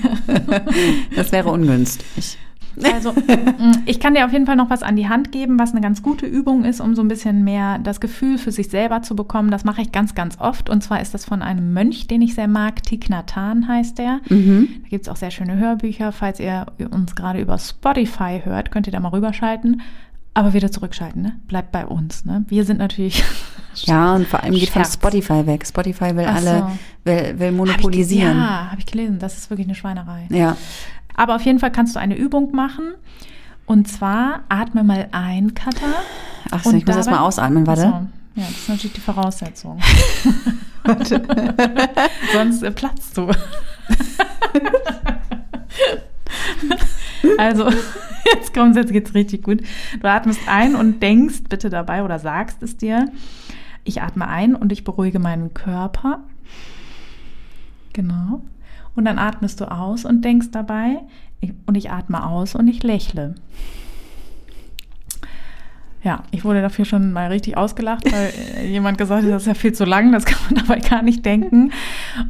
Das 1.14 1.30
wäre 1.30 1.50
ungünstig. 1.50 2.38
Also, 2.94 3.12
mh, 3.12 3.82
ich 3.86 4.00
kann 4.00 4.14
dir 4.14 4.24
auf 4.26 4.32
jeden 4.32 4.46
Fall 4.46 4.56
noch 4.56 4.70
was 4.70 4.82
an 4.82 4.96
die 4.96 5.08
Hand 5.08 5.30
geben, 5.32 5.58
was 5.58 5.72
eine 5.72 5.80
ganz 5.80 6.02
gute 6.02 6.26
Übung 6.26 6.64
ist, 6.64 6.80
um 6.80 6.94
so 6.94 7.02
ein 7.02 7.08
bisschen 7.08 7.44
mehr 7.44 7.78
das 7.78 8.00
Gefühl 8.00 8.38
für 8.38 8.50
sich 8.52 8.68
selber 8.70 9.02
zu 9.02 9.14
bekommen. 9.16 9.50
Das 9.50 9.64
mache 9.64 9.82
ich 9.82 9.92
ganz, 9.92 10.14
ganz 10.14 10.38
oft. 10.40 10.68
Und 10.70 10.82
zwar 10.82 11.00
ist 11.00 11.14
das 11.14 11.24
von 11.24 11.42
einem 11.42 11.72
Mönch, 11.72 12.06
den 12.08 12.22
ich 12.22 12.34
sehr 12.34 12.48
mag. 12.48 12.82
Thich 12.82 13.08
Nhat 13.08 13.36
Hanh 13.36 13.68
heißt 13.68 13.98
der. 13.98 14.20
Mhm. 14.28 14.68
Da 14.82 14.88
gibt 14.88 15.02
es 15.06 15.08
auch 15.08 15.16
sehr 15.16 15.30
schöne 15.30 15.56
Hörbücher. 15.56 16.12
Falls 16.12 16.40
ihr 16.40 16.66
uns 16.90 17.14
gerade 17.14 17.40
über 17.40 17.58
Spotify 17.58 18.40
hört, 18.44 18.70
könnt 18.70 18.86
ihr 18.86 18.92
da 18.92 19.00
mal 19.00 19.08
rüberschalten. 19.10 19.82
Aber 20.34 20.52
wieder 20.54 20.70
zurückschalten, 20.70 21.20
ne? 21.22 21.32
Bleibt 21.48 21.72
bei 21.72 21.84
uns, 21.86 22.24
ne? 22.24 22.44
Wir 22.48 22.64
sind 22.64 22.78
natürlich. 22.78 23.22
Ja, 23.84 24.16
und 24.16 24.26
vor 24.26 24.42
allem 24.42 24.54
geht 24.54 24.70
von 24.70 24.82
Scherz. 24.82 24.94
Spotify 24.94 25.46
weg. 25.46 25.64
Spotify 25.64 26.16
will 26.16 26.24
Ach 26.26 26.34
alle, 26.34 26.58
so. 26.58 26.68
will, 27.04 27.38
will 27.38 27.46
Hab 27.46 27.52
ich, 27.52 27.56
monopolisieren. 27.56 28.36
ja, 28.36 28.68
habe 28.72 28.80
ich 28.80 28.86
gelesen. 28.86 29.20
Das 29.20 29.38
ist 29.38 29.50
wirklich 29.50 29.68
eine 29.68 29.76
Schweinerei. 29.76 30.26
ja. 30.30 30.56
Aber 31.18 31.34
auf 31.34 31.42
jeden 31.42 31.58
Fall 31.58 31.72
kannst 31.72 31.96
du 31.96 32.00
eine 32.00 32.16
Übung 32.16 32.54
machen. 32.54 32.94
Und 33.66 33.88
zwar 33.88 34.44
atme 34.48 34.84
mal 34.84 35.08
ein, 35.10 35.52
Katha. 35.52 35.86
Ach 36.52 36.62
so, 36.62 36.72
ich 36.72 36.86
muss 36.86 36.94
erst 36.94 37.10
mal 37.10 37.18
ausatmen, 37.18 37.66
warte. 37.66 37.82
So. 37.82 37.86
Ja, 38.40 38.46
das 38.46 38.50
ist 38.50 38.68
natürlich 38.68 38.92
die 38.92 39.00
Voraussetzung. 39.00 39.80
Sonst 42.32 42.62
äh, 42.62 42.70
platzt 42.70 43.16
du. 43.16 43.32
also, 47.36 47.68
jetzt 48.32 48.54
kommt 48.54 48.76
jetzt 48.76 48.92
geht's 48.92 49.12
richtig 49.12 49.42
gut. 49.42 49.62
Du 50.00 50.08
atmest 50.08 50.40
ein 50.46 50.76
und 50.76 51.02
denkst 51.02 51.42
bitte 51.48 51.68
dabei 51.68 52.04
oder 52.04 52.20
sagst 52.20 52.62
es 52.62 52.76
dir. 52.76 53.10
Ich 53.82 54.02
atme 54.02 54.28
ein 54.28 54.54
und 54.54 54.70
ich 54.70 54.84
beruhige 54.84 55.18
meinen 55.18 55.52
Körper. 55.52 56.20
Genau. 57.92 58.40
Und 58.98 59.04
dann 59.04 59.20
atmest 59.20 59.60
du 59.60 59.70
aus 59.70 60.04
und 60.04 60.24
denkst 60.24 60.48
dabei, 60.50 60.98
und 61.66 61.76
ich 61.76 61.92
atme 61.92 62.26
aus 62.26 62.56
und 62.56 62.66
ich 62.66 62.82
lächle. 62.82 63.36
Ja, 66.04 66.22
ich 66.30 66.44
wurde 66.44 66.62
dafür 66.62 66.84
schon 66.84 67.12
mal 67.12 67.26
richtig 67.26 67.56
ausgelacht, 67.56 68.04
weil 68.12 68.32
äh, 68.56 68.66
jemand 68.68 68.98
gesagt 68.98 69.24
hat, 69.24 69.30
das 69.30 69.42
ist 69.42 69.48
ja 69.48 69.54
viel 69.54 69.72
zu 69.72 69.84
lang, 69.84 70.12
das 70.12 70.24
kann 70.24 70.38
man 70.48 70.64
dabei 70.66 70.78
gar 70.78 71.02
nicht 71.02 71.26
denken. 71.26 71.72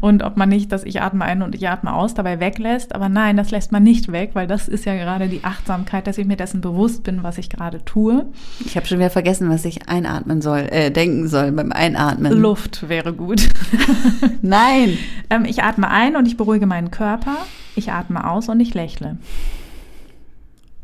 Und 0.01 0.22
ob 0.22 0.38
man 0.38 0.49
nicht, 0.49 0.72
dass 0.72 0.84
ich 0.84 1.03
atme 1.03 1.24
ein 1.24 1.42
und 1.42 1.55
ich 1.55 1.68
atme 1.68 1.92
aus, 1.92 2.14
dabei 2.14 2.40
weglässt. 2.40 2.95
Aber 2.95 3.11
nein, 3.11 3.36
das 3.36 3.51
lässt 3.51 3.70
man 3.70 3.82
nicht 3.82 4.11
weg, 4.11 4.30
weil 4.32 4.47
das 4.47 4.68
ist 4.68 4.86
ja 4.86 4.95
gerade 4.95 5.28
die 5.28 5.45
Achtsamkeit, 5.45 6.07
dass 6.07 6.16
ich 6.16 6.26
mir 6.26 6.36
dessen 6.36 6.62
bewusst 6.62 7.03
bin, 7.03 7.22
was 7.22 7.36
ich 7.36 7.51
gerade 7.51 7.84
tue. 7.84 8.26
Ich 8.64 8.76
habe 8.76 8.86
schon 8.86 8.99
wieder 8.99 9.11
vergessen, 9.11 9.51
was 9.51 9.66
ich 9.66 9.86
einatmen 9.88 10.40
soll, 10.40 10.66
äh, 10.70 10.90
denken 10.90 11.28
soll 11.28 11.53
beim 11.53 11.70
Einatmen. 11.70 12.32
Luft 12.32 12.88
wäre 12.88 13.12
gut. 13.12 13.49
nein. 14.42 14.97
ähm, 15.28 15.45
ich 15.45 15.62
atme 15.62 15.90
ein 15.90 16.16
und 16.16 16.26
ich 16.26 16.38
beruhige 16.38 16.66
meinen 16.66 16.90
Körper. 16.90 17.36
Ich 17.76 17.92
atme 17.92 18.28
aus 18.28 18.49
und 18.49 18.61
ich 18.61 18.72
lächle. 18.72 19.18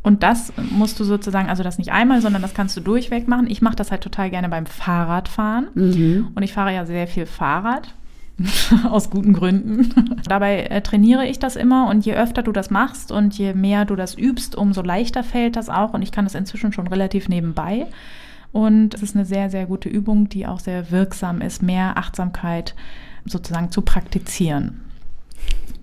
Und 0.04 0.22
das 0.22 0.52
musst 0.70 1.00
du 1.00 1.04
sozusagen, 1.04 1.48
also 1.48 1.62
das 1.62 1.78
nicht 1.78 1.90
einmal, 1.90 2.20
sondern 2.20 2.42
das 2.42 2.54
kannst 2.54 2.76
du 2.76 2.80
durchweg 2.80 3.26
machen. 3.26 3.50
Ich 3.50 3.62
mache 3.62 3.74
das 3.74 3.90
halt 3.90 4.02
total 4.02 4.30
gerne 4.30 4.50
beim 4.50 4.66
Fahrradfahren. 4.66 5.68
Mhm. 5.74 6.28
Und 6.34 6.42
ich 6.42 6.52
fahre 6.52 6.74
ja 6.74 6.86
sehr 6.86 7.08
viel 7.08 7.26
Fahrrad. 7.26 7.94
aus 8.90 9.10
guten 9.10 9.32
Gründen. 9.32 9.94
Dabei 10.28 10.64
äh, 10.64 10.80
trainiere 10.82 11.26
ich 11.26 11.38
das 11.38 11.56
immer 11.56 11.88
und 11.88 12.04
je 12.04 12.14
öfter 12.14 12.42
du 12.42 12.52
das 12.52 12.68
machst 12.68 13.12
und 13.12 13.34
je 13.38 13.54
mehr 13.54 13.84
du 13.84 13.94
das 13.94 14.16
übst, 14.16 14.56
umso 14.56 14.82
leichter 14.82 15.22
fällt 15.22 15.56
das 15.56 15.68
auch 15.68 15.94
und 15.94 16.02
ich 16.02 16.10
kann 16.10 16.24
das 16.24 16.34
inzwischen 16.34 16.72
schon 16.72 16.88
relativ 16.88 17.28
nebenbei. 17.28 17.86
Und 18.52 18.94
es 18.94 19.02
ist 19.02 19.16
eine 19.16 19.24
sehr, 19.24 19.50
sehr 19.50 19.66
gute 19.66 19.88
Übung, 19.88 20.28
die 20.28 20.46
auch 20.46 20.60
sehr 20.60 20.90
wirksam 20.90 21.40
ist, 21.40 21.62
mehr 21.62 21.96
Achtsamkeit 21.96 22.74
sozusagen 23.24 23.70
zu 23.70 23.82
praktizieren. 23.82 24.80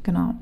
Genau. 0.04 0.36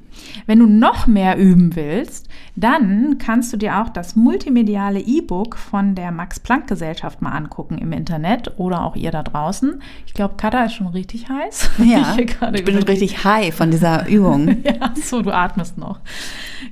Wenn 0.45 0.59
du 0.59 0.67
noch 0.67 1.05
mehr 1.05 1.37
üben 1.37 1.75
willst, 1.75 2.29
dann 2.55 3.17
kannst 3.19 3.51
du 3.51 3.57
dir 3.57 3.81
auch 3.81 3.89
das 3.89 4.15
multimediale 4.15 4.99
E-Book 4.99 5.57
von 5.57 5.95
der 5.95 6.11
Max-Planck-Gesellschaft 6.11 7.21
mal 7.21 7.31
angucken 7.31 7.77
im 7.77 7.91
Internet 7.91 8.53
oder 8.57 8.83
auch 8.83 8.95
ihr 8.95 9.11
da 9.11 9.23
draußen. 9.23 9.81
Ich 10.05 10.13
glaube, 10.13 10.35
Kata 10.37 10.65
ist 10.65 10.73
schon 10.73 10.87
richtig 10.87 11.29
heiß. 11.29 11.71
Ja, 11.89 12.15
ich, 12.17 12.35
ich 12.53 12.65
bin 12.65 12.75
schon 12.75 12.83
richtig 12.83 13.23
high 13.23 13.53
von 13.53 13.71
dieser 13.71 14.07
Übung. 14.07 14.57
ja, 14.63 14.93
so, 14.95 15.21
du 15.21 15.31
atmest 15.31 15.77
noch. 15.77 15.99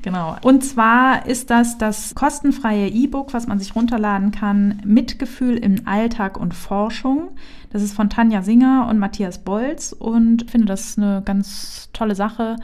Genau. 0.01 0.35
Und 0.43 0.63
zwar 0.63 1.25
ist 1.25 1.49
das 1.49 1.77
das 1.77 2.13
kostenfreie 2.13 2.88
E-Book, 2.88 3.33
was 3.33 3.47
man 3.47 3.57
sich 3.57 3.75
runterladen 3.75 4.31
kann, 4.31 4.81
Mitgefühl 4.85 5.57
im 5.57 5.88
Alltag 5.88 6.38
und 6.38 6.53
Forschung. 6.53 7.29
Das 7.70 7.82
ist 7.82 7.93
von 7.93 8.09
Tanja 8.09 8.41
Singer 8.41 8.88
und 8.89 8.99
Matthias 8.99 9.39
Bolz 9.39 9.91
und 9.91 10.49
finde 10.49 10.68
das 10.68 10.97
eine 10.97 11.22
ganz 11.24 11.89
tolle 11.93 12.15
Sache. 12.15 12.55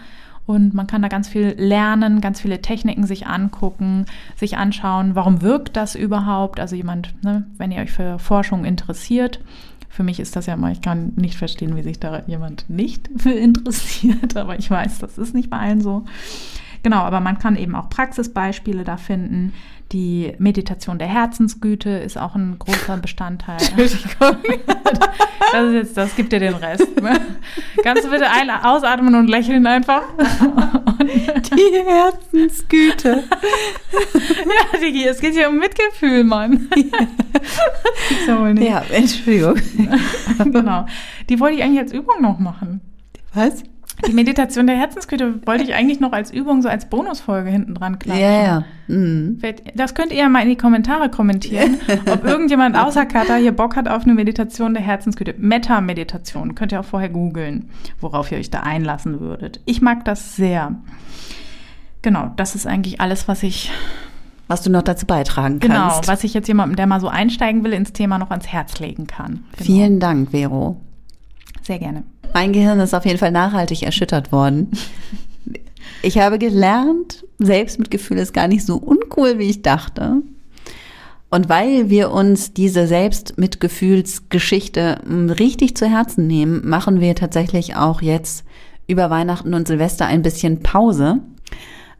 Und 0.45 0.73
man 0.73 0.87
kann 0.87 1.01
da 1.01 1.07
ganz 1.07 1.29
viel 1.29 1.55
lernen, 1.57 2.19
ganz 2.19 2.41
viele 2.41 2.61
Techniken 2.61 3.05
sich 3.05 3.27
angucken, 3.27 4.05
sich 4.35 4.57
anschauen, 4.57 5.15
warum 5.15 5.41
wirkt 5.41 5.77
das 5.77 5.95
überhaupt? 5.95 6.59
Also 6.59 6.75
jemand, 6.75 7.13
ne, 7.23 7.45
wenn 7.57 7.71
ihr 7.71 7.81
euch 7.81 7.91
für 7.91 8.19
Forschung 8.19 8.65
interessiert, 8.65 9.39
für 9.93 10.03
mich 10.03 10.19
ist 10.19 10.35
das 10.35 10.47
ja 10.47 10.57
mal, 10.57 10.71
ich 10.71 10.81
kann 10.81 11.13
nicht 11.15 11.37
verstehen, 11.37 11.75
wie 11.75 11.83
sich 11.83 11.99
da 11.99 12.23
jemand 12.27 12.69
nicht 12.69 13.09
für 13.17 13.31
interessiert, 13.31 14.35
aber 14.35 14.57
ich 14.57 14.69
weiß, 14.69 14.99
das 14.99 15.17
ist 15.17 15.33
nicht 15.33 15.49
bei 15.49 15.59
allen 15.59 15.81
so. 15.81 16.03
Genau, 16.83 16.97
aber 16.97 17.21
man 17.21 17.39
kann 17.39 17.55
eben 17.55 17.75
auch 17.75 17.89
Praxisbeispiele 17.89 18.83
da 18.83 18.97
finden. 18.97 19.53
Die 19.93 20.33
Meditation 20.37 20.97
der 20.97 21.07
Herzensgüte 21.07 21.89
ist 21.89 22.17
auch 22.17 22.35
ein 22.35 22.57
großer 22.59 22.97
Bestandteil. 22.97 23.57
Entschuldigung. 23.77 24.37
Das 25.51 25.67
ist 25.67 25.73
jetzt, 25.73 25.97
das 25.97 26.15
gibt 26.15 26.31
dir 26.31 26.39
den 26.39 26.55
Rest. 26.55 26.99
Ne? 26.99 27.19
Kannst 27.83 28.05
du 28.05 28.09
bitte 28.09 28.27
ein, 28.27 28.49
ausatmen 28.49 29.13
und 29.13 29.27
lächeln 29.27 29.67
einfach? 29.67 30.01
Die 31.03 31.83
Herzensgüte. 31.85 33.23
Ja, 33.93 34.79
Digi, 34.79 35.05
es 35.05 35.19
geht 35.19 35.33
hier 35.33 35.49
um 35.49 35.59
Mitgefühl, 35.59 36.23
Mann. 36.23 36.69
Ja, 38.25 38.49
ja 38.49 38.83
Entschuldigung. 38.89 39.55
Genau. 40.39 40.87
Die 41.29 41.39
wollte 41.39 41.57
ich 41.57 41.63
eigentlich 41.63 41.81
als 41.81 41.93
Übung 41.93 42.19
noch 42.19 42.39
machen. 42.39 42.81
Was? 43.35 43.63
Die 44.07 44.13
Meditation 44.13 44.67
der 44.67 44.75
Herzensgüte 44.75 45.45
wollte 45.45 45.63
ich 45.63 45.73
eigentlich 45.73 45.99
noch 45.99 46.11
als 46.11 46.31
Übung, 46.31 46.61
so 46.61 46.69
als 46.69 46.89
Bonusfolge 46.89 47.49
hinten 47.49 47.75
dran 47.75 47.99
klatschen. 47.99 48.23
Ja, 48.23 48.43
ja. 48.43 48.63
Mhm. 48.87 49.39
Das 49.75 49.95
könnt 49.95 50.11
ihr 50.11 50.19
ja 50.19 50.29
mal 50.29 50.41
in 50.41 50.49
die 50.49 50.57
Kommentare 50.57 51.09
kommentieren, 51.09 51.77
ob 52.11 52.25
irgendjemand 52.25 52.77
außer 52.77 53.05
Kata 53.05 53.35
hier 53.35 53.53
Bock 53.53 53.75
hat 53.75 53.87
auf 53.87 54.03
eine 54.03 54.13
Meditation 54.13 54.73
der 54.73 54.83
Herzensgüte. 54.83 55.35
Meta-Meditation. 55.37 56.55
Könnt 56.55 56.71
ihr 56.71 56.79
auch 56.79 56.85
vorher 56.85 57.09
googeln, 57.09 57.69
worauf 57.99 58.31
ihr 58.31 58.37
euch 58.37 58.49
da 58.49 58.61
einlassen 58.61 59.19
würdet. 59.19 59.61
Ich 59.65 59.81
mag 59.81 60.05
das 60.05 60.35
sehr. 60.35 60.75
Genau, 62.01 62.31
das 62.35 62.55
ist 62.55 62.67
eigentlich 62.67 62.99
alles, 62.99 63.27
was 63.27 63.43
ich 63.43 63.71
was 64.47 64.61
du 64.61 64.69
noch 64.69 64.81
dazu 64.81 65.05
beitragen 65.05 65.59
genau, 65.59 65.75
kannst. 65.75 66.01
Genau, 66.01 66.13
was 66.13 66.23
ich 66.23 66.33
jetzt 66.33 66.47
jemandem, 66.47 66.75
der 66.75 66.85
mal 66.85 66.99
so 66.99 67.07
einsteigen 67.07 67.63
will, 67.63 67.73
ins 67.73 67.93
Thema 67.93 68.19
noch 68.19 68.29
ans 68.29 68.47
Herz 68.47 68.79
legen 68.79 69.07
kann. 69.07 69.45
Genau. 69.53 69.63
Vielen 69.63 69.99
Dank, 69.99 70.31
Vero. 70.31 70.81
Sehr 71.61 71.79
gerne. 71.79 72.03
Mein 72.33 72.53
Gehirn 72.53 72.79
ist 72.79 72.93
auf 72.93 73.05
jeden 73.05 73.19
Fall 73.19 73.31
nachhaltig 73.31 73.83
erschüttert 73.83 74.31
worden. 74.31 74.71
Ich 76.01 76.17
habe 76.17 76.39
gelernt, 76.39 77.25
Selbstmitgefühl 77.39 78.17
ist 78.17 78.33
gar 78.33 78.47
nicht 78.47 78.65
so 78.65 78.77
uncool, 78.77 79.37
wie 79.39 79.49
ich 79.49 79.61
dachte. 79.61 80.21
Und 81.29 81.49
weil 81.49 81.89
wir 81.89 82.11
uns 82.11 82.53
diese 82.53 82.87
Selbstmitgefühlsgeschichte 82.87 84.99
hm, 85.05 85.29
richtig 85.31 85.75
zu 85.75 85.87
Herzen 85.87 86.27
nehmen, 86.27 86.67
machen 86.67 86.99
wir 86.99 87.15
tatsächlich 87.15 87.75
auch 87.75 88.01
jetzt 88.01 88.45
über 88.85 89.09
Weihnachten 89.09 89.53
und 89.53 89.67
Silvester 89.67 90.05
ein 90.05 90.21
bisschen 90.21 90.59
Pause, 90.59 91.19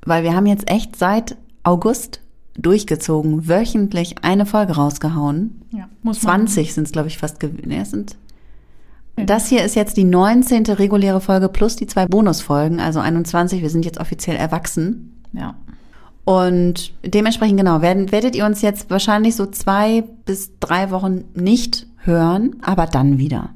weil 0.05 0.23
wir 0.23 0.35
haben 0.35 0.45
jetzt 0.45 0.69
echt 0.69 0.97
seit 0.97 1.37
August 1.63 2.19
durchgezogen, 2.55 3.47
wöchentlich 3.47 4.15
eine 4.21 4.45
Folge 4.45 4.73
rausgehauen. 4.73 5.61
Ja, 5.71 5.89
muss 6.03 6.19
20 6.19 6.73
sind 6.73 6.83
es, 6.83 6.91
glaube 6.91 7.07
ich, 7.07 7.17
fast 7.17 7.39
gewesen. 7.39 7.71
Ja, 7.71 7.85
sind 7.85 8.17
das 9.15 9.47
hier 9.47 9.63
ist 9.63 9.75
jetzt 9.75 9.97
die 9.97 10.03
19. 10.03 10.65
reguläre 10.65 11.21
Folge 11.21 11.49
plus 11.49 11.75
die 11.75 11.87
zwei 11.87 12.07
Bonusfolgen, 12.07 12.79
also 12.79 12.99
21. 12.99 13.61
Wir 13.61 13.69
sind 13.69 13.85
jetzt 13.85 13.99
offiziell 13.99 14.35
erwachsen. 14.35 15.21
Ja. 15.33 15.55
Und 16.25 16.93
dementsprechend, 17.03 17.57
genau, 17.57 17.81
werden, 17.81 18.11
werdet 18.11 18.35
ihr 18.35 18.45
uns 18.45 18.61
jetzt 18.61 18.89
wahrscheinlich 18.89 19.35
so 19.35 19.45
zwei 19.45 20.03
bis 20.25 20.57
drei 20.59 20.89
Wochen 20.89 21.25
nicht 21.33 21.85
hören, 21.97 22.55
aber 22.61 22.85
dann 22.85 23.17
wieder. 23.17 23.49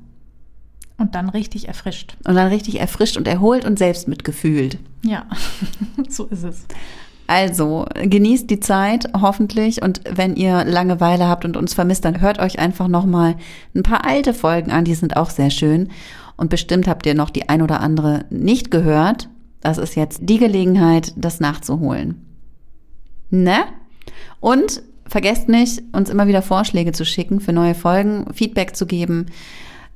Und 0.98 1.16
dann 1.16 1.30
richtig 1.30 1.68
erfrischt. 1.68 2.18
Und 2.26 2.36
dann 2.36 2.48
richtig 2.48 2.80
erfrischt 2.80 3.18
und 3.18 3.28
erholt 3.28 3.66
und 3.66 3.78
selbst 3.80 4.08
mitgefühlt. 4.08 4.80
Ja, 5.04 5.26
so 6.10 6.26
ist 6.26 6.44
es. 6.44 6.66
Also 7.28 7.86
genießt 7.94 8.50
die 8.50 8.62
Zeit 8.62 9.10
hoffentlich 9.20 9.82
und 9.82 10.02
wenn 10.10 10.38
ihr 10.38 10.64
Langeweile 10.64 11.28
habt 11.28 11.44
und 11.44 11.58
uns 11.58 11.74
vermisst, 11.74 12.06
dann 12.06 12.22
hört 12.22 12.40
euch 12.40 12.58
einfach 12.58 12.88
noch 12.88 13.06
mal 13.06 13.36
ein 13.76 13.84
paar 13.84 14.06
alte 14.06 14.34
Folgen 14.34 14.72
an, 14.72 14.86
die 14.86 14.96
sind 14.96 15.18
auch 15.18 15.30
sehr 15.30 15.50
schön 15.50 15.90
und 16.38 16.50
bestimmt 16.50 16.88
habt 16.88 17.06
ihr 17.06 17.16
noch 17.16 17.30
die 17.30 17.50
ein 17.50 17.62
oder 17.62 17.82
andere 17.82 18.26
nicht 18.30 18.72
gehört. 18.72 19.28
Das 19.60 19.78
ist 19.78 19.96
jetzt 19.96 20.22
die 20.24 20.38
Gelegenheit, 20.38 21.12
das 21.18 21.42
nachzuholen. 21.42 22.22
Ne? 23.30 23.58
Und 24.40 24.82
vergesst 25.06 25.50
nicht, 25.50 25.84
uns 25.92 26.10
immer 26.10 26.28
wieder 26.28 26.42
Vorschläge 26.42 26.94
zu 26.94 27.06
schicken 27.06 27.42
für 27.42 27.52
neue 27.52 27.76
Folgen, 27.76 28.28
Feedback 28.34 28.76
zu 28.76 28.86
geben. 28.86 29.26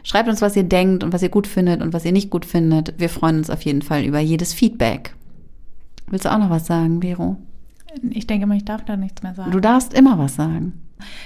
Schreibt 0.03 0.27
uns, 0.27 0.41
was 0.41 0.55
ihr 0.55 0.63
denkt 0.63 1.03
und 1.03 1.13
was 1.13 1.21
ihr 1.21 1.29
gut 1.29 1.47
findet 1.47 1.81
und 1.81 1.93
was 1.93 2.03
ihr 2.03 2.11
nicht 2.11 2.29
gut 2.29 2.45
findet. 2.45 2.99
Wir 2.99 3.07
freuen 3.07 3.37
uns 3.37 3.49
auf 3.49 3.61
jeden 3.61 3.83
Fall 3.83 4.03
über 4.03 4.19
jedes 4.19 4.53
Feedback. 4.53 5.13
Willst 6.11 6.25
du 6.25 6.31
auch 6.31 6.37
noch 6.37 6.49
was 6.49 6.67
sagen, 6.67 7.01
Vero? 7.01 7.37
Ich 8.09 8.27
denke 8.27 8.45
mal, 8.45 8.57
ich 8.57 8.65
darf 8.65 8.83
da 8.83 8.97
nichts 8.97 9.23
mehr 9.23 9.33
sagen. 9.33 9.51
Du 9.51 9.59
darfst 9.59 9.93
immer 9.93 10.19
was 10.19 10.35
sagen. 10.35 10.73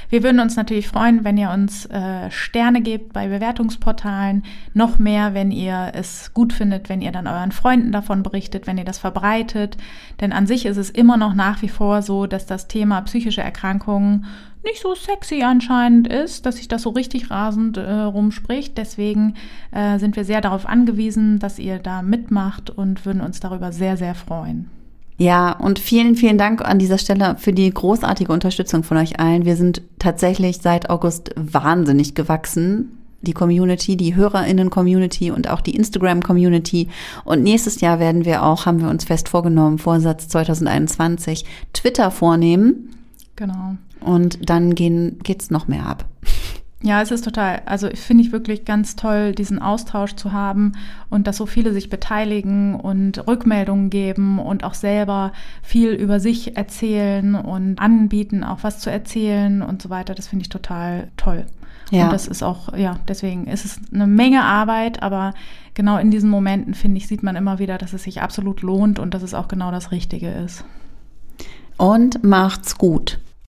Wir 0.09 0.23
würden 0.23 0.39
uns 0.39 0.55
natürlich 0.55 0.87
freuen, 0.87 1.23
wenn 1.23 1.37
ihr 1.37 1.49
uns 1.49 1.85
äh, 1.87 2.29
Sterne 2.31 2.81
gebt 2.81 3.11
bei 3.11 3.27
Bewertungsportalen. 3.27 4.43
Noch 4.73 4.99
mehr, 4.99 5.33
wenn 5.33 5.51
ihr 5.51 5.91
es 5.93 6.33
gut 6.33 6.53
findet, 6.53 6.87
wenn 6.87 7.01
ihr 7.01 7.11
dann 7.11 7.27
euren 7.27 7.51
Freunden 7.51 7.91
davon 7.91 8.23
berichtet, 8.23 8.67
wenn 8.67 8.77
ihr 8.77 8.85
das 8.85 8.99
verbreitet. 8.99 9.75
Denn 10.21 10.31
an 10.31 10.47
sich 10.47 10.65
ist 10.65 10.77
es 10.77 10.91
immer 10.91 11.17
noch 11.17 11.33
nach 11.33 11.61
wie 11.61 11.69
vor 11.69 12.01
so, 12.01 12.27
dass 12.27 12.45
das 12.45 12.67
Thema 12.67 13.01
psychische 13.01 13.41
Erkrankungen 13.41 14.25
nicht 14.65 14.81
so 14.81 14.95
sexy 14.95 15.43
anscheinend 15.43 16.07
ist, 16.07 16.45
dass 16.45 16.57
sich 16.57 16.67
das 16.67 16.81
so 16.81 16.89
richtig 16.89 17.31
rasend 17.31 17.77
äh, 17.77 17.91
rumspricht. 17.91 18.77
Deswegen 18.77 19.35
äh, 19.71 19.97
sind 19.99 20.15
wir 20.15 20.25
sehr 20.25 20.41
darauf 20.41 20.65
angewiesen, 20.65 21.39
dass 21.39 21.59
ihr 21.59 21.79
da 21.79 22.01
mitmacht 22.01 22.69
und 22.69 23.05
würden 23.05 23.21
uns 23.21 23.39
darüber 23.39 23.71
sehr, 23.71 23.97
sehr 23.97 24.15
freuen. 24.15 24.69
Ja, 25.17 25.53
und 25.53 25.79
vielen, 25.79 26.15
vielen 26.15 26.37
Dank 26.37 26.61
an 26.61 26.77
dieser 26.77 26.97
Stelle 26.97 27.37
für 27.37 27.53
die 27.53 27.69
großartige 27.69 28.33
Unterstützung 28.33 28.83
von 28.83 28.97
euch 28.97 29.19
allen. 29.19 29.45
Wir 29.45 29.55
sind 29.55 29.81
tatsächlich 29.97 30.57
seit 30.61 30.89
August 30.89 31.31
wahnsinnig 31.35 32.15
gewachsen. 32.15 32.97
Die 33.21 33.33
Community, 33.33 33.95
die 33.95 34.15
HörerInnen-Community 34.15 35.31
und 35.31 35.49
auch 35.49 35.61
die 35.61 35.75
Instagram-Community. 35.75 36.89
Und 37.23 37.43
nächstes 37.43 37.81
Jahr 37.81 37.99
werden 37.99 38.25
wir 38.25 38.43
auch, 38.43 38.65
haben 38.65 38.81
wir 38.81 38.89
uns 38.89 39.05
fest 39.05 39.29
vorgenommen, 39.29 39.79
Vorsatz 39.79 40.27
2021, 40.27 41.45
Twitter 41.73 42.11
vornehmen. 42.11 42.91
Genau. 43.35 43.77
Und 44.05 44.49
dann 44.49 44.75
gehen, 44.75 45.19
geht's 45.23 45.49
noch 45.49 45.67
mehr 45.67 45.85
ab. 45.85 46.05
Ja, 46.85 47.01
es 47.01 47.09
ist 47.09 47.23
total, 47.23 47.63
also 47.65 47.89
finde 47.95 48.23
ich 48.23 48.31
wirklich 48.31 48.63
ganz 48.63 48.95
toll, 48.95 49.33
diesen 49.33 49.59
Austausch 49.59 50.13
zu 50.13 50.33
haben 50.33 50.73
und 51.09 51.25
dass 51.25 51.37
so 51.37 51.47
viele 51.47 51.73
sich 51.73 51.89
beteiligen 51.89 52.75
und 52.75 53.27
Rückmeldungen 53.27 53.89
geben 53.89 54.37
und 54.37 54.63
auch 54.63 54.75
selber 54.75 55.31
viel 55.63 55.93
über 55.93 56.19
sich 56.19 56.57
erzählen 56.57 57.33
und 57.33 57.79
anbieten, 57.79 58.43
auch 58.43 58.59
was 58.61 58.79
zu 58.79 58.91
erzählen 58.91 59.63
und 59.63 59.81
so 59.81 59.89
weiter. 59.89 60.13
Das 60.13 60.27
finde 60.27 60.43
ich 60.43 60.49
total 60.49 61.07
toll. 61.17 61.47
Ja. 61.89 62.05
Und 62.05 62.13
das 62.13 62.27
ist 62.27 62.43
auch, 62.43 62.77
ja, 62.77 62.99
deswegen 63.07 63.47
ist 63.47 63.65
es 63.65 63.79
eine 63.91 64.05
Menge 64.05 64.43
Arbeit, 64.43 65.01
aber 65.01 65.33
genau 65.73 65.97
in 65.97 66.11
diesen 66.11 66.29
Momenten, 66.29 66.75
finde 66.75 66.97
ich, 66.97 67.07
sieht 67.07 67.23
man 67.23 67.35
immer 67.35 67.57
wieder, 67.57 67.79
dass 67.79 67.93
es 67.93 68.03
sich 68.03 68.21
absolut 68.21 68.61
lohnt 68.61 68.99
und 68.99 69.15
dass 69.15 69.23
es 69.23 69.33
auch 69.33 69.47
genau 69.47 69.71
das 69.71 69.91
Richtige 69.91 70.29
ist. 70.29 70.63
Und 71.77 72.23
macht's 72.23 72.77
gut. 72.77 73.19